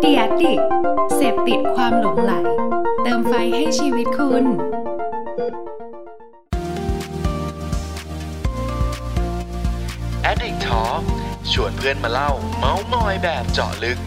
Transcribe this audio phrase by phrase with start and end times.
[0.00, 0.60] เดียดิก
[1.14, 2.32] เสพติดความหลงไหล
[3.02, 4.44] เติมไฟให้ชีวิตคุณ
[10.30, 11.02] Addict Talk
[11.52, 14.00] ชวนเพื่อนมาเล่า เมาส์มอยแบบเจาะลึกส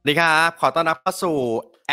[0.00, 1.38] วัสดีครับ ขอต้อนรับเข้าสู่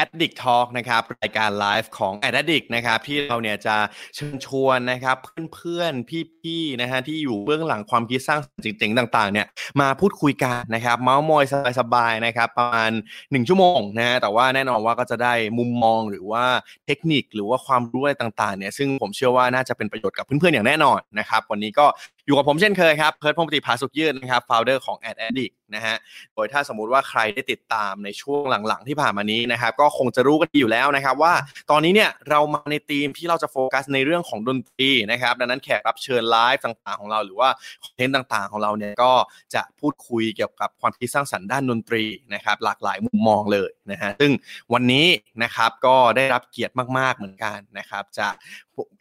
[0.02, 3.76] Addict Talk นะครับรายการไลฟ์ของ Addict นะครับที่เราเนี่ยจะ
[4.16, 5.18] เชิญชวนนะครับ
[5.54, 6.10] เพื่อนๆ
[6.42, 9.48] พี่ๆนะฮะที่อยู่เบื้องหลังความคิดสร้างสรรค์เจ๋งๆต่างๆเนี่ย
[9.82, 11.46] มาพูดคุยกันนะครับเมาส์มอย
[11.80, 16.46] สบายๆนะครับประมาณ 1 ชั่วโมงนะฮะแต่ว่าแน่นอนว่าก็จะได้มุมมองหรือว่า
[16.86, 21.86] เทคนิคหรือว่าความรู้อะไรต่างๆเนี่ยซึ่งผมเชื่อว่าน่าจะเป็นประโยชน์กับเพื่อนๆอย่างแน่นอนนะครับวันนี้ก็
[22.28, 25.96] อยู่กับผมเช่นเคยครับเพิร์ดพงศ์ปฏิภาสุขยืดนะครับ founder ของ Ad Addict นะฮะ
[26.34, 31.34] โดยถ้าสมมุติว่าใครได้ติดตามในช่วงหลังๆ ที่ผ่านมานี้นะครับก็คงจะรู้กันอยู่แล้วนะครับว่า
[31.72, 37.50] ตอนนี้เนี่ยเรามาในธีมที่เราจะโฟกัสในเรื่องของดนตรีนะครับดังนั้นแขกรับเชิญไลฟ์ต่างๆของเราหรือว่า
[37.84, 39.14] คอนเทนต์ต่างๆ ของเราเนี่ยก็
[39.56, 44.32] จะพูดคุยเกี่ยวกับความคิดสร้างสรรค์ด้านดนตรีนะครับหลากหลายมุมมองเลยนะฮะซึ่ง
[44.74, 45.08] วันนี้
[45.44, 48.34] นะครับก็ได้รับเกียรติมากๆเหมือนกันนะครับจาก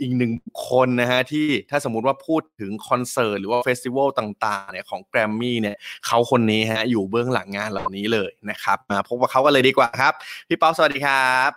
[0.01, 0.33] อีกหนึ่ง
[0.69, 10.13] คนนะฮะที่ถ้าสมมุติว่าพูดถึงคอนเสิร์ตหรือว่าเฟสติวัลต่างๆเนี่ยของแกรมมี่เนี่ยเขาคนนี้ฮะอยู่เบื้องหลังงานเหล่านี้เลยนะครับมาพบกับเขากันเลยดีกว่าครับ
[10.49, 11.51] พี่ป๊อปสวัสดีครับ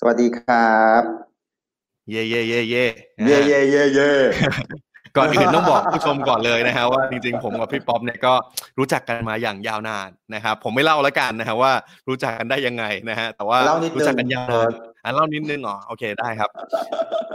[0.00, 1.02] สวัสดีครับ
[2.10, 2.84] เย่เย่เย่เย่
[3.26, 4.12] เย่เย่เย่เย่
[5.16, 8.34] ก่อนอื่นต้องบอกผู้ชมก่อนเลยนะฮะว่าจริงๆผมกับพี่ป๊อปเนี่ยก็
[8.78, 11.72] รู้จักกันมาอย่างยาวนานนะครับผมไม่เล่าแล้วกันนะฮะว่า
[12.08, 14.70] รู้จักกันได้ยังไงนะฮะแต่ว่าเล่านิดนึงรู้จักกันยาวนาน
[15.06, 16.50] อะเล่านิดนึงอ๋อโอเคได้ครับ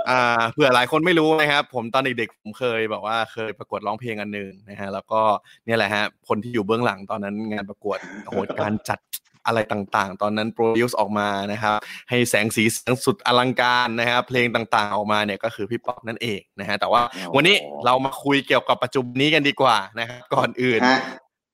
[0.10, 5.22] อ่าเผื่อหลายคนไม่รู้นะครับ ผมตอนเด็กๆผมเคยแบบว่าเคยประกวดร้องเพลงอันหนึ่งนะฮะแล้วก็
[5.66, 9.00] เนี่ยแหละฮะคนที่อยู่เบื้องหลังตอนนั้นงานประกวดโอ้โหการจัด
[9.46, 11.78] อะไรต่างๆ ตอนนั้นโปรดิวซ์ออกมานะครับ
[12.10, 17.02] ให้แสงสีเสียงสุดอลังการนะครับเพลงต่างๆออกมาเนี่ยก็คือพี่ป๊อกนั่นเองนะฮะแต่ว่า
[17.36, 17.56] วันนี้
[17.86, 21.00] เรามาคุยเกี่ยวกับปัจจุบันนี้กันดีกว่านะครับก่อนอื่นฮะ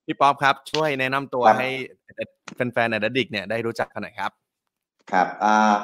[0.06, 1.70] พี่ป๊อปครับ ช่วยแนะนำตัวครับให้
[2.54, 4.30] แฟนๆในดัดดิกเนี่ยได้รู้จักกันหน่อยครับ
[5.12, 5.74] ครับอ่า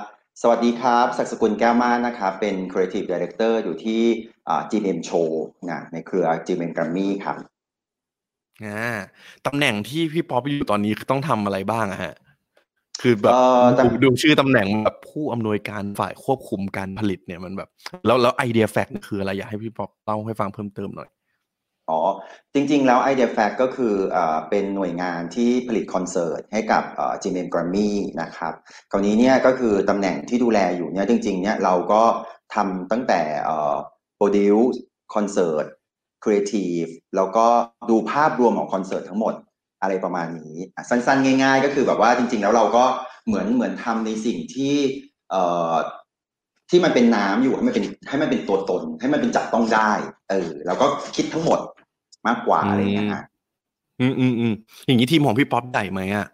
[0.42, 4.02] สวัสดีครับ ศักดิ์สกุลแก้วมากนะครับ เป็น Creative Director อยู่ที่
[4.48, 5.28] อ่า GM Show
[5.70, 7.36] นะในเครือ GM Grammy ครับ
[8.64, 8.94] อ่า
[9.46, 12.14] ตำแหน่งที่พี่ป๊อปอยู่ตอนนี้คือต้องทำอะไรบ้างอะฮะ
[13.02, 17.68] คือแบบเอ่อดูตำดูชื่อตำแหน่งแบบผู้อำนวยการฝ่ายควบคุมการผลิตเนี่ยมันแบบ
[18.06, 21.08] แล้วแล้ว Idea Fact คืออะไรอยากให้พี่ป๊อปเล่าให้ฟังเพิ่มเติมหน่อย
[21.90, 22.00] อ๋อ
[22.54, 27.90] จริงๆ แล้ว Idea Fact ก็คือเอ่อเป็นหน่วยงานที่ผลิตคอนเสิร์ตให้กับเอ่อ GMM Grammy
[28.20, 28.54] นะครับ
[28.90, 32.02] คราวนี้เนี่ยก็คือตำแหน่งที่ดูแลอยู่เนี่ยจริงๆเนี่ยเราก็
[32.54, 33.76] ทำตั้งแต่เอ่อ
[34.18, 34.76] produce
[35.14, 35.66] คอนเสิร์ต
[36.24, 37.46] creative แล้วก็
[37.90, 39.34] ดูภาพรวมของคอนเสิร์ตทั้งหมด
[39.82, 40.54] อะไรประมาณนี้
[40.88, 42.84] สั้นๆ ง่าย ๆ ก็คือแบบว่าจริง ๆ แล้วเราก็
[43.26, 44.74] เหมือนเหมือนทำในสิ่งที่
[46.74, 49.90] ที่มันเป็นน้ำอยู่ให้มันเป็นให้มันเป็นตัวตน ให้มันเป็นจับต้องได้
[50.30, 50.86] เออ แล้วก็
[51.16, 51.58] คิดทั้งหมด
[52.26, 53.22] มากกว่าอืมอะไรอย่างเงี้ยฮะ
[54.00, 54.54] อืมอืมอืม
[54.86, 56.26] อย่างนี้ทีมของพี่ป๊อปใหญ่ไหมอะ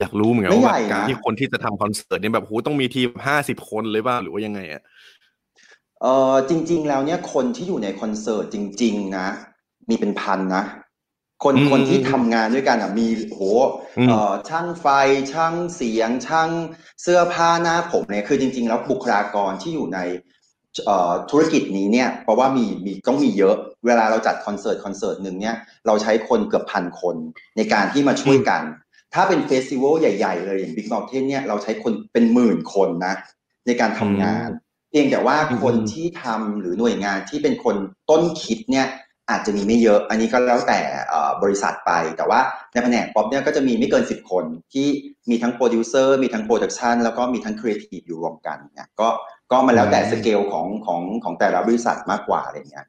[0.00, 4.82] อยากรู้เหมือนกันไม่ว่าใหญ่แบบการนะที่คนที่จะทำคอนเสิร์ตเนี่ยแบบโหต้องมีทีมห้าสิบคนเลยป่ะหรือว่ายังไงอะ
[6.02, 9.26] เออจริง ๆ แล้วเนี่ยคนที่อยู่ในคอนเสิร์ตจริง ๆ นะ
[9.88, 10.64] มีเป็นพันนะ
[11.44, 13.40] คนอืมคนที่ทำงานด้วยกันอะมีโห
[13.98, 14.86] อืมเอ่อช่างไฟ
[15.32, 16.50] ช่างเสียง ช่าง
[17.02, 20.00] เสื้อผ้าหน้าผมเนี่ยคือจริง ๆ แล้วบุคลากรที่อยู่ใน
[20.84, 27.16] เอ่อธุรกิจนี้เนี่ยเพราะว่ามีมีต้องมีเยอะ เวลาเราจัดคอนเสิร์ตคอนเสิร์ตหนึ่งเนี่ยเราใช้คนเกือบพันคน
[27.56, 28.62] ในการที่มาช่วยกัน
[29.14, 33.14] ถ้าเป็น festival ใหญ่ ๆ เลยอย่าง Big Mountain เนี่ยเราใช้คนเป็นหมื่นคนนะ
[33.66, 34.48] ในการทำงาน
[34.90, 37.76] เพียงแต่ว่าอืมคนที่ทำหรือหน่วยงานที่เป็นคน
[38.10, 38.86] ต้นคิดเนี่ย
[39.30, 42.40] อาจจะมีไม่เยอะ อันนี้ก็แล้วแต่เอ่อบริษัทไป แต่ว่า
[42.72, 44.86] ในแผนกป๊อปเนี่ยก็จะมีไม่เกินสิบคนที่
[45.30, 49.08] มีทั้งโปรดิวเซอร์มีทั้ง production แล้วก็มีทั้งครีเอทีฟอยู่รวมกันเนี่ยก็
[49.52, 52.86] ก็มาแล้วแต่สเกลของของของแต่ละบริษัทมากกว่าอะไรเงี้ย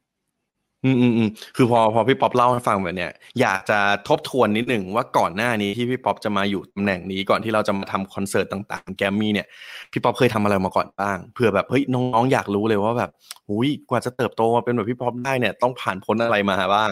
[0.88, 3.12] อืมอืมอืมคือพอพอพี่ป๊อปเล่าให้ฟังแบบเนี้ย
[3.42, 9.48] อยากจะทบทวนนิดหนึ่งว่าก่อนหน้านี้ที่พี่ป๊อปจะมาอยู่ตำแหน่งนี้ก่อนที่เราจะมาทำคอนเสิร์ตต่างๆ แกรมมี่เนี่ย
[9.92, 13.10] พี่ป๊อปเคยทำอะไรมาก่อนบ้างเผื่อแบบเฮ้ยน้องๆอยากรู้เลยว่าแบบ
[13.48, 16.92] หูยกว่าจะเติบโตมาเป็นแบบพี่ป๊อปได้เนี่ยต้องผ่านพ้นอะไรมาบ้าง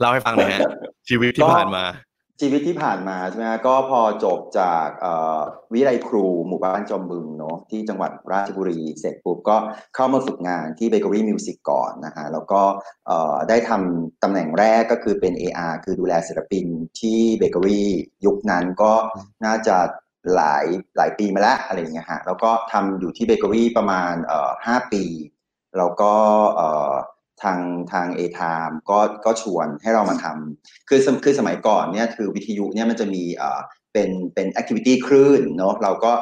[0.00, 0.62] เล่าให้ฟังหน่อยฮะ
[1.08, 1.84] ชีวิตที่ผ่านมา
[2.40, 4.88] ชีวิตที่ผ่านมาใช่ไหมก็พอจบจาก
[5.72, 9.56] วิทยาลัยครูหมู่บ้านจอมบึงเนาะที่จังหวัดราชบุรีเสร็จปุ๊บก็
[9.94, 12.62] เข้ามาฝึกงานที่เบเกอรี่มิวสิกก่อนนะฮะแล้วก็
[13.48, 16.66] ได้ทำตำแหน่งแรกก็คือเป็น AR คือดูแลศิลปิน
[17.00, 17.90] ที่เบเกอรี่
[18.26, 18.92] ยุคนั้นก็
[19.44, 19.76] น่าจะ
[20.34, 20.64] หลาย
[20.96, 24.14] หลายปีมาแล้วอะไรอย่างเงี้ยฮะแล้วก็ทำอยู่ที่เบเกอรี่ประมาณ
[24.66, 25.04] ห้าปี
[25.78, 26.14] แล้วก็
[27.42, 27.58] ทาง
[27.92, 33.60] ทางเอไทม์ก็ก็ชวนให้เรามาทำคือคือสมัยก่อนเนี่ยคือวิทยุเนี่ยมันจะมีเอ่อ
[33.92, 36.12] เป็นเป็น activity คลื่นเนาะเราก็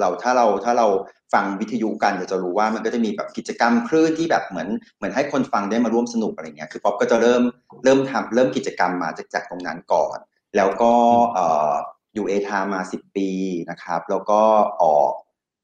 [0.00, 0.88] เราถ้าเราถ้าเรา
[1.34, 7.42] ฟังวิทยุกันจะรู้ว่ามันก็จะมีแบบกิจกรรมคลื่นที่แบบเหมือนเหมือนให้คนฟังได้มาร่วมสนุกอะไรเงี้ยคือป๊อปก็จะเริ่ม
[7.84, 10.16] เริ่มทำเริ่มกิจกรรมมาจากจากตรงนั้นก่อน
[10.56, 10.92] แล้วก็
[11.34, 11.72] เอ่อ
[12.14, 13.30] อยู่เอทามาสิบปี
[13.70, 14.40] นะครับ แล้วก็
[14.82, 15.12] ออก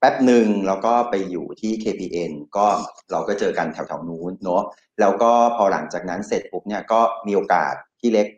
[0.01, 2.67] แป๊บหนึ่งแล้วก็ไปอยู่ที่ KPN ก็
[3.13, 4.63] เราก็เจอกันแถวๆนู้นเนาะ
[5.01, 8.29] แล้วก็พอหลังจากนั้นเสร็จปุ๊บเนี่ยก็มีโอกาสที่เล็ก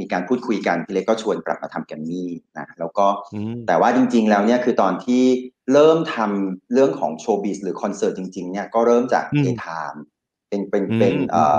[0.00, 3.06] มีการพูดคุยกันพี่เล็กก็ชวนกลับมาทำแกมมี่นะแล้วก็
[3.66, 5.22] แต่ว่าจริง ๆ แล้วเนี่ยคือตอนที่
[5.72, 9.94] เริ่มทำเรื่องของโชว์บิสหรือคอนเสิร์ตจริง ๆ เนี่ยก็เริ่มจากเอทาม
[10.48, 11.56] เป็นเป็นเป็นเอ่อ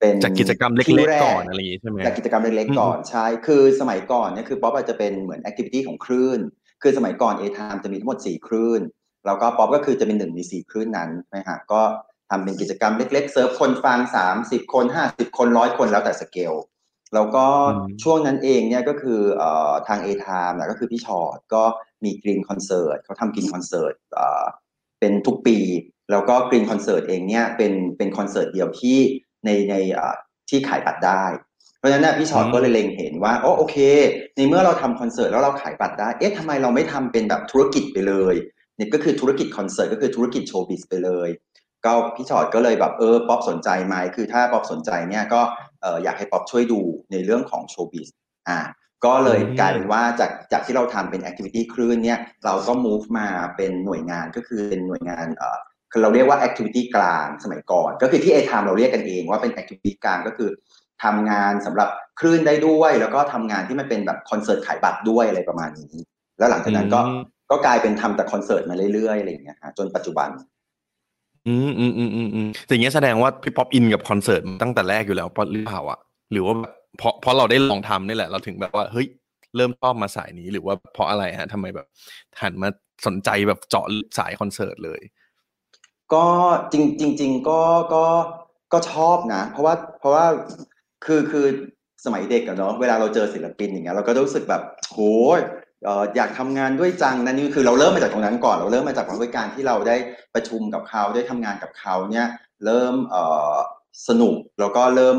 [0.00, 6.40] เป็นจากกิจกรรมเล็กๆก่อนอะไรอย่างนี้ใช่ไหมจากกิจกรรมเล็กๆก่อนใช่คือสมัยก่อนเนี่ยคือป๊อปอาจจะเป็นเหมือน activity ของคลื่น
[6.84, 8.80] คือสมัยก่อนเอไทม์จะมีทั้งหมดสี่คลื่น
[9.26, 11.80] แล้วก็ป๊อปก็คือจะเป็นหนึ่งในสี่คลื่นนั้นใช่ไหมฮะก็
[12.30, 16.54] ทำเป็นกิจกรรมเล็ก ๆ เซิร์ฟคนฟังสามสิบคนห้าสิบคนร้อยคนแล้วแต่สเกล
[17.14, 17.44] แล้วก็
[18.02, 21.64] ช่วงนั้นเองเนี่ยก็คือเอ่อทางเอไทม์นะก็คือพี่ฉอดก็
[22.04, 24.44] มี Green Concert เขาทำ Green Concert เอ่อ
[25.00, 25.58] เป็นทุกปี
[26.10, 28.98] แล้วก็ Green Concert เองเนี่ยเป็นเป็นคอนเสิร์ตเดียวที่
[29.44, 30.14] ในในเอ่อ
[30.48, 31.53] ที่ขายบัตรได้เพ
[31.84, 33.76] ราะฉะนั้นพี่ฉอดก็เลยเล็งเห็นว่าโอ้โอเค
[34.36, 38.34] ในเมื่อเราทำคอนเสิร์ตแล้วเราขายบัตรได้ เอ๊ะทำไมเราไม่ทำเป็นแบบธุรกิจไปเลย
[38.76, 41.28] เนี่ยก็คือธุรกิจคอนเสิร์ตก็คือธุรกิจ showbiz ไปเลย
[41.84, 45.40] ก็พี่ฉอดก็เลยแบบเออป๊อปสนใจไหมคือถ้าป๊อปสนใจเนี่ยก็
[45.82, 46.80] เอออยากให้ป๊อปช่วยดู
[47.12, 48.08] ในเรื่องของ showbiz
[48.48, 48.60] อ่า
[49.04, 55.58] ก็เลยกลายเป็นว่าจากจากที่เราทำเป็น activity คลื่นเนี่ยเราก็ move มาเป็นหน่วยงานก็คือเป็นหน่วยงานเออ
[55.92, 60.50] คือเราเรียกว่า activity กลางสมัยก่อน ก็คือที่ Atime เราเรียกกันเองว่าเป็น activity กลางก็คือ
[61.04, 61.88] ทำงานสำหรับ
[62.20, 65.94] คลื่นได้ด้วย แล้วก็ทำงานที่มันเป็นแบบคอนเสิร์ตขายบัตรด้วยอะไรประมาณนี้
[66.38, 67.00] แล้วหลังจากนั้นก็
[67.50, 70.28] ก็กลายเป็นทำแต่คอนเสิร์ตมาเรื่อยๆอะไรอย่างเงี้ยจนปัจจุบัน
[71.46, 75.98] อืมอืมอืมอืมอืมอย่างเงี้ยแสดงว่าพี่ป๊อปอินกับคอนเสิร์ตตั้งแต่แรกอยู่แล้วหรือเปล่าอะ
[76.32, 76.54] หรือว่า
[76.98, 79.06] เพราะเพราะเราได้ลองทำนี่แหละ เราถึงแบบว่าเฮ้ย
[79.56, 81.86] เริ่มชอบมาสายนี้หรือว่าเพราะอะไรฮะทำไมแบบ
[82.42, 82.68] หันมา
[83.06, 83.86] สนใจแบบเจาะ
[84.18, 85.00] สายคอนเสิร์ตเลย
[86.14, 86.26] ก็
[86.72, 87.60] จริงจริงจริงก็
[87.94, 88.04] ก็
[88.72, 90.26] ก็ชอบนะ เพราะว่าเพราะว่า
[91.06, 91.46] คือคือ
[92.04, 94.98] สมัยเด็กอะเนาะเวลาเราเจอศิลปินอย่างเงี้ยเราก็รู้สึกแบบโห
[96.16, 99.96] อยากทำงานด้วยจังนั่นนี่คือเราเริ่มมาจากตรงนั้นก่อน เราเริ่มมาจากด้วยการที่เราได้
[100.34, 102.26] ประชุมกับเขาได้ทำงานกับเขาเนี่ย
[102.64, 103.16] เริ่มเอ
[103.54, 103.56] อ
[104.08, 105.18] สนุกแล้วก็เริ่ม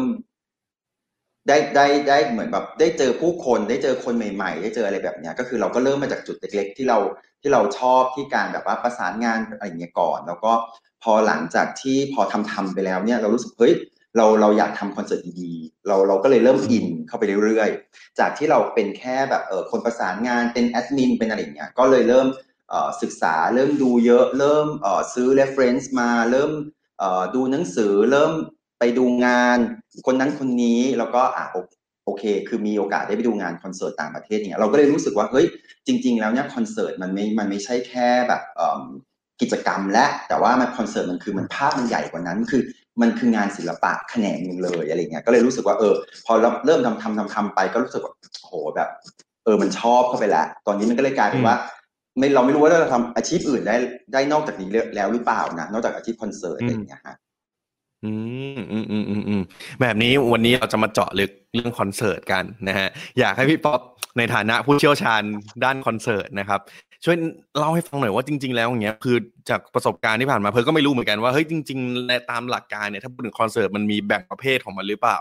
[1.47, 6.99] ได้ได้ได้เหมือนแบบได้เจอผู้คนได้เจอคนใหม่ ๆ ได้เจออะไรแบบเนี้ยก็คือเราก็เริ่มมาจากจุดเล็กๆ ที่เรา
[7.41, 10.51] ที่เราชอบที่การแบบว่าประสานงานอะไรเงี้ยก่อน แล้วก็
[11.03, 13.73] พอหลังจากที่พอทำทำไปแล้วเนี่ย เรารู้สึกเฮ้ย
[14.17, 22.27] เราเราอยากทำคอนเสิร์ตดีๆเราเราก็เลยเริ่มอินเข้าไปเรื่อยๆ จากที่เราเป็นแค่แบบเออคนประสานงานเป็นแอดมินเป็นอะไรอย่างเงี้ยก็เลยเริ่ม
[23.01, 24.67] ศึกษาเริ่มดูเยอะเริ่ม
[25.13, 26.51] ซื้อ reference มาเริ่ม
[27.35, 28.31] ดูหนังสือเริ่ม
[28.79, 29.57] ไปดูงาน
[30.05, 31.45] คนนั้นคนนี้แล้วก็อะ
[32.05, 35.45] โอเค คือมีโอกาสได้ไปดูงานคอนเสิร์ตต่างประเทศเนี่ยเราก็เลยรู้สึกว่าเฮ้ย
[35.87, 38.41] จริง ๆ แล้วเนี่ยคอนเสิร์ตมันไม่มันไม่ใช่แค่แบบ
[39.41, 42.61] กิจกรรมและแต่ว่ามันคอนเสิร์ตมันคือมันภาพมันใหญ่กว่านั้น คือ
[43.01, 45.93] มันคืองานศิลปะแขนงหนึ่งเลยอะไรเงี้ยก็เลยรู้สึกว่าเออ
[46.25, 48.13] พอเราเริ่มทำทำทำทำไปก็รู้สึกว่า
[48.43, 48.89] โหแบบ
[49.45, 51.55] เออมันชอบเข้าไปแล้ว ตอนนี้มันก็เลยกลายเป็นว่า
[52.17, 53.75] ไม่เราไม่รู้ว่าเราทำอาชีพอื่นได้
[54.13, 57.15] ได้นอกจากนี้แล้วหรือเปล่านะนอกจากอาชีพคอนเสิร์ตอะไรอย่างเงี้ยฮะ
[58.03, 58.11] อื
[58.57, 59.41] มอืมอืมอืมอืม
[59.81, 62.87] แบบนี้วันนี้เราจะมาเจาะลึกเรื่องคอนเสิร์ตกันนะฮะ
[63.19, 63.79] อยากให้พี่ป๊อป
[64.17, 65.21] ในฐานะผู้เชี่ยวชาญ
[65.63, 66.59] ด้านคอนเสิร์ตนะครับ
[67.05, 67.17] ช่วย
[67.57, 69.17] เล่าให้ฟังหน่อยว่าจริง ๆ แล้วอย่างเงี้ยคือ
[69.49, 75.17] จากประสบการณ์ที่ผ่านมาเพิร์ทก็ไม่รู้เหมือนกันว่าเฮ้ยจริงๆในตามหลักการเนี่ยถ้าพูดถึงคอนเสิร์ตมันมีแบ่งประเภทของมันหรือเปล่า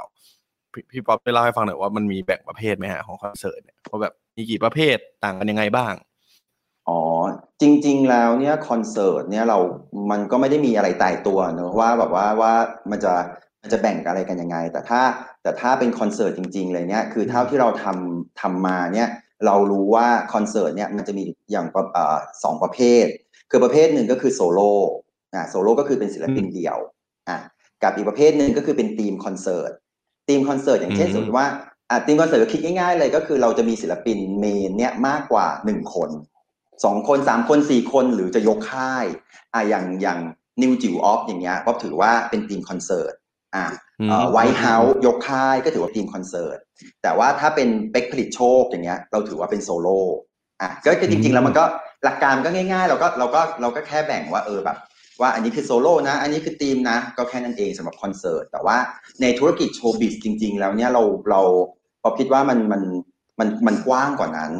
[0.92, 5.94] พี่ป๊อปไปเล่าให้ฟังหน่อยว่ามันมีแบ่งประเภทไหมฮะของคอนเสิร์ตเนี่ยว่าแบบมีกี่ประเภทต่างกันยังไงบ้าง
[6.88, 7.00] อ๋อ
[7.60, 9.58] จริง ๆ แล้วเนี่ยคอนเสิร์ตเนี่ยเรา
[10.10, 12.52] มันก็ไม่ได้มีอะไรตายตัวเนอะว่าแบบว่าว่า
[12.90, 13.14] มันจะ
[13.62, 15.00] มันจะแบ่งอะไรกันยังไง แต่ถ้า
[15.42, 19.08] แต่ถ้าเป็นคอนเสิร์ตจริง ๆ เลยเนี่ยคือเท่าที่เราทำทำมาเนี่ย
[19.46, 21.66] เรารู้ว่าคอนเสิร์ตเนี่ยมันจะมีอย่าง
[22.44, 23.06] สองประเภท
[23.50, 24.72] คือประเภทหนึ่งก็คือโซโล่
[25.34, 26.78] อ่าโซโล่ก็คือเป็นศิลปินเดี่ยว
[27.28, 27.38] อะ
[27.82, 29.70] กับอีกประเภทหนึ่งก็คือเป็นธีมคอนเสิร์ต
[30.28, 31.46] ธีมคอนเสิร์ตอย่างเช่นสมมติว่า
[31.90, 36.10] อะธีมคอนเสิร์ตคิดง่ายๆเลยก็คือเราจะมีศิลปิน main เนี่ยมากกว่าหนึ่งคน
[36.84, 39.06] สองคนสามคนสี่คนหรือจะยกค่าย
[39.54, 40.18] อะอย่างอย่าง
[40.62, 43.12] นิวจิ๋วอ๊อฟอย่างเงี้ยก็ถือว่าเป็นธีมคอนเสิร์ต
[43.54, 43.66] อ่า
[44.32, 46.58] ไวท์เฮาส์ยกค่ายก็ถือว่าธีมคอนเสิร์ต
[47.02, 49.98] แต่ว่าถ้าเป็นเป๊กผลิตโชคอย่างเงี้ย เราถือว่าเป็นโซโล่
[50.62, 51.64] อะก็จริง ๆ แล้วมันก็
[52.04, 54.78] หลักการก็ง่ายๆ เราก็เราก็เราก็แค่แบ่งว่าเออแบบ
[55.20, 58.76] ว่าอันนี้คือโซโล่นะ อันนี้คือธีมนะ ก็แค่นั้นเองสำหรับคอนเสิร์ต แต่ว่า
[59.22, 61.40] ในธุรกิจ show biz จริง ๆ แล้วเนี่ยเราเรา
[62.02, 62.82] พอคิดว่ามันมัน
[63.38, 64.52] มันมันกว้างกว่านั้น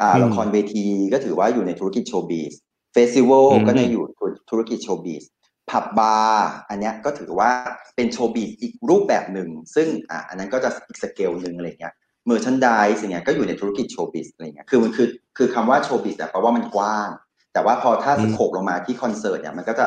[0.00, 2.52] อ่าละครเวทีก็ถือว่าอยู่ในธุรกิจ show biz
[2.92, 4.04] festival ก็ในอยู่
[4.50, 5.24] ธุรกิจ show biz
[5.70, 7.50] ผับบาร์อันนี้ก็ถือว่า
[7.96, 11.94] เป็น show biz อีกรูปแบบหนึ่ง ซึ่งอะอันนั้นก็จะอีกสเกลหนึ่งอะไรเงี้ย
[12.26, 17.08] merchandising เงี้ยก็อยู่ในธุรกิจ show biz อะไรเงี้ยคือมันคือคือคำว่า show biz แต่แปลว่ามันกว้าง
[17.52, 19.86] แต่ว่าพอถ้าอือ scope ลงมาที่คอนเสิร์ตเนี่ยมันก็จะ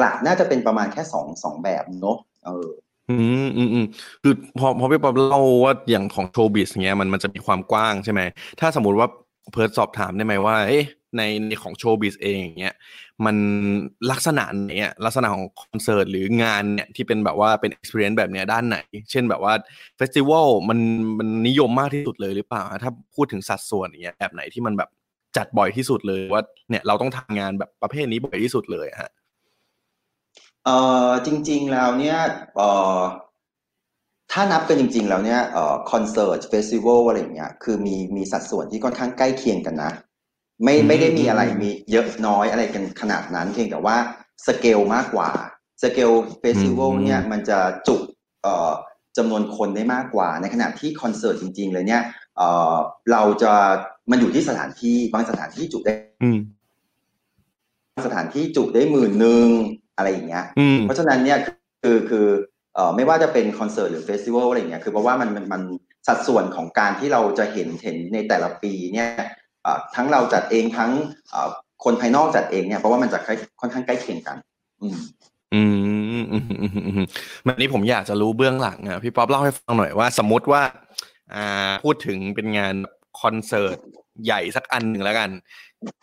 [0.00, 2.68] หลักๆ น่าจะเป็นประมาณแค่สองสองแบบเนอะเออ
[3.10, 3.86] อืมอืมอืม
[4.22, 8.20] คือพอพอพี่ป๊อบเล่าว่าอย่างของ show biz เงี้ยมันมันจะมีความกว้างใช่ไหม
[8.60, 9.08] ถ้าสมมุติว่า
[9.52, 10.84] เพิร์ทสอบถามได้ไหมว่าเอ๊ะ
[11.16, 12.74] ในในของ show biz เองอย่างเงี้ย
[13.24, 13.36] มัน
[14.10, 18.78] ลักษณะไหนอะลักษณะของคอนเสิร์ตหรืองานเนี่ยที่เป็นแบบว่าเป็น experience แบบเนี้ยด้านไหน
[19.10, 19.52] เช่นแบบว่า
[19.96, 20.78] festival มัน
[21.18, 24.90] มันนิยมมากที่สุดเลยหรือเปล่า ถ้าพูดถึงสัดส่วนอย่างเงี้ยแบบไหนที่มันแบบ
[25.36, 29.10] จัดบ่อยที่สุดเลยว่าเนี่ยเราต้องทำงานแบบประเภทนี้บ่อยที่สุดเลยฮะ
[30.64, 32.18] เอ่อจริง ๆ แล้วเนี่ย
[32.56, 33.00] เอ่อ
[34.32, 39.92] ถ้านับกันจริง ๆ แล้วเนี่ยเอ่อคอนเสิร์ต festival อะไรอย่างเงี้ยคือมีมีสัดส่วนที่ค่อนข้างใกล้เคียงกันนะ
[40.64, 43.96] ไม่อืมไม่ได้มีอะไรอืมมีเยอะน้อยอะไรกันขนาดนั้นเพียงแต่ว่า
[44.46, 45.30] สเกลมากกว่า
[45.82, 46.10] scale
[46.40, 47.96] festival อืมเนี่ยมันจะจุ
[48.42, 48.72] เอ่อ
[49.16, 52.02] จำนวนคนได้มากกว่า ในขณะที่คอนเสิร์ตจริง ๆ เลยเนี่ย
[52.36, 52.74] เอ่อ
[53.12, 53.52] เราจะ
[54.10, 56.38] มันอยู่ที่สถานที่บางสถานที่จุได้อืม
[58.06, 59.48] สถานที่จุได้หมื่นหนึ่ง
[59.96, 61.38] อะไรอย่างเงี้ยอืมเพราะฉะนั้นเนี่ย
[61.82, 62.26] คือคือ
[62.74, 65.62] เอ่อไม่ว่าจะเป็นคอนเสิร์ตหรือเฟสติวัลอะไรอย่างเงี้ยคือเพราะว่ามันมันมัน
[66.06, 69.28] สัดส่วนของการที่เราจะเห็นเห็นในแต่ละปีเนี่ยเอ่อ
[69.94, 70.90] ทั้งเราจัดเองทั้ง
[71.84, 73.18] คนภายนอกจัดเองเนี่ยเพราะว่ามันจะ
[73.60, 74.36] ค่อนข้างใกล้เคียงกัน
[74.82, 74.98] อืม
[75.54, 75.62] อื
[76.00, 77.06] มอืมอืมอืมอืม
[77.46, 80.62] วันนี้ผมอยากจะรู้เบื้องหลังอะพี่ป๊อปเล่าให้ฟังหน่อยว่าสมมติว่า
[81.34, 82.74] อ่าพูดถึงเป็นงาน
[83.20, 83.78] คอนเสิร์ต
[84.24, 85.30] ใหญ่สักอันหนึ่งแล้วกัน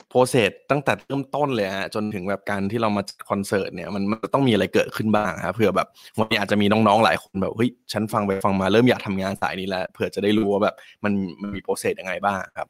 [0.09, 4.03] process ตั้งแต่เริ่มต้นเลยฮะจนถึงแบบการที่เรามาคอนเสิร์ตเนี่ยมัน
[4.33, 5.87] ต้องมีอะไรเกิดขึ้นบ้างครับเผื่อแบบ
[6.19, 12.67] วันนี้อาจจะมีน้องๆหลายคนแบบเฮ้ยฉันฟังไปฟังมาเริ่มอยากทำงานสายนี้แล้วเผื่อจะได้รู้ว่าแบบมันมันมี process ยังไงบ้างครับ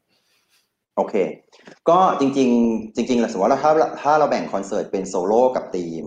[0.96, 1.14] โอเค
[1.88, 3.72] ก็จริง ๆ จริงๆแล้วสมมติว่าถ้า
[4.02, 6.04] ถ้าเราแบ่งคอนเสิร์ตเป็นโซโล่กับธีม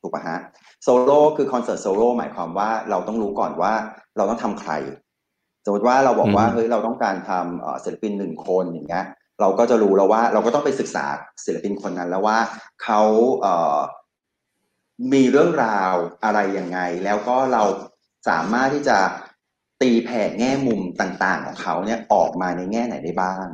[0.00, 0.38] ถูกปะฮะ
[0.82, 3.72] โซโล่คือคอนเสิร์ตโซโล่หมายความว่าเราต้องรู้ก่อนว่า
[4.16, 4.72] เราต้องทำใคร
[5.64, 9.04] สมมติว่าเราบอกว่าอืมเฮ้ยเราต้องการทำเอ่อศิลปินหนึ่งคนอย่างเงี้ย
[9.40, 11.04] เราก็จะรู้แล้วว่าเราก็ต้องไปศึกษา
[11.44, 12.38] ศิลปินคนนั้นแล้วว่า
[12.82, 13.00] เขา
[13.40, 13.78] เอ่อ
[15.12, 17.62] มีเรื่องราวอะไรยังไง แล้วก็เรา
[18.28, 18.98] สามารถที่จะ
[19.82, 23.46] ตีแผ่แง่มุมต่างๆ ของเขาเนี่ยออกมาในแง่ไหนได้บ้าง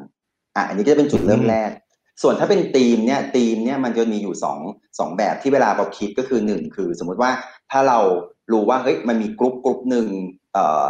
[0.57, 1.71] อะอันนี้ก็จะเป็นจุดเริ่มแรก
[2.23, 4.59] ส่วนถ้าเป็นธีมเนี่ยธีมเนี่ยมันจะมีอยู่สอง
[4.99, 7.31] สองแบบที่เวลาเราคิดก็คือหนึ่งคือ สมมุติว่า
[7.71, 7.99] ถ้าเรา
[8.53, 10.07] รู้ว่าเฮ้ยมันมีกรุ๊ปกรุ๊ปหนึ่ง
[10.53, 10.85] เอ่อ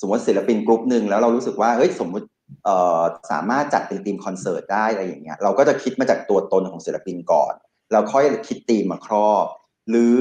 [0.00, 2.26] สมมติศิลปินกรุ๊ปหนึ่งแล้วเรารู้สึกว่าเฮ้ยสมมุติ
[2.64, 7.52] เอ่อสามารถจัดเป็นธีมคอนเสิร์ตได้อะไรอย่างเงี้ยเราก็จะคิดมาจากตัวตนของศิลปินก่อน
[7.92, 9.46] แล้วค่อยคิดธีมมาครอบ
[9.90, 10.18] หรือ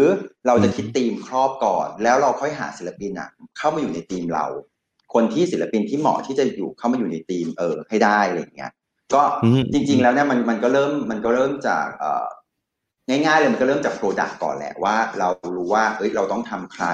[0.47, 4.45] เราจะคิดธีมครอบก่อน แล้วเราค่อยหาศิลปินอะเข้ามาอยู่ในธีมเรา
[5.13, 8.71] คนที่ศิลปินที่เหมาะที่จะอยู่เข้ามาอยู่ในธีมเออให้ได้อะไรอย่างเงี้ย
[9.13, 12.27] ก็อืมจริง ๆ แล้วเนี่ยมันมันก็เริ่มมันก็เริ่มจากเอ่อ
[13.09, 16.85] ง่ายๆเลยมันก็เริ่มจาก product ก่อนแหละว่า เรารู้ว่าเอ้ยเราต้องทำใคร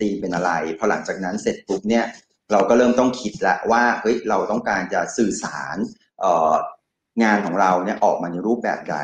[0.00, 2.04] ธีมเป็นอะไร พอหลังจากนั้นเสร็จปุ๊บเนี่ย
[2.52, 5.76] เราก็เริ่มต้องคิดแล้วว่าเฮ้ยเราต้องการจะสื่อสาร
[6.20, 6.52] เอ่อ
[7.22, 8.98] งานของเราเนี่ยออกมาในรูปแบบใด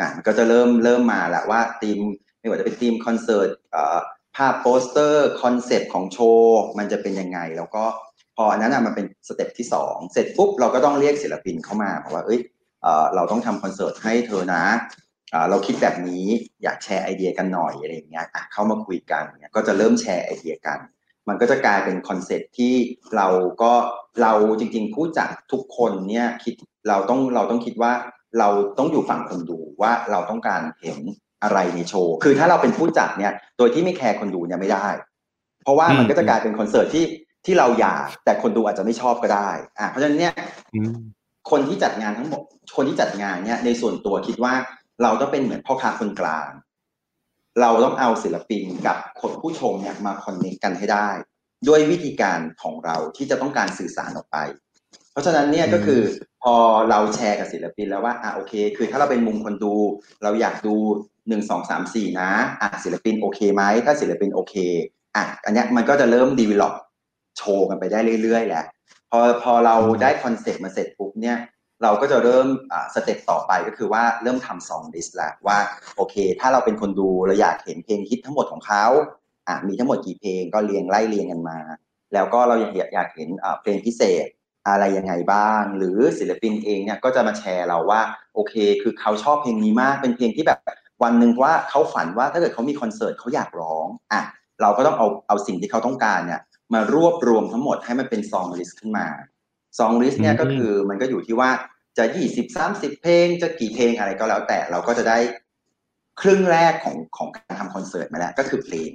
[0.00, 1.98] อะมันก็จะเริ่มเริ่มมาแล้วว่าธีม
[2.38, 3.98] ไม่ว่าจะเป็นธีมคอนเสิร์ตเอ่อ
[4.36, 7.84] ภาพโปสเตอร์คอนเซปต์ของโชว์มันจะเป็นยังไง แล้วก็
[8.36, 12.40] พออันนั้นอะมันเป็น step ที่สองเสร็จปุ๊บเราก็ต้องเรียกศิลปินเข้ามาบอกว่าเอ้ย
[12.82, 14.64] เอเราต้องทำคอนเสิร์ตให้เธอนะ
[15.32, 16.26] อ่าเราคิดแบบนี้
[16.62, 20.78] อยากแชร์ไอเดียกันหน่อยอะไรอย่างเงี้ยเข้ามาคุยกันเนี่ยก็จะเริ่มแชร์ไอเดียกัน
[21.28, 22.74] มันก็จะกลายเป็นคอนเซ็ปต์ที่
[23.16, 23.28] เรา
[23.62, 23.72] ก็
[24.22, 26.54] เราจริงๆผู้จัดทุกคนเนี่ยคิด
[26.88, 27.92] เราต้องเราต้องคิดว่า
[28.38, 28.48] เรา
[28.78, 30.98] ต้องอยู่ฝั่งคนดูว่าเราต้องการเห็น
[31.44, 34.88] อะไรในโชว์ คือถ้าเราเป็นผู้จัดเนี่ย โดยที่ไม่แคร์คนดูเนี่ยไม่ได้
[35.62, 37.04] เพราะว่ามันก็จะกลายเป็นคอนเสิร์ตที่
[37.46, 40.34] ที่เราอยาก แต่คนดูอาจจะไม่ชอบก็ได้ อะเพราะฉะนั้นเนี่ย
[40.74, 40.94] อืม
[41.50, 42.42] คนที่จัดงานทั้งหมด
[42.76, 44.54] คนที่จัดงานเนี่ย ในส่วนตัวคิดว่า
[45.02, 46.50] เราต้องเป็นเหมือนพ่อค้าคนกลาง
[47.60, 51.08] เราต้องเอาศิลปินกับคนผู้ชมเนี่ยมาคอนเนคกันให้ได้
[51.68, 54.36] ด้วยวิธีการของเราที่จะต้องการสื่อสารออกไป
[55.12, 56.00] เพราะฉะนั้นเนี่ยก็คือ
[56.42, 56.54] พอ
[56.90, 59.74] เราแชร์กับศิลปินแล้วว่าอะโอเค คือถ้าเราเป็นมุมคนดู
[60.22, 60.76] เราอยากดู
[61.28, 64.54] หนึ่งสองสามสี่นะอะศิลปินโอเคไหมถ้าศิลปินโอเค
[65.16, 66.74] อะอันเนี้ยมันก็จะเริ่ม develop
[67.38, 68.64] โชว์กันไปได้เรื่อยๆแหละ
[69.10, 71.38] พอพอเราได้คอนเซ็ปต์มาเสร็จปุ๊บเนี่ย
[71.82, 72.46] เราก็จะเริ่ม
[72.94, 75.58] step ต่อไปก็คือว่าเริ่มทำ song list แล้วว่า
[75.96, 78.84] โอเค ถ้าเราเป็นคนดูเราอยากเห็นเพลงฮิตทั้งหมดของเขา
[79.48, 81.58] อะมีทั้งหมดกี่เพลงก็เรียงไล่เรียงกันมา
[82.14, 83.28] แล้วก็เราอยากอยากเห็น
[83.62, 84.26] เพลงพิเศษ
[84.68, 88.00] อะไรยังไงบ้าง หรือศิลปินเองเนี่ยก็จะมาแชร์เราว่า
[88.34, 90.58] โอเค คือเขาชอบเพลงนี้มากเป็นเพลงที่แบบ
[91.02, 94.22] วันหนึ่งว่าเขาฝันว่าถ้าเกิดเขามีคอนเสิร์ตเขาอยากร้องอะ
[94.60, 96.40] เราก็ต้องเอาเอาสิ่งที่เขาต้องการเนี่ย
[96.74, 99.06] มารวบรวมทั้งหมดให้มันเป็น song list ขึ้นมา
[99.78, 101.50] song list เนี่ยอืมก็คือมันก็อยู่ที่ว่า
[101.98, 105.18] จะยี่สิบสามสิบเพลงจะกี่เพลงอะไรก็แล้วแต่เราก็จะได้
[106.20, 108.92] ครึ่งแรกของของการทำคอนเสิร์ตมาแล้ว ก็คือเพลง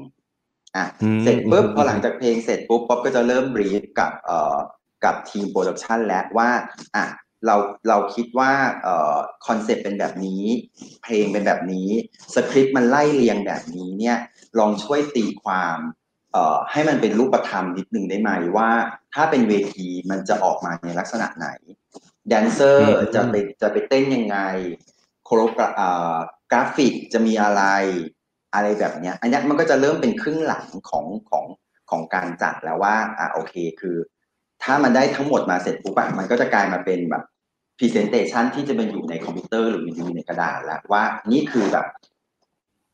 [0.75, 4.58] อะอืมเสร็จปุ๊บอืมพอหลังจากเพลงเสร็จปุ๊บป๊อปก็จะเริ่ม brief กับเอ่อ
[5.06, 6.50] กับทีม production แล้วว่า
[6.96, 7.06] อะ
[7.46, 7.55] เรา
[7.89, 8.51] เราคิดว่า
[8.84, 9.15] เอ่อ
[9.48, 10.43] คอนเซ็ปต์เป็นแบบนี้
[11.03, 11.89] เพลงเป็นแบบนี้
[12.36, 14.17] สคริปต์มันไล่เรียงแบบนี้เนี่ย
[14.60, 15.77] ลองช่วยตีความ
[16.31, 18.69] เอ่อให้มันเป็นรูปธรรมนิดนึงได้ไหมว่า
[19.13, 21.48] ถ้าเป็นเวทีมันจะออกมาในลักษณะไหน
[22.27, 24.38] แดนเซอร์จะไปจะไปเต้นยังไง
[25.25, 25.60] โคโรก
[26.51, 27.63] กราฟิกจะมีอะไร
[28.53, 31.46] อะไรแบบเนี้ยอันนี้มันก็จะเริ่มเป็นครึ่งหลังของของ
[31.89, 33.98] ของการจัดแล้วว่าอ่าโอเคคือ
[34.63, 37.23] ถ้ามันได้ทั้งหมดมาเสร็จปุ๊บอะมันก็จะกลายมาเป็นแบบ
[37.77, 41.85] presentation ที่จะเป็นอยู่ในคอมพิวเตอร์หรืออยู่ในกระดาษแล้วว่านี่คือแบบ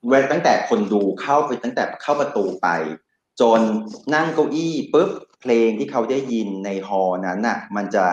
[0.07, 2.67] เวลตั้งแต่คนดูเข้าไปตั้งแต่เข้าประตูไป
[3.41, 3.59] จน
[4.13, 5.09] นั่งเก้าอี้ปุ๊บ
[5.41, 8.05] เพลงที่เขาได้ยินในฮอลล์นั้นน่ะ มันจะ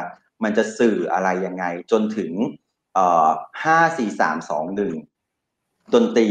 [0.44, 2.32] มันจะสื่ออะไรยังไง จนถึง
[2.94, 3.28] เอ่อ
[3.64, 4.94] ห้าสี่สามสองหนึ่ง
[5.94, 6.26] ดนตรี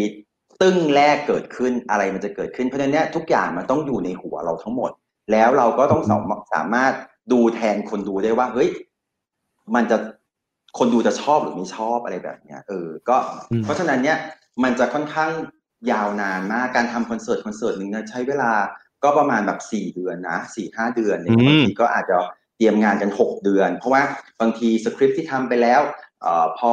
[0.61, 4.91] ตึ้งแรกเกิดขึ้นอะไรมันจะเกิดขึ้นเพราะฉะนั้นเนี่ยทุกอย่างมันต้องอยู่ในหัวเราทั้งหมด
[5.31, 6.03] แล้วเราก็ต้อง
[6.53, 6.93] สามารถ
[7.31, 8.69] ดูแทนคนดูได้ว่า เฮ้ย
[9.75, 9.97] มันจะ
[10.77, 13.17] คนดูจะชอบหรือไม่ชอบอะไรแบบเนี้ย เออ ก็
[13.51, 14.17] อืมเพราะฉะนั้นเนี่ย
[14.63, 15.31] มันจะค่อนข้าง
[15.91, 18.51] ยาวนานมาก การทำคอนเสิร์ตคอนเสิร์ตหนึ่งเนี่ยใช้เวลา
[19.03, 22.17] ก็ประมาณแบบสี่เดือนนะสี่ห้าเดือนเนี่ยอืมบางทีก็อาจจะ
[22.57, 24.03] เตรียมงานกันหกเดือน เพราะว่า
[24.41, 25.81] บางทีสคริปต์ที่ทำไปแล้ว
[26.21, 26.71] เอ่อพอ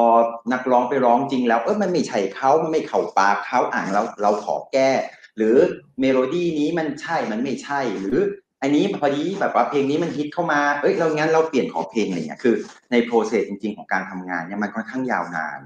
[0.52, 4.90] นักร้องไปร้องจริงแล้ว เออมันไม่ใช่เขามันไม่เข้าปากเขาอ่านแล้วเราขอแก้
[5.36, 5.56] หรือ
[6.00, 8.18] เมโลดี้นี้มันใช่มันไม่ใช่ หรือ
[8.62, 12.54] อันนี้พอดีแบบว่าเพลงนี้มันฮิตเข้ามา เอ้ยเรางั้นเราเปลี่ยนขอเพลงอะไรเงี้ย คือ
[12.90, 15.58] ใน process จริง ๆ ของการทำงานเนี่ยมันค่อนข้างยาวนาน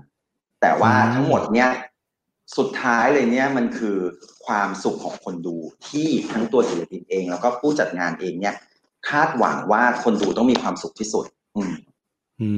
[0.60, 1.70] แต่ว่าทั้งหมดเนี่ย
[2.58, 3.96] สุดท้ายเลยเนี่ยมันคือ
[4.46, 5.56] ความสุขของคนดู
[5.88, 8.54] ที่ทั้งตัวศิลปินเอง แล้วก็ผู้จัดงานเองเนี่ย
[9.08, 11.24] คาดหวังว่าคนดูต้องมีความสุขที่สุด
[11.56, 11.74] อืม
[12.40, 12.50] อื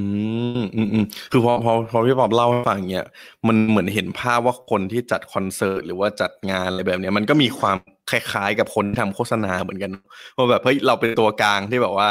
[0.61, 3.07] มอืมอืมคือพอพอพอพี่ป๊อปเล่าให้ฟังเงี้ย
[3.47, 7.77] มันเหมือนเห็นภาพว่าคนที่จัดคอนเสิร์ตหรือว่าจัดงานอะไรแบบเนี้ยมันก็มีความ
[8.09, 9.91] คล้ายๆ กับคนที่ทำโฆษณาเหมือนกัน
[10.37, 12.09] ว่าแบบเฮ้ยเราเป็นตัวกลางที่แบบว่า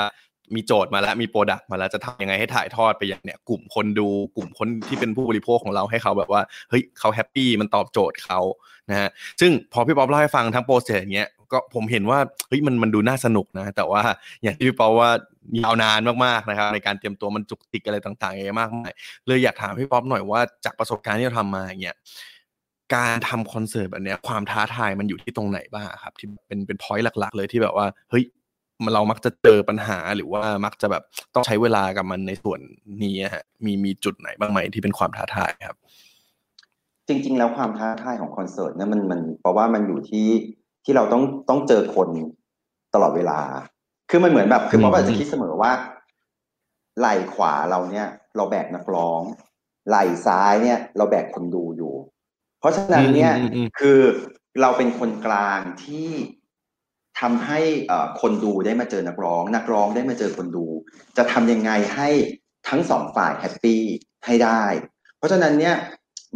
[0.55, 8.41] มีโจทย์มาแล้วมี product มาแล้วจะทำยังไงให้ถ่ายทอดไปอย่างเนี้ยกลุ่มคนดูกลุ่มคนที่เป็นผู้บริโภคของเราให้เขาแบบว่าเฮ้ยเขา happy มันตอบโจทย์เขา
[8.91, 9.11] นะฮะ
[9.41, 14.03] ซึ่งพอพี่ป๊อปเล่าให้ฟังทั้ง process อย่างเงี้ยก็ผมเห็นว่าเฮ้ยมันมันดูน่าสนุกนะ แต่ว่า
[14.43, 15.11] อย่างที่พี่ป๊อปว่า
[15.61, 18.93] ยาวนานมากๆนะครับในการเตรียมตัวมันจุกจิกอะไรต่างๆเยอะมากมาย
[19.27, 21.97] เลยอยากถามพี่ป๊อปหน่อยว่าจากประสบการณ์ที่เราทำมาอย่างเงี้ย
[22.95, 28.25] การทำคอนเสิร์ตแบบเนี้ยความท้าทายมันอยู่ที่ตรงไหนบ้างครับ ที่เป็นเป็น point หลัก ๆ เลยที่แบบว่าเฮ้ย
[28.85, 31.03] มันเรามักจะเจอปัญหาหรือว่ามักจะแบบ
[31.35, 32.61] ต้องใช้เวลากับมันในส่วน
[33.03, 35.77] นี้ฮะมีมีจุดไหนบ้างไหมที่เป็นความท้าทายครับ
[37.09, 40.29] จริง ๆ แล้วความท้าทายของคอนเสิร์ตเนี่ยมันมันเพราะว่ามันอยู่ที่
[40.85, 42.09] ที่เราต้องต้องเจอคน
[42.95, 43.41] ตลอดเวลา
[44.11, 45.73] คือมันเหมือนแบบคืออืมป๊อปอาจจะคิดเสมอว่า
[46.99, 49.23] ไหล่ขวาเราเนี่ย เราแบกนักร้อง
[49.89, 51.95] ไหล่ซ้ายเนี่ย เราแบกคนดูอยู่
[52.65, 54.01] เพราะฉะนั้นเนี่ยอืมอืมอืมคือ
[54.61, 56.09] เราเป็นคนกลางที่
[57.21, 60.67] ทำให้เอ่อคนดูได้มาเจอนักร้อง นักร้องได้มาเจอคนดู
[61.17, 62.09] จะทำยังไงให้
[62.69, 63.83] ทั้งสองฝ่ายแฮปปี้
[64.27, 64.63] ให้ได้
[65.19, 65.75] เพราะฉะนั้นเนี่ย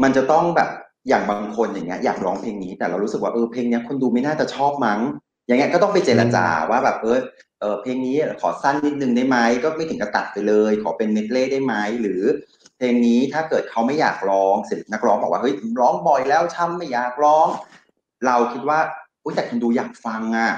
[0.02, 0.70] มันจะต้องแบบ
[1.08, 5.00] อย่างบางคนอย่างเงี้ยอยากร้องเพลงนี้ แต่เรารู้สึกว่าเออเพลงเนี้ยคนดูไม่น่าจะชอบมั้ง
[5.46, 7.18] อย่างเงี้ยก็ต้องไปเจรจาว่าแบบเออ
[7.60, 12.22] เออเพลงนี้ขอสั้นนิดนึงได้ไหมก็ไม่ถึงกับตัดไปเลย ขอเป็นเมดเล่ได้ไหมหรือ
[12.78, 17.46] เพลงนี้ถ้าเกิดเขาไม่อยากร้องเสร็จนักร้องบอกว่าเฮ้ยร้องบ่อยแล้วช้ำไม่อยากร้อง
[18.26, 18.78] เราคิดว่า
[19.22, 20.50] อุ้ยแต่คนดูอยากฟังอะ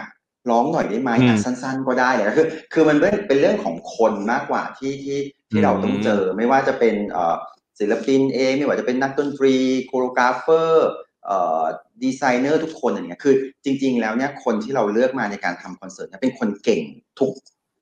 [0.51, 5.19] ร้องหน่อยได้ไหมอืมอะสั้น ๆ ก็ได้เลยคือ คือมันเป็นเป็นเรื่องของคนมากกว่าที่ที่
[5.51, 7.37] ที่เราต้องเจอไม่ว่าจะเป็นเอ่อ
[7.79, 9.55] ศิลปินเองไม่ว่าจะเป็นนักดนตรี
[9.87, 10.89] choreographer
[11.25, 11.65] เอ่อ
[12.03, 16.83] ดีไซเนอร์ทุกคนอย่างเงี้ยคือ จริง ๆ แล้วเนี่ยคนที่เราเลือกมาในการทำคอนเสิร์ตเนี่ยเป็นคนเก่ง
[17.19, 17.33] ทุก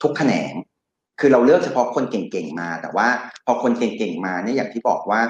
[0.03, 0.53] ทุกแขนง
[1.21, 3.09] คือเราเลือกเฉพาะคนเก่งๆมา แต่ว่า
[3.47, 5.21] พอคนเก่งๆมาเนี่ยอย่างที่บอกว่า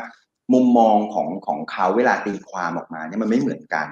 [0.52, 3.86] มุมมองของของเขาเวลาตีความออกมาเนี่ยมันไม่เหมือนกัน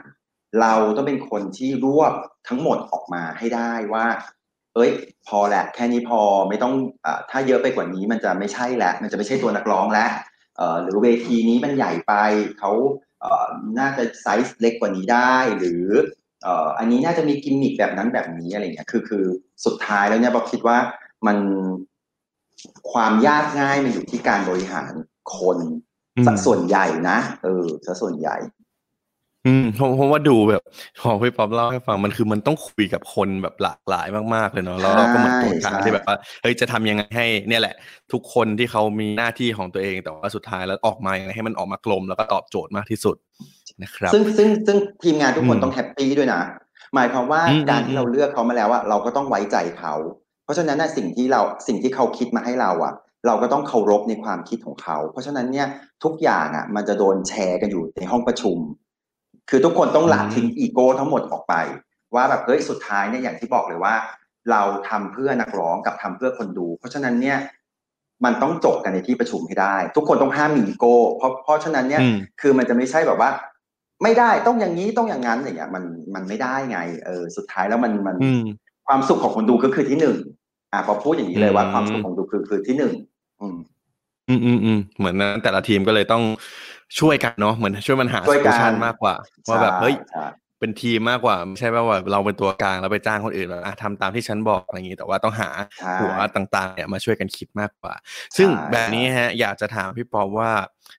[0.60, 2.12] เราต้องเป็นคนที่รวบ
[2.48, 4.06] ทั้งหมดออกมาให้ได้ว่า
[4.74, 4.90] เอ้ย
[5.26, 10.10] พอแหละแค่นี้พอไม่ต้องอถ้าเยอะไปกว่านี้มันจะไม่ใช่แล้วมันจะไม่ใช่ตัวนักร้องแล้ว
[10.82, 12.14] หรือเวทีนี้มันใหญ่ไป
[12.58, 12.72] เขา
[13.20, 15.84] เน่าจะไซส์เล็กกว่านี้ได้ หรือ
[16.46, 19.24] อ่ออันนี้น่าจะมีกิมมิคแบบนั้นแบบนี้อะไรเงี้ยคือคือ
[19.64, 20.78] สุดท้ายแล้วเนี่ยบอกคิดว่า
[21.26, 21.36] มัน
[22.92, 24.92] ความยากง่ายมันอยู่ที่การบริหาร
[25.36, 25.58] คน
[26.16, 28.36] อืมสัดส่วนใหญ่นะเออสัดส่วนใหญ่
[29.46, 30.62] อืมผมผมว่าดูแบบ
[31.00, 37.74] พอพี่ป๊อปเล่าให้ฟังมันคือมันต้องคุยกับคนแบบหลากหลายมากๆเลยเนาะแล้วเราก็เหมือนตัวกลางใช่ที่แบบว่าเฮ้ยจะทำยังไงให้ เนี่ยแหละ
[38.12, 43.16] ทุกคนที่เขามีหน้าที่ของตัวเองแต่ว่าสุดท้ายแล้วออกมายังไงให้มันออกมากลมแล้วก็ตอบโจทย์มากที่สุด
[43.82, 46.42] นะครับ ซึ่งซึ่งซึ่งทีมงานทุกคนอืมต้องแฮปปี้ด้วยนะ
[46.94, 49.94] หมายความว่าอืมการอืที่มเราเลือกเขามาแล้วอะเราก็ต้องไว้ใจเขา
[50.46, 52.94] เพราะฉะนั้นน่ะสิ่งที่เราสิ่งที่เขาคิดมาให้เราอะ
[53.26, 55.66] เราก็ต้องเคารพในความคิดของเขา เพราะฉะนั้นเนี่ย
[56.04, 58.58] ทุกอย่างอะมันจะโดนแชร์กันอยู่ในห้องประชุม
[59.50, 61.54] คือทุกคนต้องละทิ้งอีโก้ทั้งหมดออกไป
[62.14, 63.94] ว่าแบบเฮ้ยสุดท้ายเนี่ยอย่างที่บอกเลยว่า
[64.50, 67.38] เราทำเพื่อนักร้องกับทำเพื่อคนดู เพราะฉะนั้นเนี่ย
[68.24, 73.30] มันต้องจบกันในที่ประชุมให้ได้ ทุกคนต้องห้ามมีอีโก้ เพราะเพราะฉะนั้นเนี่ยอืมคือมันจะไม่ใช่แบบว่า
[74.02, 78.44] ไม่ได้ต้องอย่างนี้ต้องอย่างนั้นอย่างเงี้ยมันมันไม่ได้ไง เออสุดท้ายแล้วมันมันอืม
[78.86, 80.16] ความสุขของคนดูก็คือที่หนึ่ง
[80.76, 82.92] อะพอพูดอย่างนี้เลยว่าอืมความสุขของดูคือคือที่หนึ่ง
[83.40, 83.56] อืม
[84.28, 86.22] อืมอืมอืมเหมือนนั้นแต่ละทีมก็เลยต้อง
[87.00, 89.14] ช่วยกันเนาะเหมือนช่วยมันหาช่วยกันลูชันมากกว่า
[89.48, 90.24] ว่าแบบใช่เฮ้ยใช่
[90.60, 97.94] เป็นทีมมากกว่าไม่ใช่ว่าแบบเราเป็นตัวกลางแล้วไปจ้างคนอื่นแบบอะทำตามที่ฉันบอกอะไรอย่างงี้แต่ว่าต้องหาใช่หัวต่างๆเนี่ยมาช่วยกันคิดมากกว่า
[98.36, 100.50] ซึ่งใช่แบบนี้ฮะ อยากจะถามพี่ป๊อปว่า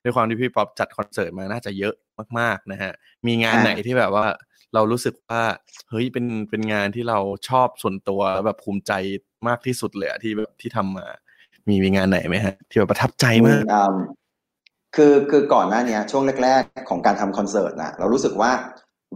[0.02, 1.94] ด้วยความที่พี่ป๊อปจัดคอนเสิร์ตมาน่าจะเยอะ
[2.38, 2.92] มากๆนะฮะ
[3.26, 4.26] มีงานไหนที่แบบว่า
[4.74, 5.42] เรารู้สึกว่า
[5.90, 8.92] เฮ้ยเป็นเป็นงานที่เราชอบส่วนตัวแล้วแบบภูมิใจ
[9.48, 11.06] มากที่สุดเลยอะที่แบบที่ทำมา
[11.68, 13.96] มีมีงานไหนไหมฮะ ที่แบบประทับใจมากอืม
[14.96, 18.50] คือคือก่อนหน้าเนี้ยช่วงแรก ๆ ของการทำคอนเสิร์ตนะเรารู้สึกว่า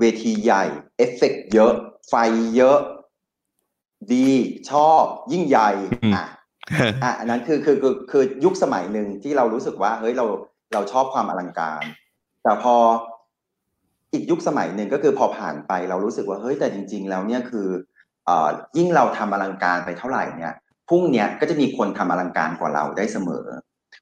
[0.01, 0.65] เวทีใหญ่
[0.97, 1.73] เอฟเฟกต์เยอะ
[2.09, 2.15] ไฟ
[2.57, 2.79] เยอะ
[4.13, 4.29] ดี
[4.71, 5.71] ชอบ ยิ่งใหญ่
[6.05, 6.27] อืมอะ
[7.05, 10.27] อะอันนั้นคือคือคือคือยุคสมัยหนึ่งที่เรารู้สึกว่าเฮ้ยเรา
[10.75, 11.83] เราชอบความอลังการ
[12.43, 12.77] แต่พอ
[14.13, 17.92] อีกยุคสมัยหนึ่งก็คือพอผ่านไปเรารู้สึกว่าเฮ้ยแต่จริง ๆ แล้วเนี่ยคือเอ่อ
[18.77, 20.55] ยิ่งเราทำอลังการไปเท่าไหร่เนี่ย
[20.89, 23.47] พรุ่งเนี้ยก็จะมีคนทำอลังการกว่าเราได้เสมอ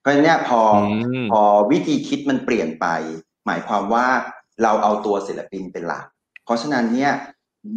[0.01, 0.87] เพราะฉะนั้นเนี่ยพออ
[1.23, 2.87] มพอวิธีคิดมันเปลี่ยนไป
[3.47, 4.07] หมายความว่า
[4.63, 6.05] เราเอาตัวศิลปินเป็นหลัก
[6.45, 7.13] เพราะฉะนั้นเนี่ย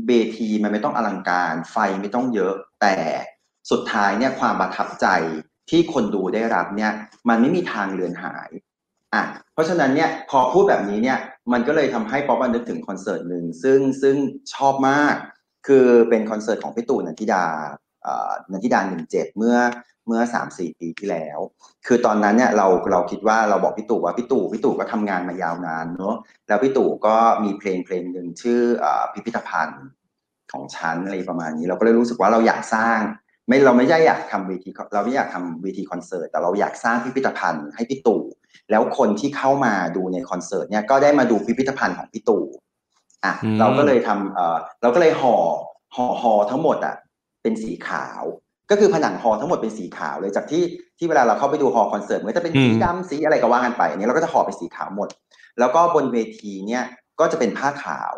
[0.06, 2.96] เบทีมันไม่ต้องอลังการไฟไม่ต้องเยอะ แต่
[3.72, 5.08] สุดท้ายเนี่ยความประทับใจ
[5.70, 6.92] ที่คนดูได้รับเนี่ย
[7.30, 8.50] มันไม่มีทางเลือนหาย
[9.14, 11.18] อะเพราะฉะนั้นเนี่ยพอพูดแบบนี้เนี่ย
[11.54, 14.16] มันก็เลยทำให้ป๊อปนึกถึงคอนเสิร์ตหนึ่งซึ่งซึ่ง
[14.54, 15.16] ชอบมาก
[15.68, 17.46] คือเป็นคอนเสิร์ตของพี่ตู่นันทิดา
[18.06, 18.14] อ่
[18.52, 19.56] นันทิดาหนึ่งเจ็ดเมื่อ
[20.08, 21.40] เมื่อสามสี่ปีที่แล้ว
[21.88, 26.16] คือตอนนั้นเนี่ยเราเราคิดว่าเราบอกพี่ตู่ว่าพี่ตู่พี่ตู่ก็ทำงานมายาวนานเนอะ
[26.48, 29.84] แล้วพี่ตู่ก็มีเพลงเพลงหนึ่งชื่อเอ่อพิพิธภัณฑ์
[30.54, 33.00] ของฉันอะไรประมาณนี้ เราก็เลยรู้สึกว่าเราอยากสร้าง
[33.48, 38.22] ไม่เราไม่ได้อยากทำเวทีเราไม่อยากทำเวทีคอนเสิร์ตแต่เราอยากสร้างพิพิธภัณฑ์ให้พี่ตู่
[38.72, 42.44] แล้วคนที่เข้ามาดูในคอนเสิร์ตเนี่ยก็ได้มาดูพิพิธภัณฑ์ของพี่ตู่
[43.26, 45.36] อะอืมเราก็เลยทำเอ่อเราก็เลยห่อ
[45.96, 46.96] ห่อห่อทั้งหมดอะ
[47.42, 48.24] เป็นสีขาว
[48.72, 50.64] ก็คือผนังฮอลล์ทั้งหมดเป็นสีขาวเลยจากที่
[50.98, 55.10] ที่เวลาเราเข้าไปดูฮอลล์คอนเสิร์ตมันก็จะเป็นสีอืมดำสีอะไรก็ว่ากันไปอันนี้เราก็จะห่อเป็นสีขาวหมด
[55.60, 56.84] แล้วก็บนเวทีเนี่ย
[57.20, 58.14] ก็จะเป็นผ้าขาว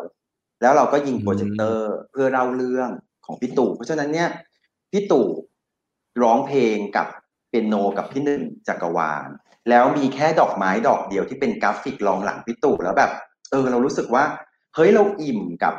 [0.62, 2.90] แล้วเราก็ยิงโปรเจคเตอร์เพื่อเล่าเรื่อง
[3.26, 4.28] ของพี่ตู่เพราะฉะนั้นเนี่ย
[4.92, 5.28] พี่ตู่
[6.22, 7.06] ร้องเพลงกับ
[7.48, 9.28] เปียโนกับพี่หนึ่งจักรวาล
[9.70, 13.10] แล้วมีแค่ดอกไม้ดอกเดียวที่เป็นกราฟิกรองหลังพี่ตู่แล้วแบบ
[13.50, 14.24] เออ เรารู้สึกว่า
[14.76, 15.74] เฮ้ยเราอิ่มกับ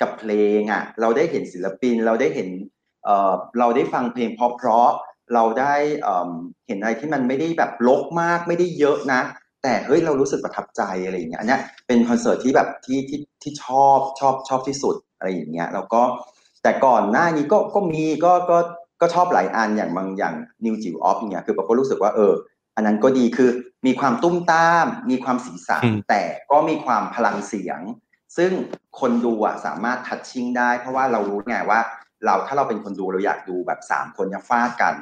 [0.00, 2.48] กับเพลงอะ เราได้เห็นศิลปิน เราได้เห็น
[3.04, 6.30] เอ่อเราได้ฟังเพลงเพราะๆเราได้เอ่อ
[6.66, 9.20] เห็นอะไรที่มันไม่ได้แบบรกมากไม่ได้เยอะนะ
[9.62, 16.02] แต่เฮ้ยเรารู้สึกประทับใจอะไรอย่างเงี้ยอันเนี้ยเป็นคอนเสิร์ตที่แบบที่ที่ที่ชอบชอบชอบที่สุดอะไรอย่างเงี้ยแล้วก็
[16.62, 18.58] แต่ก่อนหน้านี้ก็ก็มีก็ก็
[19.00, 20.34] ก็ชอบหลายอันอย่างบางอย่าง
[20.64, 22.32] นิวจิ๋วออฟอย่างเงี้ยคือเราก็รู้สึกว่าเออ
[22.76, 23.50] อันนั้นก็ดีคือ
[23.86, 27.80] มีความตุ้มตาม มีความสีสันอืมแต่ก็มีความพลังเสียง
[28.36, 28.50] ซึ่ง
[29.00, 31.80] คนดูอะสามารถทัชชิ่งได้ เพราะว่าเรารู้ไงว่า
[32.24, 34.94] เราถ้าเราเป็นคนดูเราอยากดูแบบสามคนเนี่ยฟาดกัน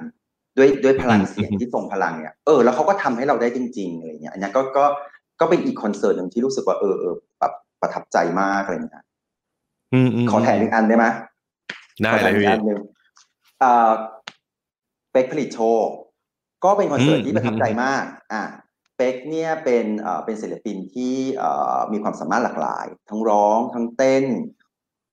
[0.57, 4.85] ด้วยด้วยพลังเสียงที่ทรงพลังเนี่ยเออแล้วเขาก็ทำให้เราได้จริงๆอะไรเงี้ยอันนี้ก็ก็
[5.41, 9.05] ก็เป็นอีกคอนเสิร์ตหนึ่งที่รู้สึกว่าเออเออแบบประทับใจมากอะไรเงี้ย
[9.93, 11.07] อืมมขอแถมอีกอันได้ไหม
[12.03, 12.81] ได้ขอแถเลยมอีพี่กอันหนึ่ง
[13.63, 13.91] อ่า
[15.13, 15.87] เป็กผลิตโชค
[16.65, 18.43] ก็เป็นคอนเสิร์ตอืมที่ประทับใจมาก อะ
[18.97, 24.25] เป็กเนี่ยเป็นเอ่อเป็นศิลปินที่เอ่อมีความสามารถหลากหลาย ทั้งร้องทั้งเต้น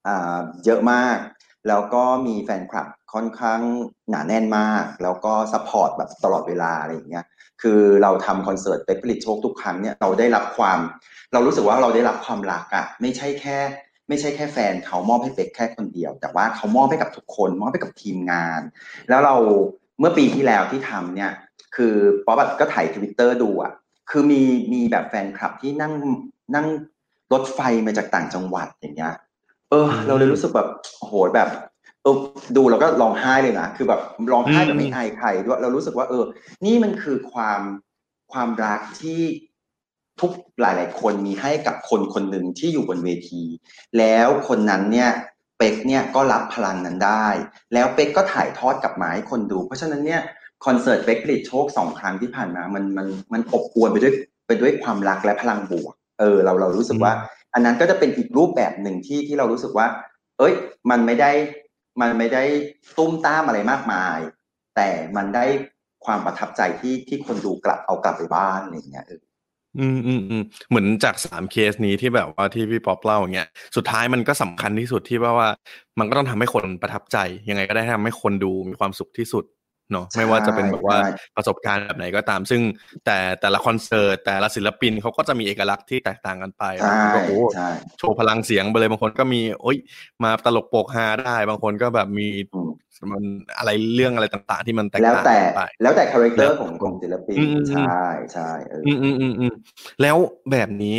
[0.08, 1.18] อ่าเยอะมาก
[1.68, 3.62] แล้วก็มีแฟนคลับค่อนข้าง
[4.10, 7.26] หนาแน่นมาก แล้วก็ support แบบตลอดเวลาอะไรอย่างเงี้ย
[7.62, 10.80] คือเราทำคอนเสิร์ตเป๊กผลิตโชคทุกครั้งเนี่ยเราได้รับความ
[11.34, 13.58] เรารู้สึกว่าเราได้รับความรักอะไม่ใช่แค่
[14.10, 18.62] ไม่ใช่แค่แฟนเขามอบให้เป๊กแค่คนเดียว แต่ว่าเขามอบให้กับทุกคนมอบให้กับทีมงาน
[19.10, 19.36] แล้วเรา
[20.00, 21.32] เมื่อปีที่แล้วที่ทำเนี่ย
[21.76, 21.94] คือ
[22.26, 23.72] ป๊อปอะก็ถ่ายทวิตเตอร์ดูอะ
[24.10, 24.42] คือมี
[24.74, 25.94] มีแบบแฟนคลับที่นั่ง
[26.56, 26.68] นั่ง
[27.34, 29.14] รถไฟมาจากต่างจังหวัดอย่างเงี้ย
[29.70, 31.50] เออ เราเลยรู้สึกแบบโอ้โหแบบ
[32.04, 32.16] เออ
[32.58, 36.24] ดูแล้วก็ร้องไห้เลยนะคือแบบร้องไห้แบบไม่อายใครด้วยเรารู้สึกว่า เออ
[36.66, 37.62] นี่มันคือความ
[38.32, 39.22] ความรักที่
[40.22, 40.32] ทุก
[40.62, 43.44] หลาย ๆ คนมีให้กับคนคนหนึ่งที่อยู่บนเวที
[43.98, 45.10] แล้วคนนั้นเนี่ย
[45.58, 47.28] เป็กเนี่ยก็รับพลังนั้นได้
[47.74, 50.22] แล้วเป็กก็ถ่ายทอดกลับมาให้คนดู เพราะฉะนั้นเนี่ย
[50.66, 54.14] คอนเสิร์ตเป็กผลิตโชคสองครั้งที่ผ่านมา มันมันมันอบอวลไปด้วย
[54.48, 57.14] ไปด้วยความรักและพลังบวก เออ เราเรารู้สึกว่า
[57.54, 59.88] อันนั้นก็จะเป็นอีกรูปแบบหนึ่งที่ที่เรารู้สึกว่า
[60.40, 60.54] เอ้ย
[60.90, 61.32] มันไม่ได้
[62.02, 62.44] มันไม่ได้
[62.98, 64.18] ตุ้มต้ามอะไรมากมาย
[64.76, 65.46] แต่มันได้
[66.06, 69.22] ความประทับใจที่ที่คนดูกลับเอากลับไปบ้านอะไรอย่างเงี้ยเออ
[69.80, 75.50] อืมอืมอืมเหมือนจากสามเคสนี้ที่แบบว่าที่พี่ป๊อปเล่าอย่างเงี้ยสุดท้ายมันก็สำคัญที่สุดที่ว่าว่า
[76.00, 77.18] มันก็ต้องทำให้คนประทับใจ
[77.50, 79.44] ยังไงก็ได้ทำให้คนดูมีความสุขที่สุด
[79.92, 82.62] เนาะไม่ว่าจะเป็นแบบว่าใช่ประสบการณ์แบบไหนก็ตาม ซึ่ง
[83.06, 87.70] แต่แต่ละคอนเสิร์ตแต่ละศิลปินเขาก็จะมีเอกลักษณ์ที่แตกต่างกันไปใช่บางคนก็โอ้ใช่
[88.00, 89.78] โชว์พลังเสียงไปเลยบางคนก็มีโอ้ย
[90.24, 92.70] มาตลกโปกฮาได้บางคนก็แบบมีอืม
[93.12, 93.24] มัน
[93.58, 98.02] อะไรเรื่องอะไรต่าง ๆ ที่มันแตกแล้วต่างแต่กันไปแล้วแต่คาแรคเตอแล้วของของศิลปินอืมอืมใช่
[98.34, 99.54] ใช่เออออืมอืมอืมอืม
[100.02, 100.18] แล้ว
[100.52, 100.98] แบบนี้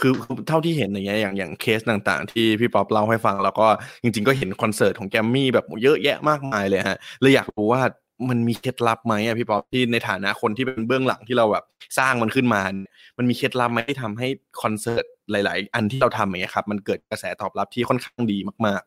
[0.00, 3.66] คือคือเท่าที่เห็นอย่างเงี้ยอย่างอย่างเคสต่างๆ ที่พี่ป๊อปเล่าให้ฟัง แล้วก็
[4.02, 7.82] จริง ๆ ก็เห็นคอนเสิร์ตของแกรมมี่แบบเยอะแยะมากมายเลยฮะเลยอยากรู้ว่า
[8.30, 11.64] มันมีเคล็ดลับไหมอะพี่ป๊อปที่ในฐานะคนที่เป็นเบื้องหลังที่เราแบบ
[11.98, 14.28] สร้างมันขึ้นมาเนี่ยมันมีเคล็ดลับไหมที่ทำให้
[14.62, 18.82] คอนเสิร์ตหลาย ๆ อันที่เราทำอย่างเงี้ยครับ มันเกิดกระแสตอบรับที่ค่อนข้างดีมาก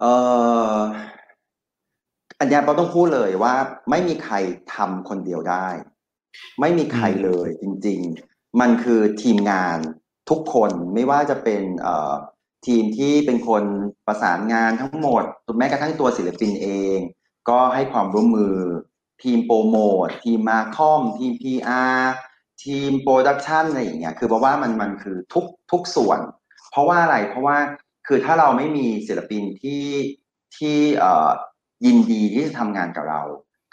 [0.00, 0.04] เอ
[0.72, 0.76] อ
[2.38, 3.54] อันเนี้เราต้องพูดเลยว่า
[3.90, 4.34] ไม่มีใคร
[4.74, 5.68] ทำคนเดียวได้
[6.60, 9.78] ไม่มีใครเลยจริง ๆ มันคือทีมงาน
[10.30, 12.12] ทุกคนไม่ว่าจะเป็นเอ่อ
[12.66, 13.64] ทีมที่เป็นคน
[14.06, 15.22] ประสานงานทั้งหมด
[15.58, 16.98] แม้กระทั่งตัวศิลปินเอง
[17.50, 18.54] ก็ให้ความร่วมมือ
[19.22, 21.98] ทีมโปรโมททีม marcom ทีม PR
[22.64, 26.20] ทีม production อะไรอย่างเงี้ยคือเพราะว่ามันมันคือทุกทุกส่วน
[26.70, 27.56] เพราะว่าอะไรเพราะว่า
[28.06, 29.84] คือถ้าเราไม่มีศิลปินที่
[30.56, 31.30] ที่เอ่อ
[31.86, 33.22] ยินดีที่จะทำงานกับเรา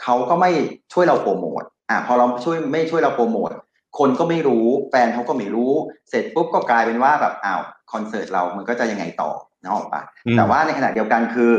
[0.04, 0.52] เขาก็ไม่
[0.94, 3.52] ช่วยเราโปรโมทอะพอเราช่วยไม่ช่วยเราโปรโมท
[4.00, 5.72] คนก็ไม่รู้แฟนเขาก็ไม่รู้
[6.10, 7.62] เสร็จปุ๊บก็กลายเป็นว่าแบบอ้าว
[7.92, 11.52] คอนเสิร์ตเรามันก็จะยังไงต่อนะออกปะอืมแต่ว่าในขณะเดียวกันคือ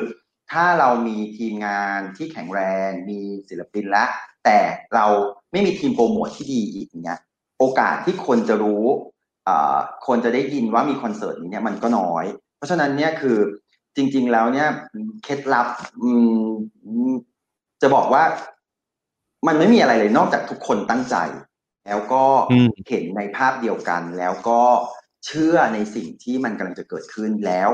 [0.53, 4.05] ถ้าเรามีทีมงานที่แข็งแรง มีศิลปินละ
[4.45, 4.59] แต่
[4.95, 5.07] เรา
[5.53, 7.21] ไม่มีทีมโปรโมทที่ดีอีกอย่างเงี้ย
[7.59, 8.85] โอกาสที่คนจะรู้
[9.49, 12.25] อ่าคนจะได้ยินว่ามีคอนเสิร์ตนี้เนี่ยมันก็น้อย
[12.57, 13.39] เพราะฉะนั้นเนี่ยคือ
[13.97, 14.69] จริง ๆ แล้วเนี่ย
[15.25, 15.69] เคล็ดลับ
[16.03, 16.11] อื
[17.09, 17.13] ม
[17.83, 18.23] จะบอกว่า
[19.47, 21.17] มันไม่มีอะไรเลยนอกจากทุกคนตั้งใจ
[21.87, 24.61] แล้วก็อืมเห็นในภาพเดียวกัน แล้วก็
[25.27, 27.69] เชื่อในสิ่งที่มันกำลังจะเกิดขึ้นแล้ว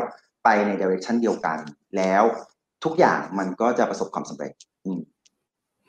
[0.44, 1.58] ไปในดิเรกชันเดียวกัน
[1.96, 2.24] แล้ว
[2.84, 4.52] ทุกอย่างมันก็จะประสบความสำเร็จ
[4.86, 5.00] อืม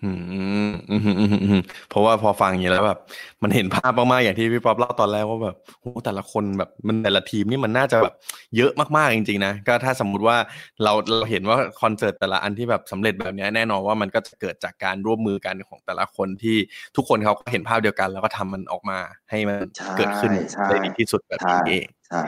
[0.03, 2.99] อืมอืมอืมอืมอืมอืมเพราะว่าพอฟังอย่างนี้แล้วแบบ
[3.43, 8.13] มันเห็นภาพมากๆอย่างที่พี่ป๊อปเล่าตอนแรกว่าแบบโอ้แต่ละคนแบบมันแต่ละทีมนี่มันน่าจะแบบ
[8.58, 10.38] เยอะมากๆจริงๆนะก็ถ้าสมมุติว่า
[10.84, 16.58] เราเราเห็นว่าคอนเสิร์ตแต่ละอันที่แบบสำเร็จแบบเนี้ยแน่นอนว่ามันก็จะเกิดจากการร่วมมือกันของแต่ละคนที่
[16.95, 18.97] ทุกคนเขาก็เห็นภาพเดียวกัน แล้วก็ทำมันออกมา
[19.29, 22.21] ให้มันใช่เกิดขึ้นใช่ได้ดีที่สุดแบบใช่นี้เองใช่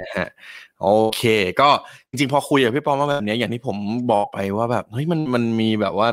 [0.00, 0.28] นะฮะ
[0.82, 1.24] โอเค
[1.60, 1.68] ก็
[2.08, 3.76] จริงๆ พอคุยกับพี่ปอมมาแบบเนี้ยอย่างที่ผม
[4.12, 6.08] บอกไปว่าแบบเฮ้ยมันมันมีแบบว่า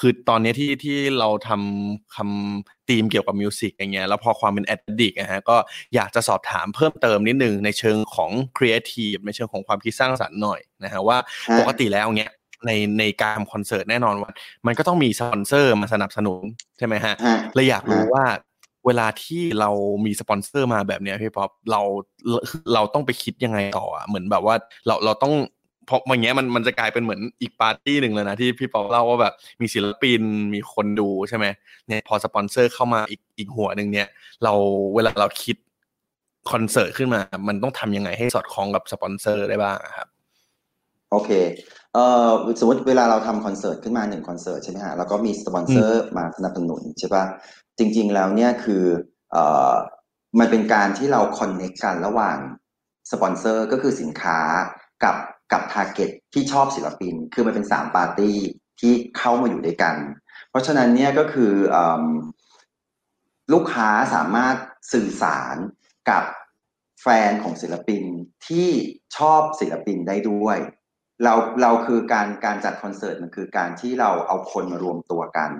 [0.00, 5.56] คือตอนเนี้ยที่ที่เราทำคำธีมเกี่ยวกับมิวสิกอย่างเงี้ยแล้วพอความเป็นแอดดิกนะฮะก็
[5.94, 12.30] อยากจะสอบถามเพิ่มเติมนิดนึงในเชิงของครีเอทีฟในเชิงของความคิดสร้างสรรค์หน่อยนะฮะว่าฮะปกติแล้วเนี้ย
[12.66, 14.30] ในในการทำคอนเสิร์ตแน่นอนว่า
[14.66, 16.42] มันก็ต้องมีสปอนเซอร์มาสนับสนุน
[16.78, 18.24] ใช่ไหมฮะฮะเลยอยากรู้ฮะว่า
[18.86, 19.70] เวลาที่เรา
[20.04, 21.80] มีสปอนเซอร์มาแบบเนี้ยพี่ป๊อปเรา
[22.74, 24.54] เราต้องไปคิดยังไงต่ออะเหมือนแบบว่า
[24.86, 25.34] เราเราต้อง
[25.86, 30.22] เพราะอย่างเงี้ยมันมันจะกลายเป็นเหมือนอีกปาร์ตี้หนึ่งเลยนะที่พี่ป๊อปเล่าว่าแบบมีศิลปิน
[30.54, 31.46] มีคนดูใช่ไหม
[31.88, 34.08] เนี่ยพอสปอนเซอร์เข้ามาอีกอีกหัวหนึ่งเนี่ย
[34.44, 34.52] เรา
[34.94, 35.56] เวลาเราคิด
[36.50, 40.08] คอนเสิร์ตขึ้นมา มันต้องทำยังไงให้สอดคล้องกับสปอนเซอร์ได้บ้างครับ
[41.10, 41.30] โอเค
[41.94, 47.24] เอ่อสมมติเวลาเราทำคอนเสิร์ตขึ้นมาหนึ่งคอนเสิร์ตใช่ไหมฮะแล้วก็มีสปอนเซอร์มาสนับสนุนใช่ปะ
[47.78, 48.84] จริง ๆ แล้วเนี่ยคื
[49.34, 49.36] อ
[50.38, 52.38] มันเป็นการที่เราคอนเน c กกันระหว่าง
[53.10, 54.38] สปอนเซอร์ก็คือสินค้า
[55.04, 55.16] กับ
[55.52, 58.38] กับ target ที่ชอบศิลปิน คือมันเป็นสามปาร์ตี้
[58.80, 59.96] ที่เข้ามาอยู่ด้วยกัน
[60.50, 61.76] เพราะฉะนั้นเนี่ยก็คืออ
[63.52, 64.56] ลูกค้าสามารถ
[64.92, 65.56] สื่อสาร
[66.10, 66.24] กับ
[67.02, 68.02] แฟนของศิลปิน
[68.46, 68.68] ที่
[69.16, 70.58] ชอบศิลปินได้ด้วย
[71.24, 75.50] เราเราคือการการจัดคอนเสิร์ตมันคือการที่เราเอาคนมารวมตัวกัน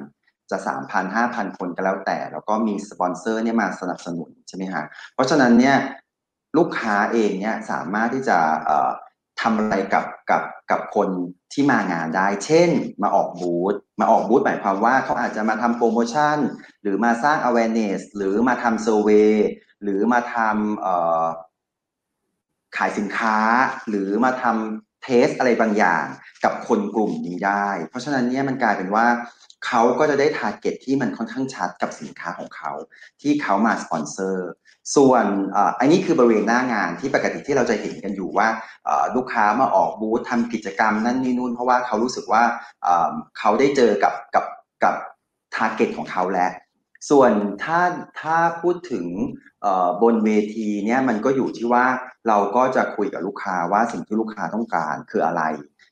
[0.51, 5.77] จะสามพันห้าพันคนก็แล้วแต่ แล้วก็มีสปอนเซอร์เนี่ยมาสนับสนุนใช่ไหมฮะเพราะฉะนั้นเนี่ย
[6.57, 8.39] ลูกค้าเองเนี่ยสามารถที่จะ
[9.41, 11.09] ทำอะไรกับกับกับคน
[11.53, 12.71] ที่มางานได้ เช่น
[13.03, 16.39] มาออกบูธ มาออกบูธหมายความว่าเขาอาจจะมาทำโปรโมชั่น
[16.83, 19.11] หรือมาสร้าง awareness หรือมาทำ survey
[19.83, 23.39] หรือมาทำขายสินค้า
[23.89, 26.05] หรือมาทำ test อะไรบางอย่าง
[26.45, 29.07] กับคนกลุ่มนี้ได้ เพราะฉะนั้นเนี่ยมันกลายเป็นว่า
[29.67, 32.73] เขาก็จะได้ target ที่มันค่อนข้างชัดกับสินค้าของเขา
[33.21, 34.49] ที่เขามาสปอนเซอร์
[34.97, 35.25] ส่วน
[35.81, 38.49] อันนี้คือบริเวณหน้างานที่ปกติที่เราจะเห็นกันอยู่ว่า
[39.17, 42.43] ลูกค้ามาออกบูธทำกิจกรรมนั่นนี่นู่นเพราะว่าเขารู้สึกว่า
[43.39, 44.45] เขาได้เจอกับกับ
[44.85, 44.95] กับ
[45.55, 46.51] ทาร์เก็ตของเขาแล้ว
[47.11, 47.81] ส่วนถ้า
[48.21, 49.07] ถ้าพูดถึง
[50.03, 51.85] บนเวทีเนี่ยมันก็อยู่ที่ว่า
[52.29, 55.43] เราก็จะคุยกับลูกค้าว่าสิ่งที่ลูกค้าต้องการคืออะไร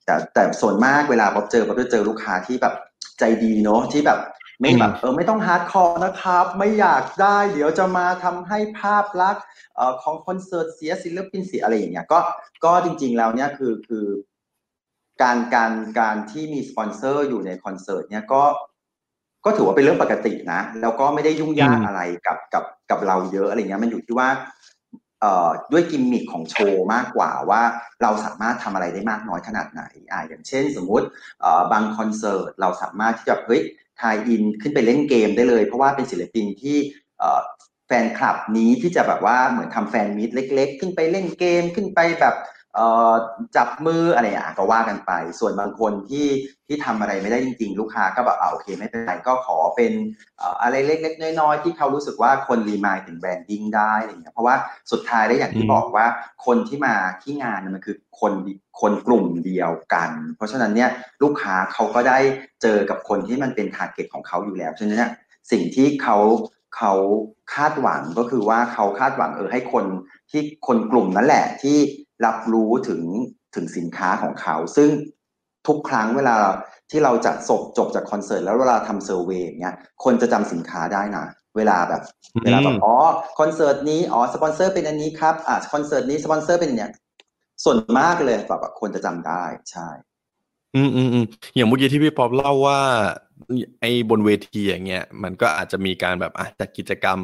[0.05, 2.75] แต่แต่ส่วนมากเวลาพบเจอพบจะเจอลูกค้าที่แบบ
[3.23, 4.21] ใจดีเนาะที่แบบ
[4.61, 9.45] ไม่แบบเออไม่ต้อง hardcore นะครับ ไม่อยากได้ เดี๋ยวจะมาทำให้ภาพลักษณ์
[9.77, 12.19] เอ่อของคอนเสิร์ตเสียศิลปินเสียอะไรอย่างเงี้ยก็
[12.65, 14.07] ก็จริง ๆ แล้วเนี่ยคือคือ
[15.23, 18.43] การการการที่มีสปอนเซอร์อยู่ในคอนเสิร์ตเนี่ยก็
[19.45, 24.62] ก็ถือว่าเป็นเรื่องปกตินะ แล้วก็ไม่ได้ยุ่งยากอืมอะไรกับกับกับเราเยอะอะไรเงี้ยมันอยู่ที่ว่าเอ่อ
[25.73, 27.63] ด้วยกิมมิคของโชว์มากกว่าว่า
[28.03, 29.83] เราสามารถทำอะไรได้มากน้อยขนาดไหน
[30.13, 31.07] อ่าอย่างเช่น สมมุติ
[31.73, 33.63] บางคอนเสิร์ตเราสามารถที่จะเฮ้ย
[34.01, 36.77] tie-in ขึ้นไปเล่นเกมได้เลย เพราะว่าเป็นศิลปินที่
[37.87, 42.35] แฟนคลับนี้ที่จะแบบว่าเหมือนทำ fan meet เล็ก ๆ ขึ้นไปเล่นเกมขึ้นไปแบบ
[43.57, 46.27] จับมืออะไรอะก็ว่ากันไป ส่วนบางคนที่
[46.67, 49.93] ที่ทำอะไรไม่ได้จริง ๆ ลูกค้าก็แบบอ่าโอเคไม่เป็นไรก็ขอเป็น
[50.39, 54.57] เอ่ออะไรเล็กๆน้อยๆที่เขารู้สึกว่าคน remind ถึง branding ได้อะไรเงี้ยเพราะว่า
[54.93, 56.07] สุดท้ายได้อย่างที่อืมบอกว่า
[56.47, 58.33] คนที่มาที่งานเนี่ยมันคือคน
[58.81, 60.91] คนกลุ่มเดียวกัน เพราะฉะนั้นเนี่ย
[61.23, 62.19] ลูกค้าเขาก็ได้
[62.63, 65.13] เจอกับคนที่มันเป็น target ของเขาอยู่แล้วฉะนั้นเนี่ย
[65.51, 66.19] สิ่งที่เขา
[66.77, 66.93] เขา
[67.55, 69.85] คาดหวังก็คือว่าเขาคาดหวังเออให้คน
[70.31, 71.79] ที่คนกลุ่มนั้นแหละที่
[72.25, 73.03] รับรู้ถึง
[73.55, 74.91] ถึงสินค้าของเขา ซึ่ง
[75.69, 76.37] ทุกครั้งเวลา
[76.91, 81.25] ที่เราจะจบจบจากคอนเสิร์ตแล้วเวลาทำ survey อย่างเงี้ยคนจะจำสินค้าได้นะ
[81.57, 82.03] เวลาแบบ
[82.45, 82.95] เวลาแบบอ๋อ
[83.39, 86.91] คอนเสิร์ตนี้อ๋อสปอนเซอร์เป็นอันนี้ครับอ่าคอนเสิร์ตนี้สปอนเซอร์เป็นเนี่ย
[87.65, 89.89] ส่วนมากเลยแบบคนจะจำได้ใช่
[90.77, 92.81] อืมอืมอืมอย่างเมื่อกี้ที่พี่ป๊อปเล่าว่า
[93.81, 97.19] ไอ้บนเวทีอย่างเงี้ยมันก็อาจจะมีการแบบอะจัดกิจกรรม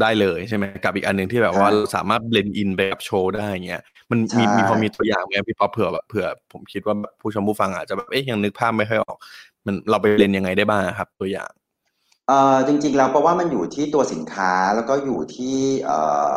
[0.00, 9.16] ได้เลยใช่ไหมกับอีกอันหนึ่งที่แบบว่าใช่เราสามารถ blend in ไปกับโชว์ได้อย่างเงี้ยมันมีใช่มีพอมีตัวอย่างไหมพี่ป๊อปเผื่อแบบเผื่อ ผมคิดว่าแบบผู้ชมผู้ฟังอาจจะแบบเอ๊ยยังนึกภาพไม่ค่อยออก
[9.66, 11.50] มันเราไปเล่นยังไงได้บ้างครับ ตัวอย่าง
[12.28, 15.98] เอ่อจริง ๆ แล้วเพราะว่ามันอยู่ที่ตัวสินค้าแล้วก็อยู่ที่เอ่
[16.30, 16.32] อ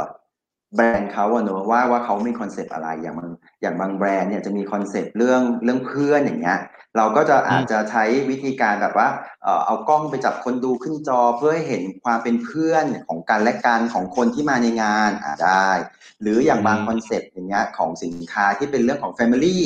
[0.76, 3.30] แบรนด์เขาอะเนอะว่าว่าเขามีคอนเซปต์อะไรอย่างบาง
[3.62, 6.60] อย่างบางแบรนด์เนี่ยจะมีคอนเซปต์เรื่องเรื่องเพื่อนอย่างเงี้ย
[6.98, 9.08] เราก็จะอาจจะใช้วิธีการแบบว่า
[9.44, 15.70] เอ่อเอากล้องไปจับคนดูขึ้นจอเพื่อให้เห็นความเป็นเพื่อนของกันและกันของคนที่มาในงานอ่าได้
[16.22, 19.60] หรืออย่างบางอืมคอนเซปต์อย่างเงี้ยของสินค้าที่เป็นเรื่องของ Family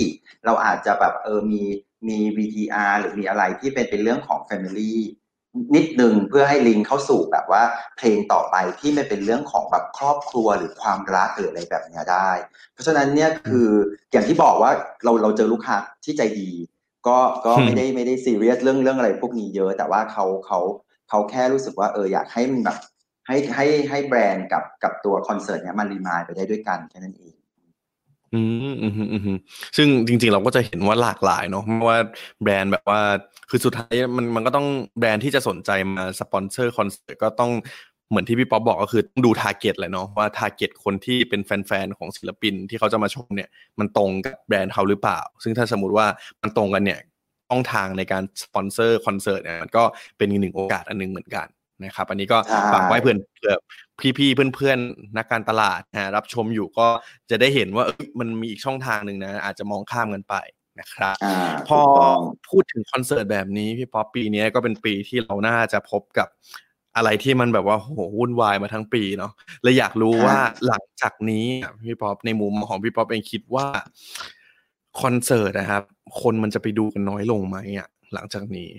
[0.46, 1.62] เราอาจจะแบบเออมี
[2.08, 4.94] มี VTR หรือมีอะไรที่เป็นเป็นเรื่องของ Family
[5.76, 7.64] นิดนึงเพื่อให้ลิงก์เข้าสู่แบบว่า
[7.98, 12.32] เพลงต่อไปที่มันเป็นเรื่องของแบบครอบครัวหรือความรักหรืออะไรแบบเนี้ยได้
[12.74, 13.70] เพราะฉะนั้นเนี่ยคือ
[14.12, 14.72] อย่างที่บอกว่า
[15.04, 16.50] เราเราเจอลูกค้าที่ใจดี
[17.08, 20.60] ก็ก็อืมไม่ได้ไม่ได้ซีเรียสเรื่องเรื่องอะไรพวกนี้เยอะ แต่ว่าเขาเขา
[21.10, 22.78] เขาแค่รู้สึกว่าเอออยากให้มันแบบ
[23.28, 27.34] ให้ให้ให้แบรนด์กับกับตัวคอนเสิร์ตเนี้ยมันรีมายไปได้ด้วยกันแค่นั้นเอง
[28.34, 28.42] อื
[28.74, 29.38] มอืมอืมอืม
[29.78, 31.98] ซึ่งจริง ๆ เราก็จะเห็นว่าหลากหลายเนาะไม่ว่า
[32.42, 33.02] แบรนด์แบบว่า
[33.50, 34.68] คือสุดท้ายมันมันก็ต้อง
[35.00, 37.52] แบรนด์ที่จะสนใจมาสปอนเซอร์คอนเสิร์ตก็ต้อง
[38.10, 46.08] เหมือนที่พี่ป๊อปบอกก็คือต้องดู target แหละเนาะว่า target คนที่เป็นแฟนๆของศิลปินที่เขาจะมาชมเนี่ยมันตรงกับแบรนด์เขาหรือเปล่า ซึ่งถ้าสมมติว่า
[46.42, 47.00] มันตรงกันเนี่ย
[47.50, 49.84] ช่องทางในการสปอนเซอร์คอนเสิร์ตเนี่ยมันก็
[50.18, 51.48] เป็นอีกหนึ่งโอกาสอันหนึ่งเหมือนกัน
[51.84, 53.56] นะครับอันนี้ก็ใช่ฝากไว้เพื่อนเผื่อ
[54.18, 56.88] พี่ๆเพื่อนๆนักการตลาดนะฮะรับชมอยู่ก็
[57.30, 60.36] จะได้เห็นว่าเอ้ยมันมีอีกช่องทางหนึ่งนะอาจจะมองข้ามกันไป
[60.80, 61.36] นะครับอ่า
[61.68, 66.28] พอถูกต้องพูดถึงคอนเสิร์ตแบบนี้พี่ป๊อปปีนี้ก็เป็นปีที่เราน่าจะพบกับ
[66.98, 69.32] อะไรที่มันแบบว่าโหวุ่นวายมาทั้งปีเนาะ
[69.64, 73.66] เลยอยากรู้ว่าหลังจากนี้อะพี่ป๊อปในมุมของพี่ป๊อปเองคิดว่า
[75.02, 75.84] คอนเสิร์ตนะครับ
[76.22, 78.70] คนมันจะไปดูกันน้อยลงไหมอะหลังจากนี้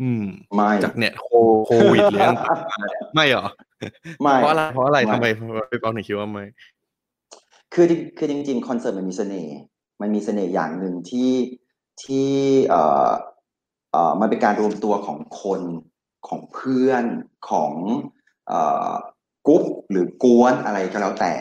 [0.00, 1.28] อืมไม่จากเนี่ยโค
[1.66, 3.46] โควิดหรือต่างๆมาเนี่ยไม่เหรอ
[4.22, 5.26] ไม่เพราะอะไรเพราะอะไรไม่ทำไม
[5.70, 6.44] พี่ป๊อปถึงคิดว่าไม่
[7.74, 9.56] คือจริงคือจริง ๆ คอนเสิร์ตมันมีเสน่ห์
[10.00, 11.30] มันมีเสน่ห์อย่างหนึ่งที่
[12.02, 12.28] ที่
[12.68, 13.10] เอ่อ
[13.92, 15.60] เอ่อมันเป็นการรวมตัวของคน
[16.28, 17.04] ของเพื่อน
[17.50, 17.72] ของ
[18.48, 18.90] เอ่อ
[19.46, 21.32] กรุ๊ปหรือกวนอะไรก็แล้วแต่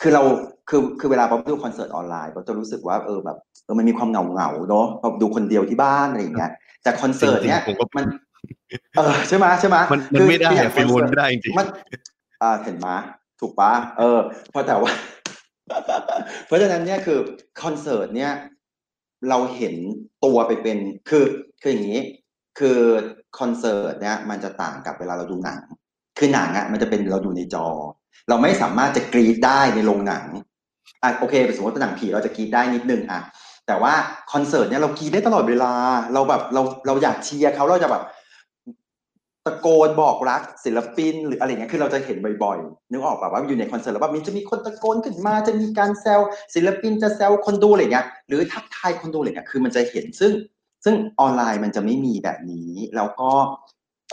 [0.00, 0.22] คือเรา
[0.68, 8.06] คือคือเวลาเราดูคอนเสิร์ตออนไลน์เราจะรู้สึกว่าเออแบบเออมันมีความเหงาเหงาๆเนาะเราดูคนเดียวที่บ้านอะไรอย่างเงี้ยแต่คอนเสิร์ตเนี้ยจริงๆผมก็มัน
[8.96, 11.66] เออใช่ไหมใช่ไหมมันมันคือไม่ได้คืออย่าอะง feel คอนมันเสิร์ตไม่ได้จริงๆมัน
[12.42, 12.88] อ่าเห็นไหม
[13.40, 14.18] ถูกปะเออ
[14.50, 14.92] เพราะแต่ว่า
[16.46, 17.18] เพราะฉะนั้นเนี่ยคือ
[17.62, 18.32] คอนเสิร์ตเนี่ย
[19.28, 19.74] เราเห็น
[20.24, 21.24] ตัวไปเป็นคือ
[21.62, 22.02] คืออย่างนี้
[22.58, 22.78] คือ
[23.38, 25.60] คอนเสิร์ตเนี่ยมันจะต่างกับเวลาเราดูหนัง
[26.18, 27.66] คือหนังอะมันจะเป็นเราดูในจอ
[28.28, 30.24] เราไม่สามารถจะกรี๊ดได้ในโรงหนัง
[31.02, 33.22] อะโอเคสมมติเป็นหนังผีเราจะกรีดได้นิดนึงอะ
[33.66, 33.92] แต่ว่า
[34.32, 35.72] คอนเสิร์ตเนี่ยเรากรีดได้ตลอดเวลา
[36.14, 38.04] เราแบบเราเราอยากเชียร์เขาเราจะแบบ
[39.46, 46.20] ตะโกนบอกรักศิลปินหรืออะไรเงี้ยคือเราจะเห็นบ่อยๆนึกออกแบบว่าอยู่ในคอนเสิร์ตแล้วแบบมีจะมีคนตะโกนขึ้นมาจะมีการแซว
[46.54, 50.32] ศิลปินจะแซวคนดูอะไรเงี้ยหรือทักทายคนดูอะไรเงี้ยคือมันจะเห็นซึ่ง
[50.84, 53.30] ซึ่งออนไลน์มันจะไม่มีแบบนี้ แล้วก็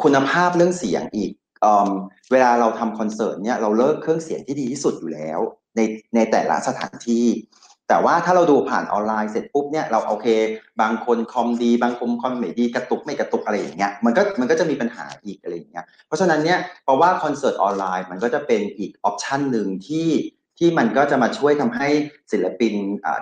[0.03, 1.89] คุณภาพเรื่องเสียงอีกเอม
[2.31, 5.39] เวลาเราทำคอนเสิร์ตเนี่ยเราเลือกเครื่องเสียงที่ดีที่สุดอยู่แล้ว
[5.75, 5.81] ใน
[6.15, 7.25] ในแต่ละสถานที่
[7.89, 10.27] แต่ว่าถ้าเราดูผ่านออนไลน์เสร็จปุ๊บเนี่ยเราโอเค
[10.81, 20.07] บางคนคอมดี บางคนคอมไม่ดีกระตุกไม่กระตุกอะไรอย่างเงี้ยมันก็มันก็จะมีปัญหาอีกอะไรอย่างเงี้ยเพราะฉะนั้นเนี่ยเพราะว่าคอนเสิร์ตออนไลน์มันก็จะเป็นอีก option หนึ่งที่
[20.57, 21.87] ที่มันก็จะมาช่วยทำให้
[22.31, 22.73] ศิลปิน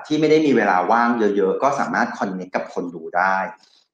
[0.05, 3.37] ที่ไม่ได้มีเวลาว่างเยอะๆ ก็สามารถ connect กับคนดูได้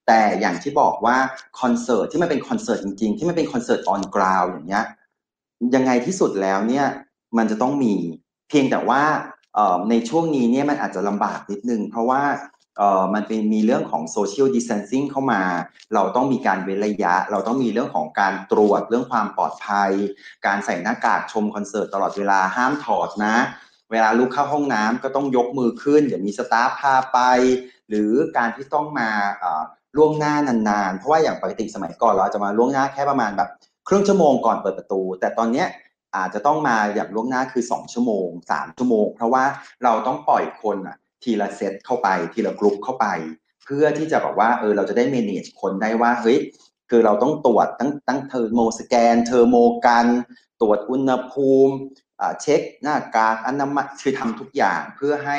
[0.08, 1.18] แต่อย่างที่บอกว่า
[1.62, 4.86] คอนเสิร์ตที่มันเป็นคอนเสิร์ตจริงๆ ที่มันเป็นคอนเสิร์ต on ground อย่างเงี้ย
[5.76, 6.86] ยังไงที่สุดแล้วเนี่ย
[7.38, 7.94] มันจะต้องมี
[8.50, 9.02] เพียงแต่ว่า
[9.90, 12.22] ในช่วงนี้เนี่ยมันอาจจะลำบากนิดนึง เพราะว่า
[12.80, 15.44] เอ่อมันเป็นมีเรื่องของ social distancing เข้ามา
[15.94, 19.92] เราต้องมีการเว้นระยะ เราต้องมีเรื่องของการตรวจเรื่องความปลอดภัย
[20.46, 23.36] การใส่หน้ากากชมคอนเสิร์ตตลอดเวลาห้ามถอดนะ
[23.92, 27.20] เวลาลุกเข้าห้องน้ำก็ต้องยกมือขึ้นเดี๋ยวมี staff พาไป
[27.90, 29.10] หรือการที่ต้องมา
[29.98, 33.50] ล่วงหน้านานๆ เพราะว่าอย่างปกติสมัยก่อนเราจะมาล่วงหน้าแค่ประมาณแบบ
[33.88, 35.68] ครึ่งชั่วโมงก่อนเปิดประตู แต่ตอนเนี้ย
[36.16, 39.44] อาจจะต้องมาอย่างล่วงหน้าคือ 2 ชั่วโมง 3 ชั่วโมง เพราะว่า
[39.84, 43.07] เราต้องปล่อยคนอะ ทีละเซตเข้าไป ทีละกลุ่มเข้าไป
[43.65, 46.38] เพื่อที่จะบอกว่าเออเราจะได้ manage คนได้ว่าเฮ้ย
[46.89, 49.55] คือเราต้องตรวจตั้งตั้งเทอร์โมสแกน เทอร์โม
[49.86, 50.07] กัน
[50.61, 51.74] ตรวจอุณหภูมิ
[52.41, 55.38] เช็คหน้ากากอนามัยคือทำทุกอย่างเพื่อให้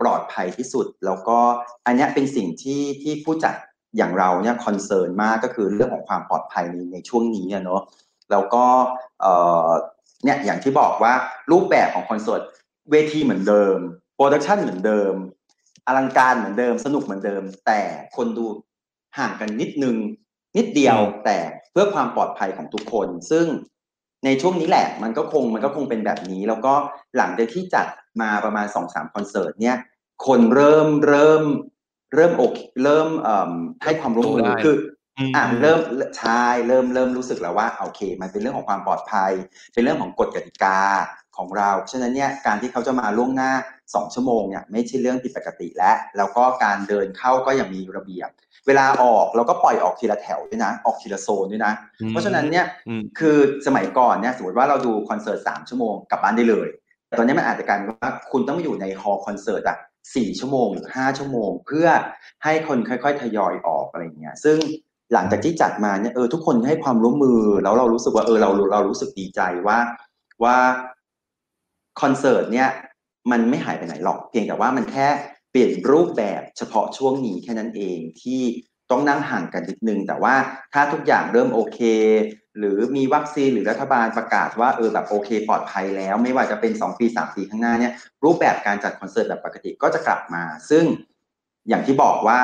[0.00, 1.38] ปลอดภัยที่สุด แล้วก็
[1.86, 3.54] อันนี้เป็นสิ่งที่ที่ผู้จัด
[3.96, 7.82] อย่างเราเนี่ย concern มากก็คือเรื่องของความปลอดภัยในในช่วงนี้เนาะ
[8.30, 8.64] แล้วก็
[10.24, 11.12] เนี่ยอย่างที่บอกว่า
[11.50, 12.42] รูปแบบของคอนเสิร์ต
[12.90, 13.78] เวทีเหมือนเดิม
[14.16, 15.14] production เหมือนเดิม
[15.86, 17.80] อลังการเหมือนเดิม สนุกเหมือนเดิม แต่
[18.16, 18.46] คนดู
[19.18, 19.96] ห่างกันนิดนึง
[20.56, 21.38] นิดเดียวแต่
[21.72, 23.46] เพื่อความปลอดภัยของทุกคน ซึ่ง
[24.24, 26.74] ในช่วงนี้แหละ มันก็คงมันก็คงเป็นแบบนี้ แล้วก็
[27.16, 27.86] หลังจากที่จัด
[28.20, 29.76] มาประมาณสองสามคอนเสิร์ตเนี่ย
[30.26, 31.42] คนเริ่มเริ่ม
[32.14, 33.08] เริ่มโอเคเริ่ม
[33.84, 34.76] ให้ความร่วมมือคือ
[35.36, 35.80] อ่าเริ่ม
[36.18, 39.32] ใช่เริ่มเริ่มรู้สึกแล้วว่าโอเค มันเป็นเรื่องของความปลอดภัย
[39.72, 40.78] เป็นเรื่องของกฎกติกา
[41.36, 43.50] ของเรา ฉะนั้นเนี่ยการที่เขาจะมาล่วงหน้า
[43.94, 48.28] สองชั่วโมงเนี่ยไม่ใช่เรื่องผิดปกติแล้วแล้วก็การเดินเข้าก็ยังมีระเบียบ
[48.66, 51.72] เวลาออกเราก็ปล่อยออกทีละแถวด้วยนะ ออกทีละโซนด้วยนะ
[52.08, 52.66] เพราะฉะนั้นเนี่ย
[53.18, 56.68] คือสมัยก่อนเนี่ยสมมติว่าเราดูคอนเสิร์ตสามชั่วโมงกลับบ้านได้เลย
[57.08, 59.78] แต่ตอนนี้มันอาจจะกลายเป็นว่าคุณต้องอยู่ในฮอลล์คอนเสิร์ตอะ
[60.14, 61.86] สี่ชั่วโมงหรือห้าชั่วโมง เพื่อ
[62.44, 64.56] ให้คนค่อยๆทยอยออกอะไรเงี้ย ซึ่ง
[65.12, 69.78] หลังจากที่จัดมาเนี่ยเออทุกคนให้ความร่วมมือแล้วเรารู้สึกว่าเออเราเรารู้สึกดีใจว่า
[70.44, 70.56] ว่า
[72.00, 72.68] คอนเสิร์ตเนี่ย
[73.30, 75.08] มันไม่หายไปไหนหรอก เพียงแต่ว่ามันแค่
[75.50, 78.42] เปลี่ยนรูปแบบเฉพาะช่วงนี้แค่นั้นเองที่
[78.90, 80.34] ต้องนั่งห่างกันนิดนึง แต่ว่า
[80.72, 81.80] ถ้าทุกอย่างเริ่มโอเค
[82.58, 87.92] หรือมีวัคซีนหรือรัฐบาลประกาศว่าเออแบบโอเค ปลอดภัยแล้ว ไม่ว่าจะเป็น 2 ปี 3 ปีข้างหน้าเนี่ย
[88.24, 90.84] รูปแบบการจัดคอนเสิร์ตแบบปกติก็จะกลับมา ซึ่ง
[91.68, 92.40] อย่างที่บอกว่า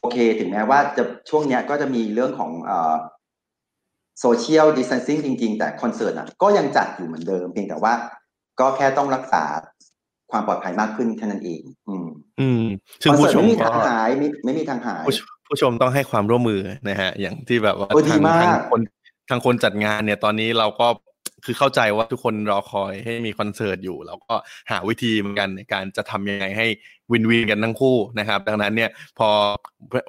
[0.00, 2.50] โอเค ถึงแม้ว่าจะช่วงนี้ก็จะมีเรื่องของ
[4.20, 7.94] social distancing จริง ๆ แต่คอนเสิร์ตอะก็ยังจัดอยู่เหมือนเดิม เพียงแต่ว่า
[8.60, 9.44] ก็แค่ต้องรักษา
[10.30, 12.06] ความปลอดภัยมากขึ้นแค่นั้นเอง อืม
[12.40, 12.64] อืม
[13.02, 15.04] ซึ่งผู้ชมไม่มีทางหายไม่ไม่มีทางหาย
[15.48, 18.80] ผู้ชมต้องให้ความร่วมมือนะฮะ อย่างที่แบบว่าทางทางคน
[19.30, 20.86] ทางคนจัดงานเนี่ยตอนนี้เราก็
[21.44, 24.34] คือเข้าใจว่าทุกคนรอคอยให้มีคอนเสิร์ตอยู่ แล้วก็
[24.70, 26.66] หาวิธีเหมือนกันในการจะทำยังไงให้
[27.12, 29.28] วินวินกันทั้งคู่นะครับ ดังนั้นเนี่ยพอ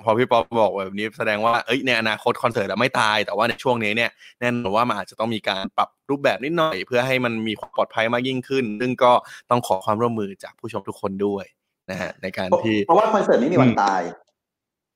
[0.03, 9.11] พอพี่ป๊อปบอกแบบนี้แสดงว่าเอ้ยในอนาคตคอนเสิร์ตไม่ตาย แต่ว่าในช่วงนี้เนี่ยแน่นอนว่ามันอาจจะต้องมีการปรับรูปแบบนิดหน่อย เพื่อให้มันมีความปลอดภัยมากยิ่งขึ้น ซึ่งก็
[9.49, 11.45] ต้องขอความร่วมมือจากผู้ชมทุกคนด้วย
[11.91, 14.01] นะฮะในการที่เพราะว่าคอนเสิร์ตไม่มีวันตาย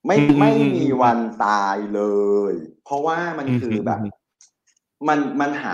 [0.07, 2.01] ไม่ไม่มีวันตายเล
[2.51, 2.53] ย
[2.85, 3.99] เพราะว่ามันคือแบบ
[5.07, 5.73] มันมันหา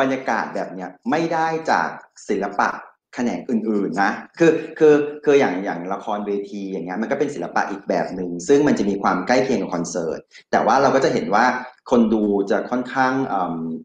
[0.00, 1.88] บรรยากาศแบบเนี้ยไม่ได้จาก
[2.28, 2.70] ศิลปะ
[3.16, 4.94] แขนงอื่นๆนะคือคือ
[5.24, 11.44] คืออย่างอย่างละครเวทีอย่างเงี้ยมันก็เป็นศิลปะอีกแบบหนึ่งซึ่งมันจะมีความใกล้เคียงกับคอนเสิร์ตแต่ว่าเราก็จะเห็นว่า
[11.90, 13.12] คนดูจะค่อนข้าง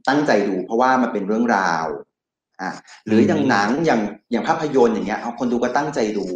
[0.10, 1.88] ตั้งใจดู เพราะว่ามันเป็นเรื่องราว
[2.62, 2.72] อะ
[3.06, 4.02] หรืออย่างหนังอย่าง
[4.32, 6.28] อย่างภาพยนตร์อย่างเงี้ยคนดูก็ตั้งใจดู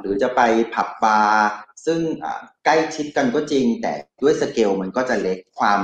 [0.00, 0.40] หรือจะไป
[0.74, 1.48] ผับบาร์
[1.86, 2.00] ซึ่ง
[2.64, 3.92] ใกล้ชิดกันก็จริง แต่
[4.22, 5.80] ด้วยสเกลมันก็จะเล็กความ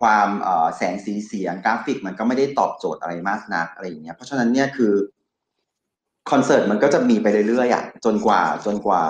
[0.00, 0.28] ความ
[0.76, 4.92] แสงสีเสียงกราฟิกมันก็ไม่ได้ตอบโจทย์อะไรมากนักอะไรอย่างเงี้ยเพราะฉะนั้นเนี่ยคือ
[6.30, 9.02] คอนเสิร์ตมันก็จะมีไปเรื่อยๆอะจนกว่าจนกว่า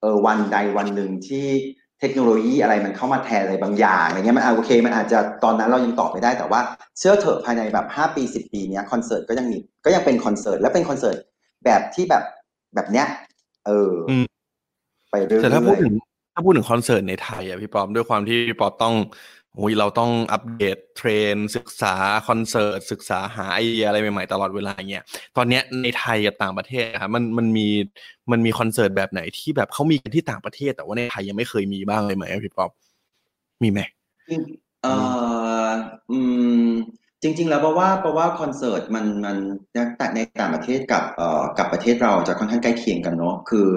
[0.00, 1.46] เออวันใดวันหนึ่งที่
[2.00, 6.60] เทคโนโลยีอะไรมันเข้ามาแทนอะไรบางอย่างอะไรเงี้ยมันโอเค มันอาจจะตอนนั้นเรายังตอบไม่ได้แต่ว่า
[6.98, 11.16] เชื่อเถอะภายในแบบห้าปีสิบปีเนี้ยคอนเสิร์ตก็ยังมีก็ยังเป็นคอนเสิร์ตและเป็นคอนเสิร์ต
[11.64, 12.24] แบบที่แบบ
[12.74, 13.06] แบบเนี้ย
[13.66, 13.92] เออ
[15.10, 15.92] ไปเรื่อยๆแต่ถ้าพูดถึง
[16.34, 18.94] ถ้าพูดถึงคอนเสิร์ตในไทยอะพี่ป๊อมด้วยความที่พี่ป๊อมต้อง
[19.37, 21.94] โอ้ยเราต้องอัปเดตเทรนศึกษา
[22.28, 25.04] คอนเสิร์ตศึกษาหาไอเดียอะไรใหม่ๆตลอดเวลาเงี้ย
[25.36, 27.68] ตอนเนี้ยในไทยกับต่างประเทศครับมันมันมี
[28.32, 32.70] มันมีคอนเสิร์ตแบบไหนที่แบบเขามีกันที่ต่างประเทศ แต่ว่าในไทยยังไม่เคยมีบ้างเลยไหมพี่ป๊อป
[33.62, 33.80] มีไหม
[34.82, 34.94] เอ่
[35.64, 35.68] อ
[36.10, 36.18] อื
[36.68, 36.70] ม
[37.22, 39.36] จริง ๆ แล้วเพราะว่าเพราะว่าคอนเสิร์ตมันมัน
[39.98, 43.68] แต่ในต่างประเทศกับเอ่อกับประเทศเราจะค่อนข้างใกล้เคียงกันเนาะคือ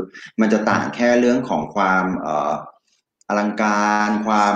[0.41, 2.51] มันจะต่างแค่เรื่องของความเอ่อ
[3.31, 4.55] อลังการความ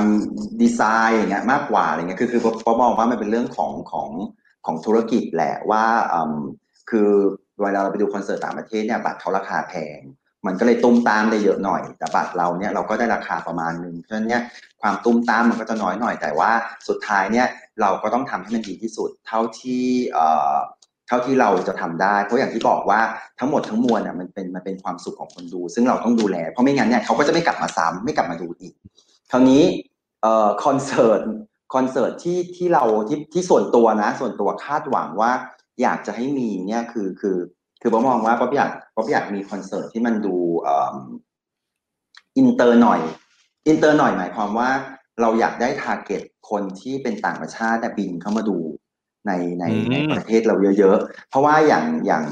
[0.62, 4.10] ดีไซน์อย่างเงี้ยมากกว่าอะไรเงี้ยคือคือพอมองว่ามันเป็นเรื่องของของ
[4.66, 5.84] ของธุรกิจแหละว่า
[6.90, 7.10] คือ
[7.62, 10.00] เวลาเราไปดูคอนเสิร์ตต่างประเทศเนี่ยบัตรเขาราคาแพง
[10.46, 14.42] มันก็เลยตุ้มตามได้เยอะหน่อย แต่บัตรเราเนี่ยเราก็ได้ราคาประมาณหนึ่งเพราะฉะนั้นเนี่ย
[14.82, 16.52] ความตุ้มตามมันก็จะน้อยหน่อย แต่ว่า
[16.88, 17.48] สุดท้ายเนี่ย
[17.82, 19.86] เราก็ต้องทำให้มันดีที่สุด เท่าที่
[21.08, 23.02] เท่าที่เราจะทำได้ เพราะอย่างที่บอกว่า
[23.40, 28.74] ทั้งหมดทั้งมวลอะมันเป็นมันเป็นความสุขของคนดู ซึ่งเราต้องดูแล เพราะไม่งั้นเนี่ยเขาก็จะไม่กลับมาซ้ำไม่กลับมาดูอีก
[29.32, 29.64] คราวนี้
[30.22, 31.22] เอ่อคอนเสิร์ต
[31.74, 35.32] คอนเสิร์ตที่ที่เราที่ที่ส่วนตัวนะ ส่วนตัวคาดหวังว่า
[35.82, 37.38] อยากจะให้มีเนี่ยคือคือ
[37.82, 40.36] คือผมมองว่าป๊อปอยากป๊อปอยากมีคอนเสิร์ตที่มันดู
[42.38, 43.02] อินเตอร์หน่อย
[43.68, 44.70] อินเตอร์หน่อยหมายความว่า
[45.22, 48.58] เราอยากได้ target คนที่เป็นต่างประเทศแต่บินเข้ามาดู
[49.28, 52.24] ในในในประเทศเราเยอะๆ เพราะว่าอย่างอย่าง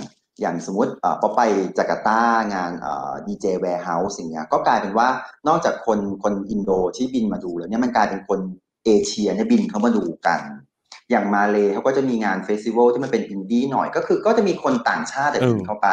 [0.41, 1.41] อย่างสมมติเอ่อป๊อปไป
[1.77, 2.21] จาการ์ตา
[2.53, 5.07] งานเอ่อ DJ Warehouse สิ่งเนี้ยก็กลายเป็นว่า
[5.47, 8.39] นอกจากคนคนอินโดที่บินมาดูแล้วเนี่ยมันกลายเป็นคน
[8.85, 10.41] เอเชียเนี่ยบินเข้ามาดูกัน
[11.09, 15.87] อย่างมาเลเขาก็จะมีงาน festival ที่มันเป็นอินดี้หน่อยก็คือ ก็จะมีคนต่างชาติบินเข้าไป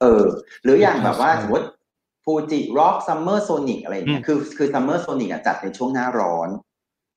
[0.00, 0.24] เออ
[0.62, 1.66] หรืออย่างแบบว่าสมมติ
[2.24, 6.48] Fuji Rock Summer Sonic อะไรเงี้ยคือคือ Summer Sonic จัดในช่วงหน้าร้อน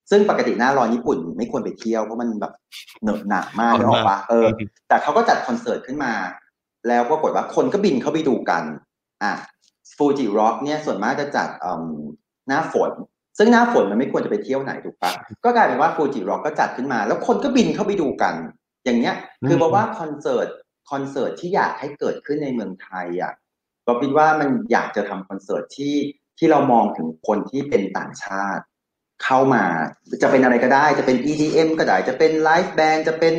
[0.09, 2.53] ซึ่งปกติหน้าร้อนญี่ปุ่นไม่ควรไปเที่ยวเพราะมันแบบ
[3.01, 4.47] เหนอะหนามากเลยถูกปะเออ
[4.87, 6.13] แต่เขาก็จัดคอนเสิร์ตขึ้นมา
[6.87, 8.63] แล้วก็ปรากฏว่าคนก็บินเข้าไปดูกัน
[9.23, 9.33] อะ
[9.97, 11.49] Fuji Rock เนี่ยส่วนมากจะจัด
[12.47, 12.91] หน้าฝน
[13.37, 15.11] ซึ่งหน้าฝนมันไม่ควรจะไปเที่ยวไหนถูกปะ
[15.43, 18.35] ก็กลายเป็นว่า Fuji Rock ก็จัดขึ้นมา แล้วคนก็บินเข้าไปดูกัน
[18.85, 19.15] อย่างเงี้ย
[19.47, 20.47] คือบอกว่าคอนเสิร์ต
[20.91, 23.33] คอนเสิร์ตที่อยากให้เกิดขึ้นในเมืองไทยอะ
[23.87, 25.95] ก็คิดว่ามันอยากจะทำคอนเสิร์ตที่
[26.37, 28.63] ที่เรามองถึงคนที่เป็นต่างชาติ
[29.23, 29.63] เข้ามา
[30.21, 33.33] จะเป็นอะไรก็ได้จะเป็น EDM ก็ได้จะเป็น live band จะเป็น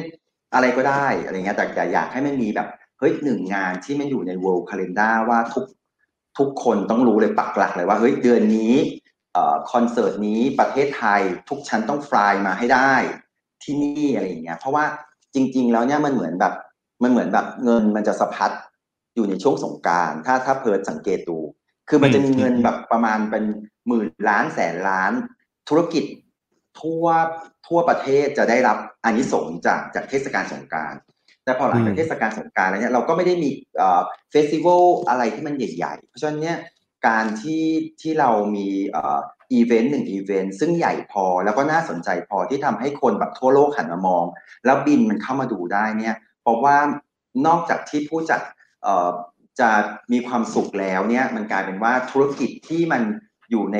[0.54, 2.68] อะไรก็ได้อะไรเงี้ยแต่อยากให้มันมีแบบ
[2.98, 5.64] เฮ้ยหนึ่งงานที่มันอยู่ใน world calendar ว่าทุก
[6.38, 8.74] ทุกคนต้องรู้เลยปักหลักเลยว่าเฮ้ยเดือนนี้
[9.72, 12.92] คอนเสิร์ตนี้ประเทศไทยทุกชั้นต้องฟลายมาให้ได้
[13.62, 14.84] ที่นี่อะไรอย่างเงี้ยเพราะว่า
[15.34, 16.54] จริง ๆ แล้วเนี่ยมันเหมือนแบบ
[17.02, 18.50] มันเหมือนแบบเงินมันจะสะพัด
[19.14, 21.38] อยู่ในช่วงสงการถ้าถ้าเพิร์ดสังเกตดู
[21.88, 23.44] คือมันจะมีเงินแบบประมาณเป็น
[23.86, 25.12] หมื่นล้านแสนล้าน
[25.68, 26.04] ธุรกิจ
[26.80, 27.06] ทั่ว
[27.66, 30.94] ทั่วประเทศจะได้รับอานิสงส์จากจากเทศกาลสงการ
[31.44, 34.00] แต่พอหลังจากเทศกาลสงกรานต์แล้วเนี่ยเราก็ไม่ได้มีเอ่อ
[34.30, 36.58] festival อะไรที่มันใหญ่ๆ เพราะฉะนั้นเนี่ย
[37.08, 37.64] การที่
[38.00, 39.18] ที่เรามีเอ่อ
[39.52, 44.24] อีเวนต์หนึ่งอีเวนต์ซึ่งใหญ่พอแล้วก็น่าสนใจพอที่ทำให้คนแบบทั่วโลกหันมามอง
[44.64, 46.76] แล้วบินมันเข้ามาดูได้เนี่ยเพราะว่า
[47.46, 48.40] นอกจากที่ผู้จัด
[49.60, 49.70] จะ
[50.12, 53.02] มีความสุขแล้วเนี่ยมันกลายเป็นว่าธุรกิจที่มัน
[53.50, 53.78] อยู่ใน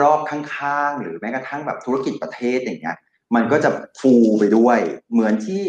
[0.00, 2.96] รอบๆข้างๆ หรือแม้กระทั่งแบบธุรกิจประเทศอย่างเงี้ย
[3.34, 4.78] มันก็จะฟูไปด้วย
[5.12, 5.62] เหมือนที่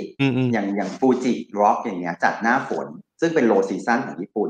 [0.53, 2.87] อย่างอย่างฟูจิร็อกอย่างเงี้ยจัดหน้าฝน
[3.21, 4.49] ซึ่งเป็นโลซีซั่นของญี่ปุ่น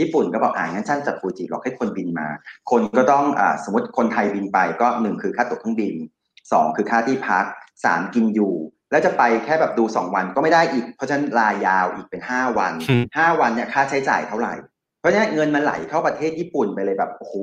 [0.00, 2.28] ญี่ปุ่นก็บอกอ่างั้นฉันจัดฟูจิร็อกให้คนบินมา
[2.70, 5.94] คนก็ต้องอ่าสมมติคนไทยบินไปก็หนึ่งคือค่าตั๋วเครื่องบิน
[6.52, 7.44] สองคือค่าที่พัก
[7.84, 8.54] สามกินอยู่
[8.90, 12.72] แล้วจะไปแค่แบบดูสองวันก็ไม่ได้อีก เพราะฉะนั้นลายาวอีกเป็นห้าวัน
[13.16, 14.54] ห้าวันเนี่ยค่าใช้จ่ายเท่าไหร่
[15.00, 17.34] เพราะฉะนั้นเงินมันไหลเข้าประเทศญี่ปุ่นไปเลยแบบโอ้โห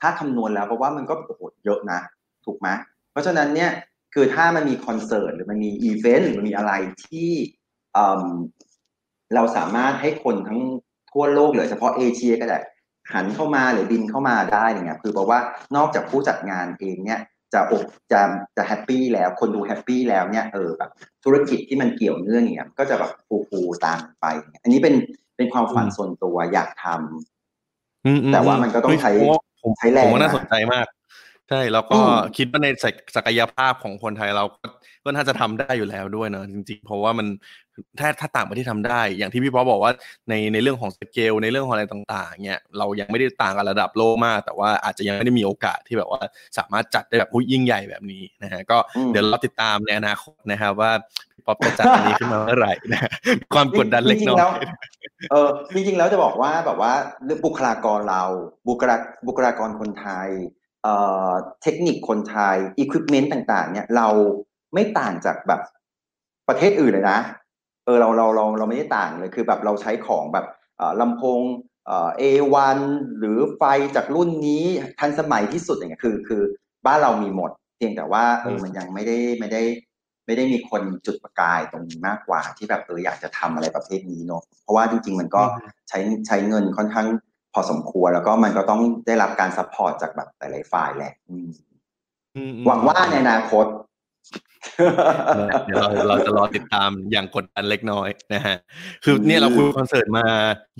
[0.00, 2.00] ถ้าคำนวณแล้วเพราะว่ามันก็โอ้โหเยอะนะ
[2.44, 2.68] ถูกไหม
[3.12, 3.70] เพราะฉะนั้นเนี่ย
[4.14, 6.72] คือถ้ามันมีคอนเสิร์ตหรือมันมีอีเวนต์หรือมันมีอะไร
[7.06, 7.30] ที่
[9.34, 10.60] เราสามารถให้คนทั้ง
[11.12, 12.60] ทั่วโลกหรือเฉพาะเอเชียก็ได้
[13.12, 15.40] หันเข้ามาหรือบินเข้ามาได้เนี่ยคือบอกว่า
[15.76, 17.20] นอกจากผู้จัดงานเองเนี่ย
[17.54, 17.82] จะอก
[18.12, 18.20] จะ
[18.56, 20.90] จะ happy แล้วคนดู happy แล้วเนี่ยเออแบบ
[21.24, 24.26] ธุรกิจที่มันเกี่ยวเนื่องเนี่ยก็จะแบบฟูฟูตามไป
[24.62, 24.94] อันนี้เป็น
[25.36, 29.12] เป็นความฝันส่วนตัวอยากทำแต่ว่ามันก็ต้องใช้
[29.78, 30.86] ใช้แรงผมว่าน่าสนใจมาก
[31.48, 31.98] ใช่แล้วก็
[32.36, 32.68] คิดว่าใน
[33.16, 34.66] ศักยภาพของคนไทยเราก็
[35.06, 37.26] ก็น่าจะทำได้อยู่แล้วด้วยเนอะจริงๆ เพราะว่ามัน
[37.98, 39.92] ถ้าถ้าต่างประเทศทาได้ อย่างที่พี่ป๊อบอกว่า
[40.28, 46.22] ในในเรื่องของสเกลในเรื่องของอะไรต่างๆเนี่ยเรายังไม่ได้ต่างกันระดับโลกมาก แต่ว่าอาจจะยังไม่ได้มีโอกาสที่แบบว่า
[46.58, 48.78] สามารถจัดได้แบบยิ่งใหญ่แบบนี้นะฮะก็
[49.12, 50.92] เดี๋ยวเราติดตามในอนาคตนะครับว่า
[51.34, 53.10] พี่ป๊อปจะจัดอันนี้ขึ้นมาเมื่อไหร่นะ
[53.54, 54.38] ความกดดันเล็กน้อย
[55.30, 56.92] เออจริงๆแล้วจะบอกว่าแบบว่า
[57.44, 58.22] บุคลากรเรา
[58.68, 58.96] บุคลา
[59.26, 60.28] บุคลากรคนไทย
[60.82, 60.94] เอ่
[61.28, 61.30] อ
[61.62, 64.08] เทคนิคคนไทยอุปกรณ์ต่างๆเนี่ยเรา
[64.76, 65.60] ไม่ต่างจากแบบ
[66.48, 67.18] ประเทศอื่นเลยนะ
[67.84, 70.46] เออเราเราเราเราไม่ได้ต่างเลยคือแบบเราใช้ของแบบ
[71.00, 71.40] ลำโพง
[72.18, 72.22] เอ
[72.54, 72.78] วัน
[73.18, 73.62] หรือไฟ
[73.96, 74.64] จากรุ่นนี้
[74.98, 76.42] ทันสมัยที่สุดอย่างเงี้ยคือคือ
[76.86, 79.62] บ้านเรามีหมด เพียงแต่ว่าเออมันยังไม่ได้ไม่ได้
[80.26, 85.42] ไม่ได้มีคนจุดประกายตรงนี้มากกว่า ที่แบบเอออยากจะทำอะไรประเภทนี้เนาะเพราะว่าจริง ๆ มันก็
[85.88, 87.06] ใช้ใช้เงินค่อนข้าง
[87.54, 91.12] พอสมควรแล้วก็มันก็ต้องได้รับการ support จากแบบหลายๆฝ่ายแหละ
[92.66, 93.66] หวังว่าในอนาคต
[95.66, 98.56] เดี๋ยวเราเราจะรอติดตามอย่างกดดันเล็กน้อยนะฮะ
[99.04, 100.26] คือเนี่ยเราคุยคอนเสิร์ตมา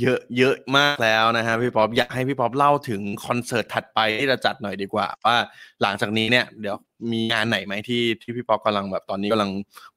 [0.03, 5.36] เยอะเยอะมากแล้วนะฮะพี่ป๊อปอยากให้พี่ป๊อปเล่าถึงคอนเสิร์ตถัดไปที่จะจัดหน่อยดีกว่า ว่า
[5.82, 6.76] หลังจากนี้เนี่ยเดี๋ยว
[7.12, 9.51] มีงานไหนไหมที่ที่พี่ป๊อปกำลังแบบตอนนี้กำลัง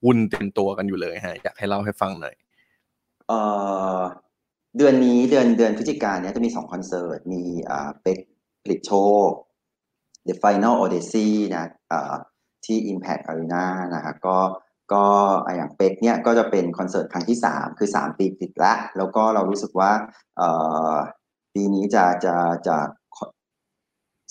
[0.05, 2.35] วุ่นเต็มตัวกันอยู่เลยฮะอยากให้เล่าให้ฟังหน่อย
[3.27, 3.39] เอ่
[3.97, 3.99] อ
[4.77, 8.17] เดือนนี้เดือนเดือนพฤศจิกายนเนี้ยจะมีสองคอนเสิร์ตมีอ่าเป็ก
[8.63, 8.93] ผลิตโช
[9.27, 9.29] ค
[10.27, 12.13] The Final Odyssey นะอ่า
[12.65, 14.37] ที่ Impact Arena นะฮะก็
[14.93, 15.05] ก็
[15.45, 19.91] อ่าอย่างเป็กเนี่ยก็จะเป็นคอนเสิร์ตครั้งที่สามคือสามปีติดละ แล้วก็เรารู้สึกว่า
[20.37, 20.49] เอ่
[20.93, 20.95] อ
[21.53, 22.35] ปีนี้จะจะ
[22.67, 22.77] จะ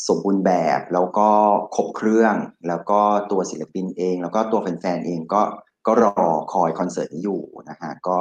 [0.09, 1.29] สมบูรณ์แบบแล้วก็
[1.77, 2.35] ครบเครื่อง
[2.69, 3.01] แล้วก็
[3.31, 5.43] ตัวศิลปินเอง แล้วก็ตัวแฟนๆเองก็
[5.87, 8.19] ก็รอคอยคอนเสิร์ตนี้อยู่นะฮะก็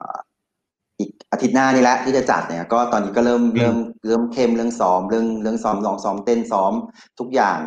[0.00, 0.18] อ่า
[0.98, 3.76] อีกอาทิตย์หน้านี่แหละที่จะจัดเนี่ยก็ตอนนี้ก็เริ่มเริ่ม
[4.06, 6.72] เริ่มเข้มเรื่องซ้อมเรื่องเรื่องซ้อมลองซ้อมเต้นซ้อม
[7.18, 7.58] ทุกอย่าง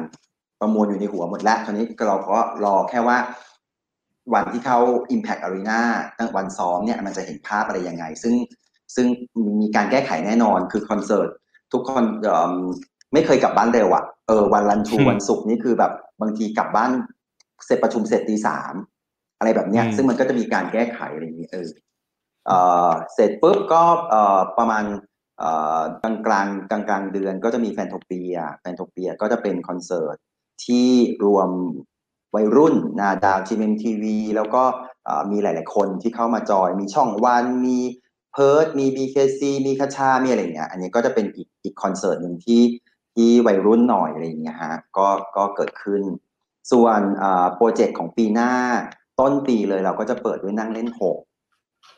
[0.64, 3.18] ประมวลอยู่ในหัวหมดแล้วคราวนี้เราก็รอแค่ว่า
[4.34, 4.80] วันที่เข้า
[5.16, 5.80] Impact Arena
[6.18, 8.36] ตั้งวันซ้อมเนี่ยมันจะเห็นภาพอะไรยังไง ซึ่ง
[8.96, 9.08] ซึ่ง
[9.62, 11.30] มีการแก้ไขแน่นอนคือคอนเสิร์ต
[11.74, 12.54] ทุกคนเอิ่ม
[13.14, 15.92] ไม่เคยกลับบ้านเร็วอะเออวัน run through อืมวันศุกร์นี่คือแบบ
[16.22, 16.92] บางทีกลับบ้าน
[17.66, 18.74] เสร็จประชุมเสร็จตีสาม
[19.40, 21.70] อะไรแบบเนี้ยอืมซึ่งมันก็จะมีการแก้ไขอะไรอย่างนี้เออ
[22.48, 22.58] เอ่
[22.90, 24.84] อเสร็จปุ๊บก็เอ่อประมาณ
[25.40, 30.18] เอ่อกลางกลางกลางกลางๆเดือนก็จะมีแฟนโทเปีย แฟนโทเปียก็จะเป็นคอนเสิร์ต
[30.66, 30.88] ที่
[31.26, 31.50] รวม
[32.36, 34.64] วัยรุ่นนาดาวทีมเอ็มทีวีแล้วก็
[35.06, 37.78] เอ่อมีหลาย ๆ คนที่เข้ามาจอย มีช่องวันมี
[38.34, 42.62] เพิร์ดมี BKC มีคาชา มีอะไรอย่างเงี้ย อันนี้ก็จะเป็นอีกอีกคอนเสิร์ตหนึ่งที่
[43.16, 45.08] ที่วัยรุ่นหน่อยอะไรอย่างเงี้ยฮะก็
[45.38, 46.02] ก็เกิดขึ้น
[46.72, 48.52] ส่วนเอ่อโปรเจกต์ของปีหน้า
[49.20, 51.18] ต้นปีเลยเราก็จะเปิดด้วยนั่งเล่นหก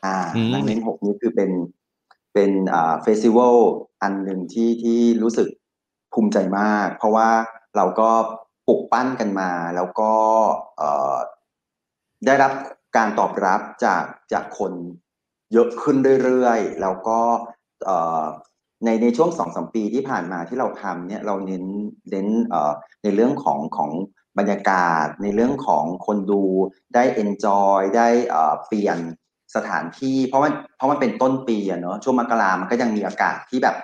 [0.04, 1.50] อ่าอืมนั่งเล่นหกนี่คือเป็น
[2.34, 3.56] เป็นอ่า festival
[4.02, 5.48] อันหนึ่งที่ที่รู้สึก
[6.12, 7.28] ภูมิใจมาก เพราะว่า
[7.76, 8.10] เราก็
[8.66, 10.12] ปลุกปั้นกันมา แล้วก็
[12.26, 12.52] ได้รับ
[12.96, 14.72] การตอบรับจากจากคน
[15.52, 17.18] เยอะขึ้นเรื่อยๆ แล้วก็
[18.84, 21.64] ในในช่วงสองสมปีที่ผ่านมาที่เราทำเนี่ยเราเน้น
[22.10, 22.28] เน้น
[23.02, 23.90] ในเรื่องของของ
[24.38, 26.42] บรรยากาศ ในเรื่องของคนดู
[26.94, 28.08] ได้ enjoy ได้
[28.66, 28.98] เปลี่ยน
[29.56, 33.76] สถานที่เพราะมันเพราะมันเป็นต้นปีอะเนาะช่วงมกรามันก็ยังมีอากาศที่แบบ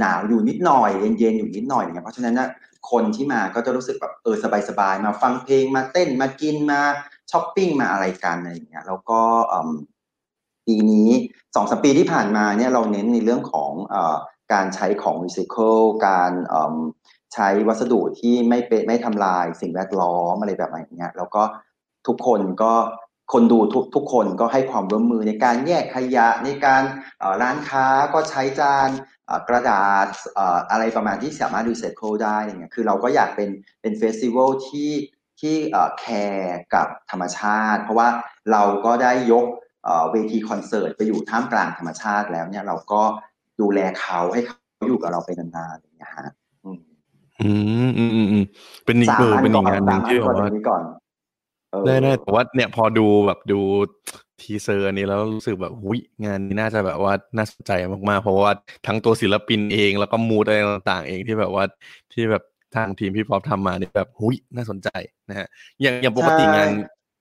[0.00, 2.48] หนาวๆอยู่นิดหน่อยเย็นๆอยู่นิดหน่อยเงี้ยเพราะฉะนั้นนะ
[2.90, 4.36] คนที่มาก็จะรู้สึกแบบเออ
[4.68, 6.80] สบายๆมาฟังเพลงมาเต้นมากินมา
[7.30, 9.20] ช้อปปิ้งมาอะไรกันอะไรอย่างเงี้ยแล้วก็
[10.66, 11.10] ปีนี้
[11.54, 13.96] สองสามปีที่ผ่านมาเนี่ยเราเน้นในเรื่องของอ
[14.52, 15.76] การใช้ของรีไซเคิล
[16.06, 16.32] การ
[17.34, 21.42] ใช้วัสดุที่ไม่เป็นไม่ทำลายสิ่งแวดล้อมอะไรแบบนี้ยแล้วก็
[22.06, 22.72] ทุกคนก็
[23.32, 26.82] คนดูทุกทุกคนก็ให้ความร่วมมือในการแยกขยะในการ
[27.18, 28.88] เอ่อร้านค้าก็ใช้จาน
[29.26, 33.48] เอ่อกระดาษเอ่ออะไรประมาณที่สามารถรีไซเคิลได้อะไรเงี้ยคือเราก็อยากเป็น
[33.80, 34.90] เป็น festival ที่
[35.40, 38.08] ที่เอ่อแคร์กับธรรมชาติ เพราะว่า
[38.52, 39.46] เราก็ได้ยก
[39.84, 43.02] เอ่อเวทีคอนเสิร์ตไปอยู่ท่ามกลางธรรมชาติแล้วเนี่ยเราก็
[43.60, 46.28] ดูแลเขาให้เขาอยู่กับเราไปนานๆอย่างเงี้ยฮะ
[46.64, 46.78] อืม
[47.40, 47.50] อื
[47.88, 48.44] มอืมอืมอืม
[48.84, 50.48] เป็นอีกสามเอออันก่อนสามอันก่อนเป็นอีกงานหนึ่งที่แบบว่า
[51.86, 53.60] ได้ได้แต่ว่าเนี่ยพอดูแบบดู
[54.40, 57.72] teaser อันนี้แล้วรู้สึกแบบหุยงานนี้น่าจะแบบว่าน่าสนใจ
[58.08, 58.52] มากๆ เพราะว่า
[58.86, 61.64] ทั้งตัวศิลปินเองแล้วก็ mood อะไรต่างๆ เองที่แบบว่า
[62.12, 62.42] ที่แบบ
[62.74, 64.88] ทางทีมพี่ป๊อปทำมาเนี่ยแบบหุยน่าสนใจ
[65.28, 65.46] นะฮะ
[65.80, 66.68] อย่างอย่างปกติงาน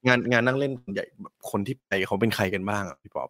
[0.08, 3.30] งานงานนั่งเล่นส่วนใหญ่แบบคนที่ไปเขาเป็นใครกันบ้างอะพี่ป๊อป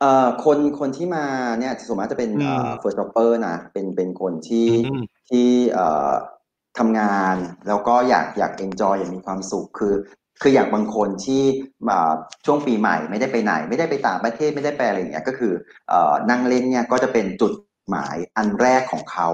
[0.00, 1.24] เอ่อคนคนที่มา
[1.60, 6.12] เนี่ยส่วนมากจะเป็นอืมเอ่อ first jobber นะเป็นเป็นคนที่อืมที่เอ่อ
[6.78, 7.36] ทำงาน
[7.68, 9.94] แล้วก็อยากอยาก enjoy อยากมีความสุขคือ
[10.42, 11.42] คืออย่างบางคนที่
[12.46, 15.52] ช่วงปีใหม่ไม่ได้ไปไหน ไม่ได้ไปต่างประเทศไม่ได้ไปอะไรอย่างเงี้ยก็คือ
[15.88, 17.52] เออนั่งเล่นเนี่ยก็จะเป็นจุด
[17.88, 19.28] หมายอันแรกของเขา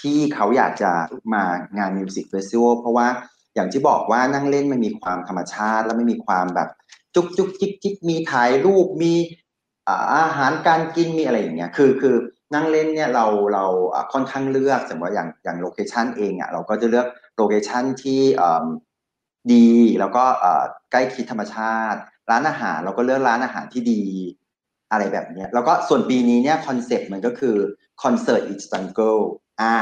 [0.00, 0.92] ที่เขาอยากจะ
[1.34, 1.44] มา
[1.78, 3.08] งาน music festival เพราะว่า
[3.54, 6.68] อย่างที่บอกว่านั่งเล่นมันมีความธรรมชาติ แล้วไม่มีความแบบ
[7.14, 9.14] จุกจุกจิกจิกมีถ่ายรูปมี
[10.14, 12.16] อาหารการกินมีอะไรอย่างเงี้ยคือคือ
[12.54, 18.66] นั่งเล่นเนี่ยเราเราอ่าค่อนข้างเลือกสมมติว่าอย่างอย่าง location เองอะเราก็จะเลือก location ที่อ่า
[19.52, 19.68] ดี
[20.00, 21.98] แล้วก็อ่าใกล้ชิดธรรมชาติ
[22.30, 24.02] ร้านอาหารเราก็เลือกร้านอาหารที่ดี
[24.90, 27.56] อะไรแบบเนี้ยแล้วก็ส่วนปีนี้เนี่ยคอนเซ็ปต์มันก็คือ
[28.02, 29.22] คอนเสิร์ต It's Jungle
[29.60, 29.76] อ่า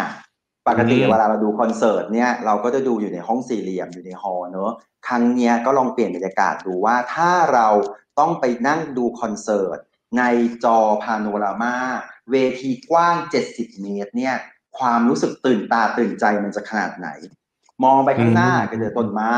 [0.69, 4.73] ปกติอืมเวลาเราดูคอนเสิร์ตเนี่ยเราก็จะดูอยู่ในห้องสี่เหลี่ยมอยู่ใน hall เนอะ
[5.07, 7.69] ครั้งเนี้ยก็ลองเปลี่ยนบรรยากาศดูว่าถ้าเรา
[8.19, 9.79] ต้องไปนั่งดูคอนเสิร์ต
[10.19, 10.23] ใน
[10.65, 11.75] จอพาโนรามา
[12.31, 13.17] เวทีกว้าง
[13.51, 14.37] 70 เมตรเนี่ย
[14.79, 17.09] ความรู้สึกตื่นตาตื่นใจมันจะขนาดไหน
[17.85, 19.37] มองไปข้างหน้าก็เจอต้นไม้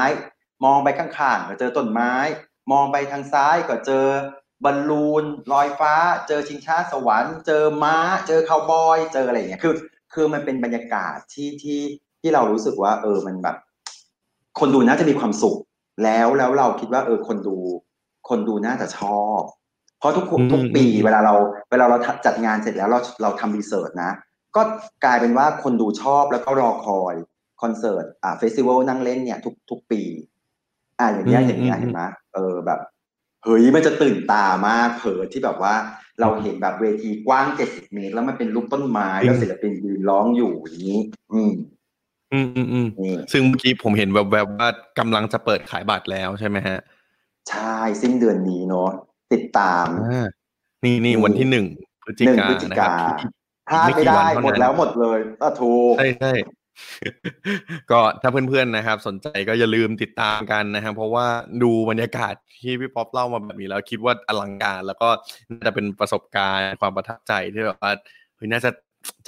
[0.64, 2.12] มองไปข้างๆก็เจอต้นไม้
[2.72, 4.06] มองไปทางซ้ายก็เจอ
[4.64, 5.94] บอลลูนลอยฟ้า
[6.28, 9.74] เจอชิงช้าสวรรค์ เจอม้า เจอคาวบอย เจออะไรอย่างเงี้ยคือ
[10.14, 11.80] คือมันเป็นบรรยากาศที่ที่
[12.20, 13.56] ที่เรารู้สึกว่า เออมันแบบ
[14.58, 15.56] คนดูน่าจะมีความสุข
[16.04, 17.56] แล้วแล้วเราคิดว่า เออ คนดู
[18.28, 19.40] คนดูน่าจะชอบ
[20.02, 21.34] เพราะทุกอืมทุกปีอืมเวลาเรา
[21.70, 21.96] เวลาเรา
[22.26, 24.12] จัดงานเสร็จแล้วเราเราทำรีเสิร์ชนะ
[24.56, 24.62] ก็
[25.04, 27.14] กลายเป็นว่าคนดูชอบแล้วก็รอคอย
[27.62, 30.02] คอนเสิร์ตอ่าเฟสติวัลนั่งเล่นเนี่ยทุกทุกปี
[30.98, 32.00] อ่าอย่างเงี้ยอย่างเงี้ยเห็นไหม
[32.34, 32.80] เออแบบ
[33.44, 35.74] เฮ้ยมันจะตื่นตามากเผอที่แบบว่า
[36.20, 41.00] เราเห็นแบบเวทีกว้างเจ็ดสิบเมตร แล้วมันเป็นรูปต้นไม้แล้วศิลปินยืนร้องอยู่อย่างนี้
[41.32, 41.52] อืม
[42.32, 46.78] อืมอืมอืมนี่ซึ่งเมื่อกี้ผมเห็นแวบๆว่ากำลังจะเปิดขายบัตรแล้วใช่ไหมฮะ
[47.50, 48.90] ใช่สิ้นเดือนนี้เนาะ
[49.32, 50.26] ติดตามอ่า
[50.84, 51.66] นี่นี่อืมวันที่หนึ่ง
[52.04, 53.24] พฤศจิหนึ่งกาพฤศจินะครับกาที่
[53.70, 56.32] พลาดไม่ได้หมดแล้วหมดเลยอะถูกใช่ใช่
[57.90, 61.26] ก็ถ้าเพื่อนๆนะครับ สนใจก็อย่าลืมติดตามกันนะครับเพราะว่า
[61.62, 65.08] ดูบรรยากาศที่พี่ป๊อปเล่ามาแบบนี้แล้วคิดว่าอลังการ แล้วก็
[65.50, 67.92] น่าจะเป็นประสบการณ์ความประทับใจที่แบบว่า
[68.36, 68.70] เฮ้ยน่าจะ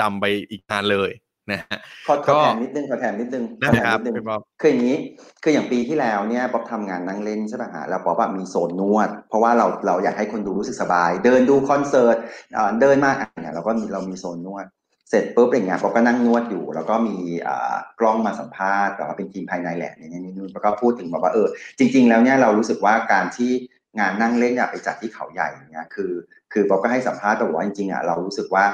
[0.00, 1.10] จำไปอีกนานเลย
[1.50, 4.96] นะฮะขอขก็อแถมนิดนึงขอแถมนิดนึงได้ขอแถมครับนิดนึงพี่ป๊อปคืออย่างนี้
[5.42, 12.16] คืออย่างปีที่แล้วเนี่ยป๊อปทำงานนั่งเล่นใช่ป่ะฮะแล้วป๊อปอะมีโซนนวด เพราะว่าเราเราอยากให้คนดูรู้สึกสบาย เดินดูคอนเสิร์ต
[12.54, 14.66] เอ่อเดินมาอะเนี่ยเราก็มีเรามีโซนนวด
[15.10, 17.16] เสร็จปุ๊บอย่างเงี้ยป๊อปก็นั่งนวดอยู่ แล้วก็มี
[17.46, 23.52] อ่ากล้องมาสัมภาษณ์แบบว่าเป็นทีมภายในแหละเนี่ยนี่นู่นแล้วก็พูดถึงแบบว่าเออจริง ๆ แล้วเนี่ยเรารู้สึกว่าการที่
[23.98, 26.12] งานนั่งเล่นอยากไปจัดที่เขาใหญ่เนี่ยคือ
[26.52, 28.64] คือป๊อปก็ให้สัมภาษณ์ไปบอกว่าจริงๆอะเรารู้สึกว่า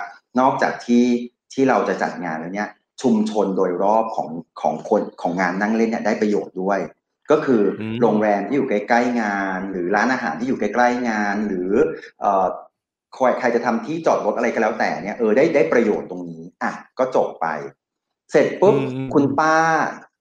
[0.40, 1.04] นอกจากที่
[1.52, 2.68] ที่เราจะจัดงานแล้วเนี่ย
[3.02, 4.28] ชุมชนโดยรอบของ
[4.60, 6.80] ของคนของงานนั่งเล่นเนี่ยได้ประโยชน์ด้วย
[7.30, 11.70] ก็คืออมโรงแรมที่อยู่ใกล้ๆงาน หรือร้านอาหารที่อยู่ใกล้ๆงาน หรือ
[12.20, 12.46] เอ่อ
[13.14, 17.46] ใครใครจะทำที่จอดรถอะไรก็แล้วแต่เนี่ยเออได้ได้ประโยชน์ตรงนี้อะก็จบไป
[18.30, 19.56] เสร็จปุ๊บอืมคุณป้า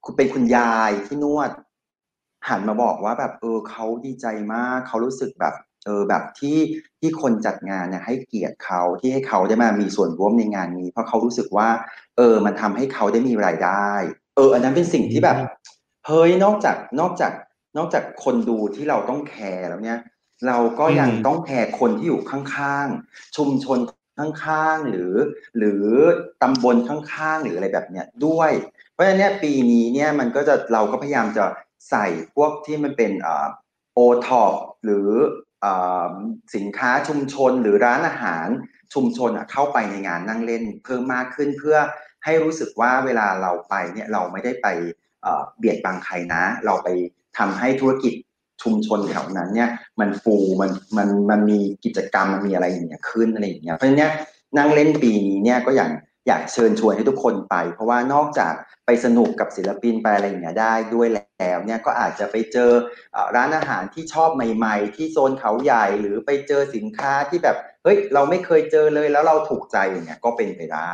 [0.04, 1.50] คุณเป็นคุณยายที่นวด
[2.48, 5.54] หันมาบอกว่าแบบเออเขาดีใจมากเขารู้สึกแบบ
[5.86, 6.58] เออแบบที่
[7.00, 11.68] ที่คนจัดงานเนี่ยให้เกียรติเขาที่ให้เขาได้มามีส่วนร่วมในงานนี้ เพราะเขารู้สึกว่า
[12.16, 13.90] เออ มันทำให้เขาได้มีรายได้
[14.36, 15.36] เออ อันนั้นเป็นสิ่งที่แบบ
[16.06, 17.32] เฮ้ยนอกจากนอกจาก
[17.76, 19.98] นอกจากคนดูที่เราต้องแคร์แล้วเนี่ย
[20.46, 23.78] เราก็ยังอืมต้องแคร์คนที่อยู่ข้างๆ ชุมชน
[24.18, 25.14] ข้างๆ หรือ
[25.58, 25.84] หรือ
[26.42, 28.50] ตำบลข้างๆ หรืออะไรแบบเนี้ยด้วย
[28.92, 31.44] เพราะฉะนั้นเนี่ยปีนี้เนี่ยมันก็จะเราก็พยายามจะ
[31.90, 33.46] ใส่พวกที่มันเป็นอ่า
[33.94, 34.54] โอท็อป
[34.84, 35.48] หรืออ่า
[36.54, 38.48] สินค้าชุมชนหรือร้านอาหาร
[38.94, 41.78] ชุมชนเข้าไปในงานนั่งเล่นเพิ่มมากขึ้นเพื่อ
[42.24, 44.66] ให้รู้สึกว่าเวลาเราไปเนี่ยเราไม่ได้ไป
[45.58, 46.88] เบียดบังใครนะ เราไป
[47.38, 48.14] ทำให้ธุรกิจ
[48.62, 54.12] ชุมชนแถวนั้นเนี่ยมันฟูมันมันมันมีกิจกรรมมันมีอะไรอย่างเงี้ยขึ้นอะไรอย่างเงี้ยเพราะฉะนั้น
[54.58, 55.90] นั่งเล่นปีนี้เนี่ยก็อย่าง
[56.28, 58.54] อยากเชิญชวนให้ทุกคนไป เพราะว่านอกจาก
[58.86, 62.70] ไปสนุกกับศิลปินไปอะไรอย่างเงี้ยได้ด้วยแล้วเนี่ยก็อาจจะไปเจอ
[63.12, 70.92] เอ่อร้านอาหารที่ชอบใหม่ ๆ ที่โซนเขาใหญ่หรือไปเจอสินค้าที่แบบเฮ้ยเราไม่เคยเจอเลยแล้วเราถูกใจอย่างเงี้ยก็เป็นไปได้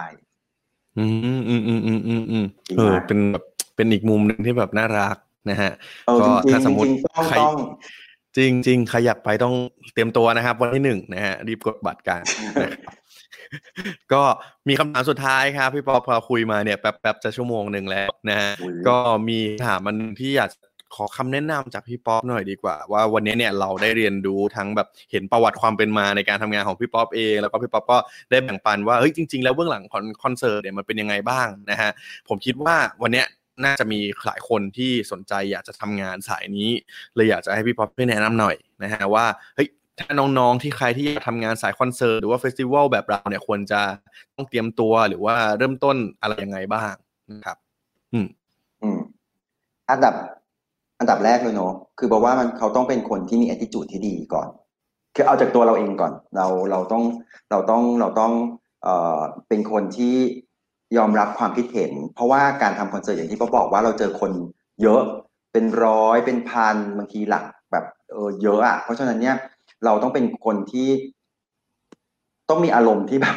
[0.98, 3.44] อืมอืมอืมอืมอืมอืมอืมจริงเออมากเป็นแบบ
[3.76, 5.16] เป็นอีกมุมหนึ่งที่แบบน่ารัก
[5.50, 5.72] นะฮะ
[6.06, 7.56] เออก็จริงถ้าสมมๆจติริงๆต้องใครต้อง
[8.36, 9.54] จริงจริงใครอยากไปต้อง
[9.92, 12.22] เตรียมตัวนะครับ วันที่หนึ่งนะฮะรีบกดบัตรกัน
[12.62, 12.94] นะครับ
[14.12, 14.22] ก็
[14.68, 18.97] มีคำถามสุดท้ายครับพี่ป๊อปพอคุยมาเนี่ยแป๊บๆจะชั่วโมงหนึ่งแล้วนะฮะอุ๊ยก็
[19.28, 20.51] มีถามมันที่อยาก
[20.97, 27.99] ขอคำแนะนำจากพี่ป๊อปหน่อยดีกว่า ว่าวันนี้เนี่ยเราได้เรียนรู้ทั้งแบบเห็นประวัติความเป็นมาในการทำงานของพี่ป๊อปเองแล้วก็พี่ป๊อปก็
[28.30, 31.90] ได้แบ่งปันว่าเฮ้ยจริง ๆ แล้วเบื้องหลังคอนคอนเสิร์ตเนี่ยมันเป็นยังไงบ้างนะฮะ
[32.28, 33.26] ผมคิดว่าวันเนี้ย
[33.64, 36.70] น่าจะมีหลายคนที่สนใจอยากจะทำงานสายนี้
[37.14, 39.68] เลยอยากจะให้พี่ป๊อปช่วยแนะนำหน่อยนะฮะว่าเฮ้ย
[39.99, 43.80] ถ้าน้องๆที่ใครที่อยากทำงานสายคอนเสิร์ตหรือว่าเฟสติวัลแบบเราเนี่ยควรจะ
[44.36, 46.92] ต้องเตรียมตัวหรือว่าเริ่มต้นอะไรยังไงบ้าง
[47.30, 47.57] นะครับ
[48.12, 48.26] อืม
[48.82, 48.99] อืม
[49.90, 50.14] อันดับ
[50.99, 54.49] อันดับแรกเลยเนาะคือบอกว่ามันเขาต้องเป็นคนที่มี attitude ที่ดีก่อน
[55.14, 57.03] คือเอาจากตัวเราเองก่อน เราเราต้อง
[57.51, 58.32] เราต้องเราต้อง
[58.82, 60.14] เอ่อเป็นคนที่
[60.97, 64.32] ยอมรับความคิดเห็น เพราะว่าการทำคอนเสิร์ตอย่างที่ป๊อบอกว่าเราเจอคน
[64.82, 65.03] เยอะ
[65.53, 69.36] เป็นร้อยเป็นพันบางทีหลักแบบเออเยอะอะเพราะฉะนั้นเนี่ย
[69.84, 70.88] เราต้องเป็นคนที่
[72.50, 73.36] ต้องมีอารมณ์ที่แบบ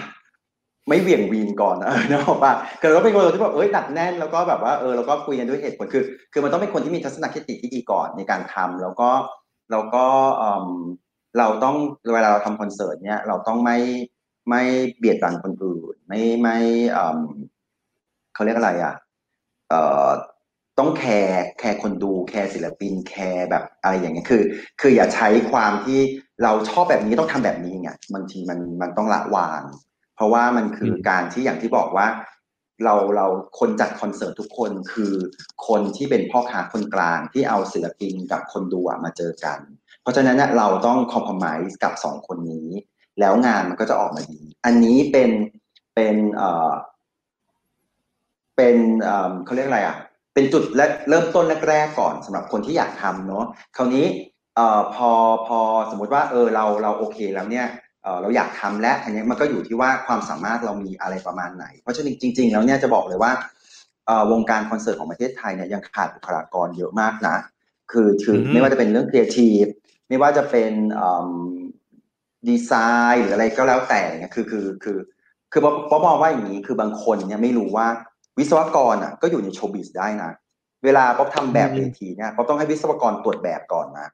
[0.90, 9.10] ไม่เหวี่ยงวีนก่อนนะเออนึกออกปะคือเราเป็นคนที่แบบเอ้ยหนักแน่นแล้วก็แบบว่าเออเราก็คุยกันด้วยเหตุผลคือ คือมันต้องเป็นคนที่มีทัศนคติที่ดีก่อนในการทำแล้วก็
[9.72, 10.06] แล้วก็
[11.38, 11.76] เราต้อง
[12.14, 13.78] เวลาเราทำคอนเสิร์ตเนี่ยเราต้องไม่
[14.50, 14.62] ไม่
[14.98, 16.58] เบียดบังคนอื่นไม่ไม่
[16.92, 17.20] เอิ่ม
[18.34, 18.94] เขาเรียกอะไรอะ
[19.70, 20.10] เอ่อ
[20.80, 24.44] ต้องแคร์แคร์คนดูแคร์ศิลปินแคร์แบบอะไรอย่างเงี้ยคือ
[24.82, 26.00] คืออย่าใช้ความที่
[26.44, 29.62] เราชอบแบบนี้ต้องทำแบบนี้ไงบางทีมันมันต้องละวาง
[30.16, 32.08] เพราะว่ามันคือการที่อย่างที่บอกว่า
[32.84, 33.28] เราเรา
[33.60, 35.14] คนจัดคอนเสิร์ตทุกคนคือ
[35.68, 39.60] คนที่เป็นพ่อค้าคนกลางที่เอาศิลปินกับคนดูอะมาเจอกัน
[40.02, 42.68] เพราะฉะนั้นเนี่ยเราต้องคอม p r o m i s e กับสองคนนี้
[43.20, 45.30] แล้วงานมันก็จะออกมาดี อันนี้เป็น
[45.96, 46.72] เป็นเอ่อ
[48.56, 49.98] เป็นเอ่อเขาเรียกอะไรอะ
[50.34, 55.12] เป็นจุดและเริ่มต้นแรกๆก่อนสำหรับคนที่อยากทำเนาะคราวนี้เอ่อพอ
[55.48, 57.66] พอสมมติว่าเออเราเราโอเคแล้วเนี่ย
[58.04, 63.32] เอ่อเราอยากทำละอันนี้มันก็อยู่ที่ว่าความสามารถเรามีอะไรประมาณไหน เพราะฉะนั้นจริง ๆ แล้วเนี่ยจะบอกเลยว่า
[64.06, 67.38] เอ่อวงการคอนเสิร์ตของประเทศไทยเนี่ยยังขาดบุคลากรเยอะมากนะ
[67.92, 69.64] คือคืออือฮึไม่ว่าจะเป็นเรื่องครีเอทีฟ
[70.10, 70.72] ไม่ว่าจะเป็น
[72.50, 72.72] ดีไซ
[73.14, 74.98] น์หรืออะไรก็แล้วแต่เนี่ยคือคือคือ
[75.52, 77.88] คือป๊อปมองว่าอย่างนี้คือบางคนเนี่ยไม่รู้ว่า
[78.40, 80.32] วิศวกรอะก็อยู่ใน showbiz ได้นะ
[80.84, 84.08] เวลาป๊อปทำแบบเวทีเนี่ยป๊อปต้องให้วิศวกรตรวจแบบก่อนนะ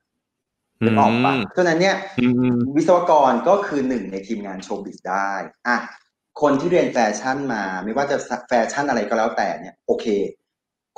[0.83, 1.95] นึกออกปะเพราะนั้นเนี่ย
[2.75, 5.31] วิศวกรก็คือหนึ่งในทีมงาน showbiz ได้
[5.67, 5.77] อะ
[6.41, 8.17] คนที่เรียนแฟชั่นมา ไม่ว่าจะ
[8.47, 10.05] แฟชั่นอะไรก็แล้วแต่เนี่ยโอเค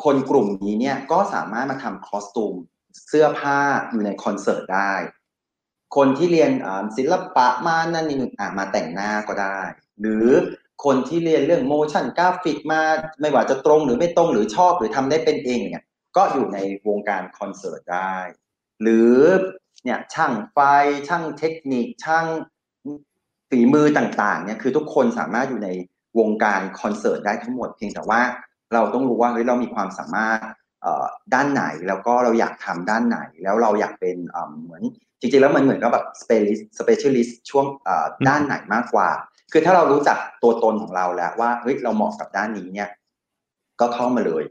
[0.03, 2.55] คนกลุ่มนี้เนี่ยก็สามารถมาทำคอสตูม
[3.07, 3.59] เสื้อผ้า
[3.89, 4.93] อยู่ในคอนเสิร์ตได้
[5.95, 6.51] คนที่เรียน
[6.97, 9.59] ศิลปะมานั่นนี่อะมาแต่งหน้าก็ได้
[10.01, 10.28] หรือ
[10.86, 12.82] คนที่เรียนเรื่องโมชั่นกราฟิกมา
[13.21, 15.84] ไม่ว่าจะตรงหรือไม่ตรงหรือชอบหรือทำได้เป็นเองเนี่ย
[16.17, 16.57] ก็อยู่ใน
[16.88, 18.15] วงการคอนเสิร์ตได้
[18.82, 19.13] หรือ
[19.84, 20.57] เนี่ยช่างไฟ
[21.07, 22.25] ช่างเทคนิคช่าง
[23.49, 25.69] ฝีมือต่างๆเนี่ยคือทุกคนสามารถอยู่ใน
[26.19, 28.21] วงการคอนเสิร์ตได้ทั้งหมดเพียงแต่ว่า
[28.73, 30.39] เราต้องรู้ว่าเฮ้ยเรามีความสามารถ
[31.34, 34.17] ด้านไหนแล้วก็เราอยากทำด้านไหน แล้วเราอยากเป็น
[34.63, 34.84] เหมือน
[35.19, 37.65] จริงๆแล้วมันเหมือนกับแบบ specialist specialist ช่วง
[38.28, 39.09] ด้านไหนมากกว่า
[39.51, 42.89] คือถ้าเรารู้จักตัวตนของเราแล้วว่าเฮ้ยเราเหมาะกับด้านนี้เนี่ย
[43.80, 44.43] ก็เข้ามาเลย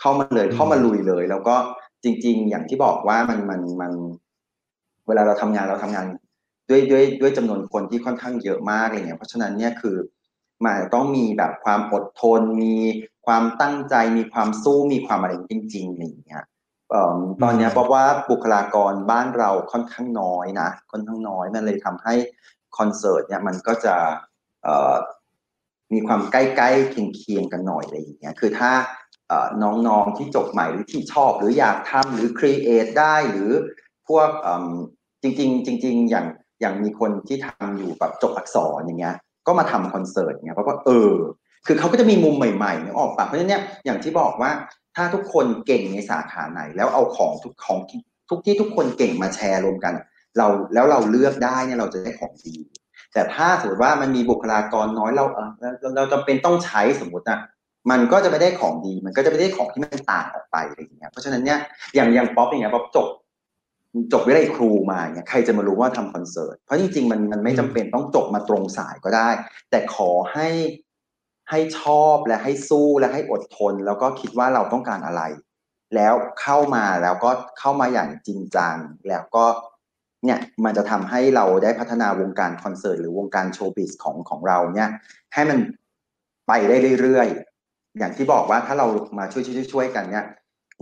[0.00, 1.56] เข้ามาเลยเข้ามาลุยเลย แล้วก็
[2.04, 3.92] จริง ๆ อย่างที่บอกว่ามันมันมัน
[5.06, 6.06] เวลาเราทำงานเราทำงาน
[6.70, 9.96] ด้วยด้วยด้วยจำนวนคนที่ค่อนข้างเยอะมากอะไรเงี้ยเพราะฉะนั้นเนี่ยคือ
[10.64, 12.74] มันต้องมีแบบความอดทน มี
[13.26, 16.44] ความตั้งใจมีความสู้มีความอะไรจริงๆอย่างเงี้ย
[17.42, 22.14] ตอนนี้เพราะว่าบุคลากรบ้านเราค่อนข้างน้อยนะค่อนข้างน้อยมันเลยทำให้
[22.78, 23.96] คอนเสิร์ตเนี่ยมันก็จะ
[25.92, 28.72] มีความใกล้ๆเคียงๆกันหน่อยอะไรอย่างเงี้ยคือถ้า
[29.62, 33.50] น้องๆที่จบใหม่หรือที่ชอบหรืออยากทำหรือครีเอทได้หรือ
[34.08, 34.28] พวก
[35.22, 36.26] จริงๆจริงๆอย่าง
[36.60, 41.12] อย่างมีคนที่ทำอยู่แบบจบอักษรอย่างเงี้ย ก็มาทำคอนเสิร์ตเงี้ยเพราะว่าเออ
[41.66, 44.50] คือเขาก็จะมีมุมใหม่ๆเนี่ยออกปากเพราะฉะนั้นเนี่ยอย่างที่บอกว่า
[44.96, 47.78] ถ้าทุกคนเก่งในสาขาไหน แล้วเอาของทุกของ
[48.30, 49.94] ทุกที่ทุกคนเก่งมาแชร์รวมกัน
[50.38, 52.54] เราแล้วเราเลือกได้เนี่ยเราจะได้ของดี
[53.14, 57.38] แต่ถ้าสมมติว่ามันมีบุคลากรน้อยเราเออเราจำเป็นต้องใช้สมมติอะ
[57.90, 61.58] มันก็จะไม่ได้ของดี มันก็จะไม่ได้ของที่มันต่างออกไปอะไรอย่างเงี้ยเพราะฉะนั้นเนี่ย
[61.94, 63.06] อย่างอย่างป๊อปอย่างเงี้ยป๊อปจบ
[64.12, 69.28] จบวิทยาลัยครูมาเนี่ยใครจะมารู้ว่าทำคอนเสิร์ตเพราะจริงๆมันมันไม่จำเป็นต้องจบมาตรงสายก็ได้
[69.70, 70.48] แต่ขอให้
[71.50, 75.22] ให้ชอบและให้สู้และให้อดทน แล้วก็คิดว่าเราต้องการอะไร
[75.94, 78.76] แล้วเข้ามาแล้วก็เข้ามาอย่างจริงจัง
[79.08, 79.44] แล้วก็
[80.24, 84.90] เนี่ยมันจะทำให้เราได้พัฒนาวงการคอนเสิร์ตหรือวงการ showbiz ของของเราเนี่ย
[85.34, 85.58] ให้มัน
[86.48, 88.86] ไปได้เรื่อยๆอย่างที่บอกว่าถ้าเรา
[89.18, 90.26] มาช่วยช่วยช่วยกันเนี่ย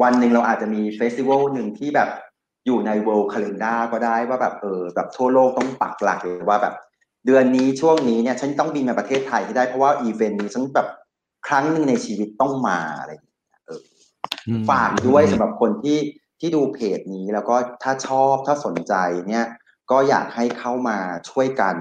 [0.03, 2.09] วันหนึ่งเราอาจจะมี festival หนึ่งที่แบบ
[2.67, 6.75] อยู่ใน World Calendar ก็ได้ว่าแบบเออแบบทั่วโลกต้องปักหลักเลยว่าแบบ
[7.27, 10.89] เดือนนี้ช่วงนี้เนี่ยฉันต้องบินมาประเทศไทยให้ได้เพราะว่าอีเวนต์นี้ฉันแบบ
[11.47, 13.81] ครั้งหนึ่งในชีวิตต้องมาอะไรอย่างเงี้ยเออ
[14.71, 15.99] ฝากด้วยสำหรับคนที่
[16.41, 18.95] ที่ดูเพจนี้แล้วก็ถ้าชอบถ้าสนใจ
[19.29, 19.47] เนี่ย
[19.91, 20.99] ก็อยากให้เข้ามา
[21.31, 21.77] ช่วยกัน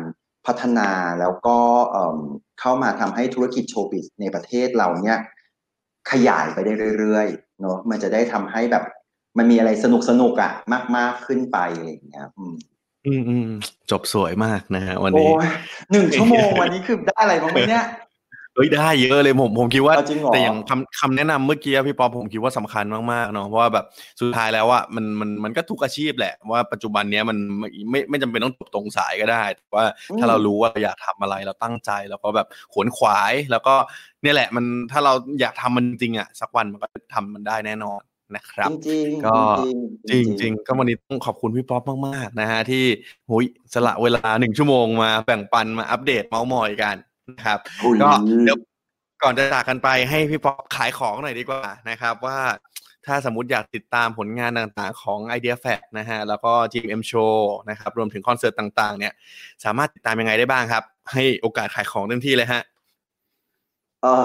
[0.46, 1.58] พัฒนาแล้วก็
[2.60, 5.20] เข้ามาทำให้ธุรกิจโชว์บิสในประเทศเราเนี่ย
[6.12, 8.84] ขยายไปได้เรื่อยๆเนาะมันจะได้ทำให้แบบ
[9.38, 10.52] มันมีอะไรสนุกสนุกอะ
[10.96, 12.54] มากๆขึ้นไปอะไรอย่างเงี้ยอืม
[13.08, 13.48] อืมอืม
[13.92, 15.32] จบสวยมากนะฮะวันนี้
[15.92, 17.86] หนึ่งชั่วโมงวันนี้คือได้อะไรบ้างไหมเนี่ย
[18.56, 19.96] เฮ้ยได้เยอะเลยผมผมคิดว่า
[20.34, 23.86] แต่อย่างคำคำแนะนำเมื่อกี้พี่ปอผมคิดว่าสำคัญมากๆเนาะเพราะว่าแบบ
[24.20, 27.38] สุดท้ายแล้วว่ามันมันมันก็ทุกอาชีพแหละว่าปัจจุบันเนี้ยมัน
[27.90, 29.86] ไม่ไม่จำเป็นต้องจบตรงสายก็ได้แต่ว่า
[30.20, 33.74] ถ้าเรารู้ว่าอยากทำอะไรเราตั้งใจ แล้วก็แบบขวนขวายแล้วก็
[34.24, 38.02] เนี่ยแหละมันถ้าเราอยากทำมันจริงอะสักวันมันก็ทำมันได้แน่นอน
[38.36, 39.40] นะครับจริงก็
[40.10, 42.86] จริงจริงก็วันนี้ต้องขอบคุณพี่ป๊อปมาก ๆ นะฮะที่
[43.30, 46.96] หุยสละเวลาหนึ่งชั่วโมงมาแบ่งปันมาอัปเดตเมาส์มอยกัน
[47.30, 47.60] นะครับ
[48.02, 48.10] ก็
[48.44, 48.58] เดี๋ยว
[49.24, 52.40] ก่อนจะจากกันไปให้พี่ป๊อปขายของหน่อยดีกว่านะครับ ว่า
[53.06, 57.38] ถ้าสมมติอยากติดตามผลงานต่างๆของ Idea Fact นะฮะแล้วก็ GM Show
[57.70, 59.14] นะครับรวมถึงคอนเสิร์ตต่างๆ เนี่ย
[59.64, 62.62] สามารถติดตามยังไงได้บ้างครับ ให้โอกาสขายของเต็มที่เลยฮะ
[64.04, 64.24] เออ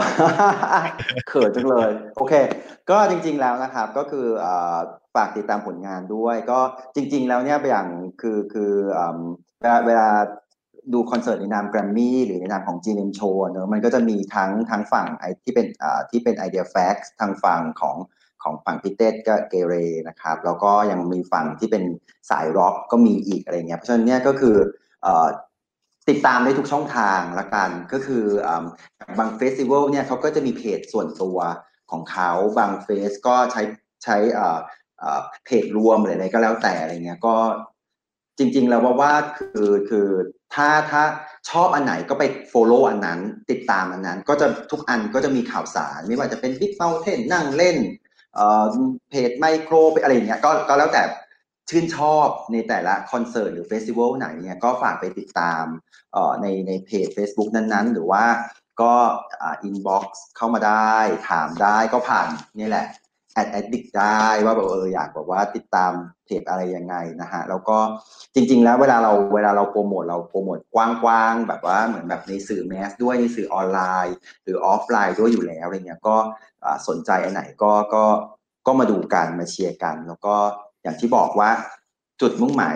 [1.29, 2.35] เขินจังเลย โอเค
[2.91, 4.27] ก็จริง ๆแล้วนะครับก็คือ
[5.15, 6.61] ฝากติดตามผลงานด้วย ก็
[6.95, 7.89] จริง ๆ แล้วเนี่ยอย่าง
[8.21, 8.73] คือคือ
[9.61, 10.09] เวลาเวลา
[10.93, 15.67] ดูคอนเสิร์ตในนามแกรมมี่หรือในนามของ g น m Show เนอะมันก็จะมีทั้งทั้งฝั่งไอที่เป็น
[16.11, 17.97] ที่เป็นไอเดียแฟกซ์ทางฝั่งของ
[18.43, 19.75] ของฝั่งพิเตสก็เกเร
[20.09, 21.85] นะครับ แล้วก็ยังมีฝั่งที่เป็น
[22.31, 24.57] สายร็อกก็มีอีกอะไรเงี้ยเพราะฉะนั้นเนี่ยก็คือ
[26.09, 28.25] ติดตามได้ทุกช่องทางละกันก็คือ
[29.19, 31.39] บางเฟสติวัลเนี่ยเขาก็จะมีเพจส่วนตัว
[31.91, 33.63] ของเขาบางเฟสก็ใช้
[34.05, 34.17] ใช้
[35.45, 37.37] เพจรวมอะไรก็แล้วแต่อะไรเงี้ยก็
[38.39, 40.09] จริง ๆ แล้วว่าว่าคือคือ
[40.55, 41.03] ถ้าถ้า
[41.51, 47.77] ชอบอันไหนก็ไป follow อันนั้น ติดตามอันนั้น ก็จะทุกอันก็จะมีข่าวสาร ไม่ว่าจะเป็น Big Mountain นั่งเล่น
[49.11, 51.03] เพจไมโครอะไรเงี้ยก็ก็แล้วแต่
[51.71, 55.65] ชื่นชอบในแต่ละคอนเสิร์ตหรือ festival ไหนเนี่ยก็ฝากไปติดตาม
[56.43, 58.25] ในในเพจ Facebook นั้นๆ หรือว่า
[58.81, 58.95] ก็
[59.41, 60.95] inbox เข้ามาได้
[61.31, 62.87] ถามได้ก็ผ่านนี่แหละ
[63.35, 65.93] แอด Addict ได้ว่าแบบเอออยากแบบว่าติดตาม
[66.25, 67.79] เพจอะไรยังไงนะฮะแล้วก็
[68.35, 76.17] จริง ๆ แล้วเวลาเราเวลาเราโปรโมทเราโปรโมทกว้างๆแบบว่าเหมือนแบบในสื่อแมสด้วยในสื่อออนไลน์ หรือออฟไลน์ด้วยอยู่แล้วอะไรเงี้ยก็
[76.89, 78.05] สนใจอันไหนก็ก็
[78.67, 80.37] ก็มาดูกันมาเชียร์กัน แล้วก็
[80.87, 81.51] อย่างที่บอกว่า
[82.21, 82.75] จุดมุ่งหมาย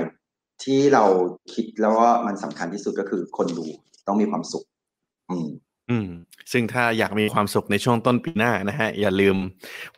[0.64, 1.04] ที่เรา
[1.52, 3.66] คิดแล้วว่ามันสำคัญที่สุดก็คือคนดู
[4.06, 4.64] ต้องมีความสุข
[5.30, 5.48] อืม
[5.90, 6.08] อืม
[6.52, 9.36] ซึ่งถ้าอยากมีความสุขในช่วงต้นปีหน้านะฮะ อย่าลืม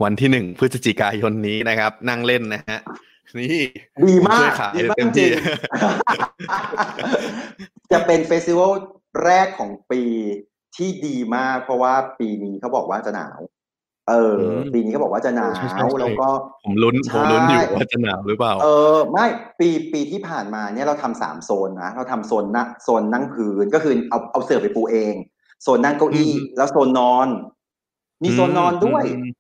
[0.03, 2.79] วันที่หนึ่งพฤศจิกายนนี้นะครับ นั่งเล่นนะฮะ
[3.39, 3.63] นี่
[4.09, 5.43] ดีมากช่วยขายดีมากเต็มที่จริง
[7.93, 8.73] จะเป็นเฟสติวัล
[9.25, 10.03] แรกของปี
[10.77, 13.39] ที่ดีมาก เพราะว่าปีนี้เขาบอกว่าจะหนาว
[14.09, 14.37] เออ
[14.75, 16.29] ปีนี้เขาบอกว่าจะหนาวใช่ใช่ใช่แล้วก็
[16.65, 19.27] ผมลุ้นใช่ผมลุ้นอยู่ว่าจะหนาวหรือเปล่า เออไม่
[19.59, 25.15] ปีปีที่ผ่านมาเนี่ยเราทำสามโซนนะเราทำโซนนั่งโซนนั่งพื้นก็คือเอาเอาเสื่อไปปูเอง
[25.63, 27.29] โซนนั่งเก้าอี้อืมแล้วโซนนอน
[28.23, 29.31] มีโซนนอนด้วยอืม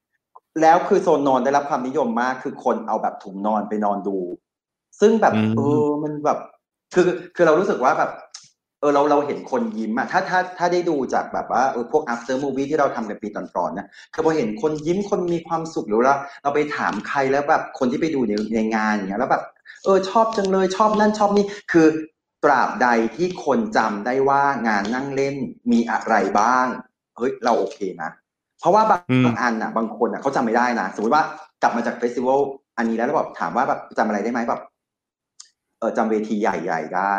[0.60, 4.18] แล้วคือโซนนอนได้รับความนิยมมาก คือคนเอาแบบถุงนอนไปนอนดู
[5.00, 6.38] ซึ่งแบบอืมเออมันแบบ
[6.94, 7.04] คือ
[7.34, 8.10] คือเรารู้สึกว่าแบบ
[8.83, 19.43] เออเราเราเห็นคนยิ้มอะถ้าถ้าถ้าได้ดูจากแบบว่าเออพวก after movie ที่เราทำกันปีตอนๆเนี่ยคือพอเห็นคนยิ้มคนมีความสุขหรือเราเราไปถามใครแล้วแบบคนที่ไปดูในในงานอย่างเงี้ยแล้วแบบ
[19.85, 21.87] เออชอบจังเลยชอบนั่นชอบนี่คือ
[22.45, 25.37] ตราบใดที่คนจำได้ว่างานนั่งเล่น
[25.72, 26.66] มีอะไรบ้าง
[27.16, 28.11] เฮ้ยเราโอเคนะ
[28.61, 31.24] เพราะว่าบางอืมบางอันอะบางคนอะเขาจำไม่ได้นะสมมติว่า
[31.62, 32.41] กลับมาจากเฟสติวัล
[32.78, 34.61] อันนี้แล้วแล้วแบบถามว่าแบบจำอะไรได้ไหมแบบ
[35.78, 37.14] เออจำเวทีใหญ่ ๆ ได้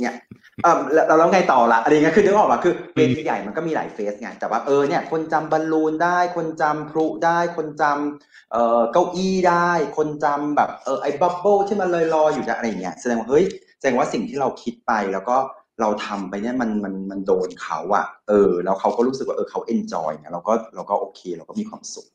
[0.00, 0.14] เนี่ย
[0.62, 13.44] เออแล้วแล้วไงต่อละอะไรเงี้ยคือนึกออกป่ะคือเวทีใหญ่มันก็มีหลายเฟสไงแต่ว่าเออเนี่ยคนจำบอลลูนได้คนจำพลุได้คนจำเอ่อเก้าอี้ได้ คนจำแบบเออไอ้บับเบิ้ลที่มันลอยๆอยู่นะอะไรเงี้ยแสดงว่าเฮ้ย
[13.78, 15.36] แสดงว่าสิ่งที่เราคิดไปแล้วก็
[15.80, 22.06] เราทำไปเนี่ยมันมันมันโดนเขาอะเออ แล้วเขาก็รู้สึกว่าเออเขาเอนจอยเนี่ยเราก็เราก็โอเค เราก็มีความสุข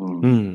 [0.00, 0.48] อืม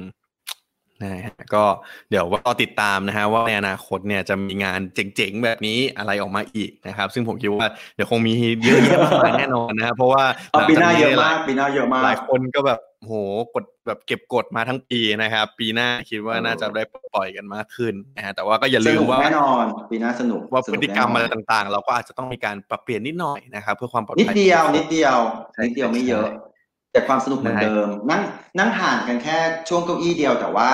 [1.02, 1.64] นะฮะก็
[2.10, 8.34] เดี๋ยวว่าติดตามนะฮะว่าในอนาคตเนี่ยจะมีงานเจ๋งๆแบบนี้อะไรออกมาอีกนะครับ ซึ่งผมคิดว่าเดี๋ยวคงมี
[8.64, 13.14] เยอะแยะมากมายแน่นอนนะครับเพราะว่าเอาปีหน้าเยอะหลัมางกจปีหน้าเยอะนี้มาหลากยคนก็แบบโห
[13.56, 16.84] กดแบบเก็บกดมาทั้งปีนะครับ ปีหน้าคิดว่าเออน่าจะได้
[17.14, 25.18] ปล่อยกันมากขึ้นนะฮะแต่ว่าก็อย่าสลืมนุกว่าแน่นอนปีหน้าสนุกว่าสพนุฤกติกรรมแน่อะไรนอนต่างๆ เราก็อาจจะต้องมีการปรับเปลี่ยนนิดหน่อยนะครับเพื่อความปลอดภัยนิดเดียวของนิดเดียว
[25.54, 26.55] ใช่นิดเดียวไม่เยอะใช่
[26.96, 28.22] แต่ความสนุกเหมือนได้เดิม นั่ง
[28.60, 29.38] นั่งห่างกันแค่
[29.70, 30.70] ช่วงเก้าอี้เดียวแต่ว่า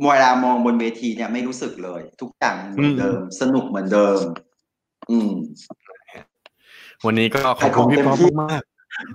[0.00, 4.18] เวลามองบนเวทีเนี่ยไม่รู้สึกเลย ทุกอย่างเหมือนเดิม สนุกเหมือนเดิม
[5.10, 5.32] อืม
[7.06, 8.62] วันนี้ก็ขอบคุณพี่ป๊อปมาก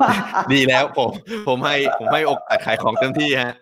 [0.03, 1.11] ๆดีแล้วผม
[1.47, 3.53] ผมให้ผมให้โอกาสขายของเต็มที่ฮะ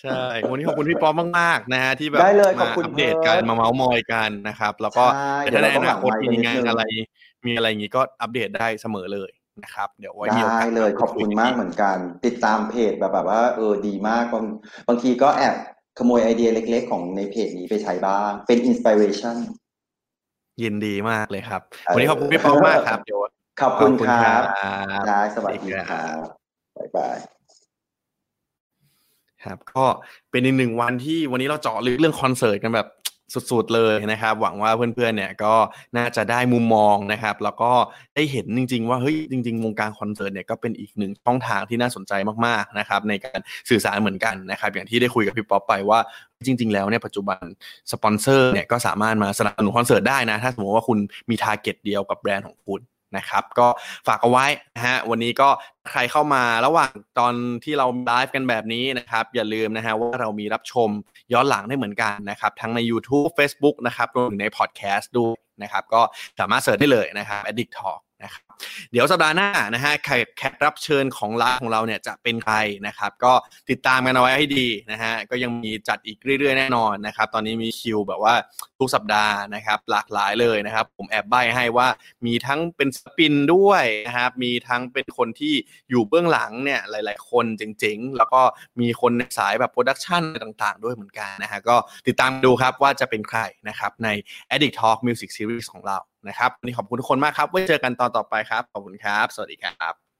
[0.00, 0.20] ใช่
[0.50, 6.82] วันนี้ขอบคุณพี่ป๊อปมากๆนะฮะที่แบบได้เลยขอบมาคุณอัปเดตกันเพิร์ทมาเมาส์มอยกันนะครับ แล้วก็ใช่แต่ถ้าในเดี๋ยวอเรานาคตต้องหลังไมค์มีงานนิดนึงอะไร
[7.46, 9.30] มีอะไรอย่างงี้ก็อัปเดตได้เสมอเลย
[9.62, 11.96] นะครับ เดี๋ยวไว้มีโอกาได้สเลยขอบคุณมากเหมือนกัน
[12.26, 14.44] ติดตามเพจแบบแบบว่าเออดีมากบาง
[14.88, 15.54] บางทีก็แอบ
[15.98, 19.36] ขโมยไอเดียเล็ก ๆ ของในเพจนี้ไปใช้บ้าง เป็นอินสปิเรชัน
[20.62, 23.20] ยินดีมากเลยครับเออวันนี้ขอบคุณพี่ป๊อปมากครับเดี๋ยว
[23.60, 24.42] ขอบคุณครับบ
[25.08, 26.16] ได้สวัสดีครับ
[26.76, 27.16] บ๊ายบาย
[29.44, 29.84] ครับก็
[30.30, 32.86] เป็นอีกหนึ่งวันที่วันนี้เราเจาะลึกเรื่องคอนเสิร์ตกันแบบ
[33.32, 35.54] สุดๆเลยนะครับ หวังว่าเพื่อนๆเนี่ยก็
[35.96, 37.72] น่าจะได้มุมมองนะครับ แล้วก็
[38.14, 42.12] ได้เห็นจริง ๆ ว่าเฮ้ยจริง ๆ วงการคอนเสิร์ตเนี่ยก็เป็นอีกหนึ่งช่องทางที่น่าสนใจ
[42.46, 45.98] มากๆนะครับ ในการสื่อสารเหมือนกันนะครับ อย่างที่ได้คุยกับพี่ป๊อปไปว่า
[46.46, 47.42] จริง ๆ แล้วเนี่ยปัจจุบัน
[47.92, 50.98] สปอนเซอร์เนี่ยก็สามารถมาสนับสนุนคอนเสิร์ตได้นะ ถ้าสมมติว่าคุณ
[51.30, 52.80] มี target เดียวกับแบรนด์ของคุณ
[53.16, 53.68] นะครับก็
[54.06, 54.46] ฝากเอาไว้
[54.76, 55.48] นะฮะวันนี้ก็
[55.90, 60.90] ใครเข้ามาระหว่างตอนที่เราไลฟ์กันแบบนี้นะครับ อย่าลืมนะฮะว่าเรามีรับชม
[61.32, 66.00] ย้อนหลังได้เหมือนกันนะครับ ทั้งใน YouTube Facebook นะครับรวมถึงในพอดแคสต์ด้วยนะครับ ก็
[66.40, 68.00] สามารถ search ได้เลยนะครับ Addict Talk
[68.92, 72.54] เดี๋ยวสัปดาห์หน้านะฮะแขกรับเชิญของร้านของเราเนี่ยจะเป็นใคร
[72.86, 73.32] นะครับ ก็
[73.70, 78.34] ติดตามกันเอาไว้ให้ดีนะฮะก็ยังมีจัดอีกเรื่อยๆแน่นอนนะครับ ตอนนี้มีคิวแบบว่า
[78.78, 81.88] ทุกสัปดาห์นะครับ หลากหลายเลยนะครับ ผมแอบใบให้ว่า
[82.26, 85.54] มีทั้งเป็นสปินด้วยนะครับมีทั้งเป็นคนที่
[85.90, 88.42] อยู่เบื้องหลังเนี่ยหลาย ๆ คนเจ๋งๆ แล้วก็
[88.80, 91.76] มีคนในสายแบบโปรดักชันต่างๆ ด้วยเหมือนกันนะฮะก็
[92.06, 94.08] ติดตามดูครับว่าจะเป็นใครนะครับใน
[94.50, 95.98] Addict Talk Music Series ของเรา
[96.28, 100.13] นะครับวันนี้ขอบคุณทุกคนมากครับไว้เจอกันตอนต่อไปครับ ขอบคุณครับ สวัสดีครับ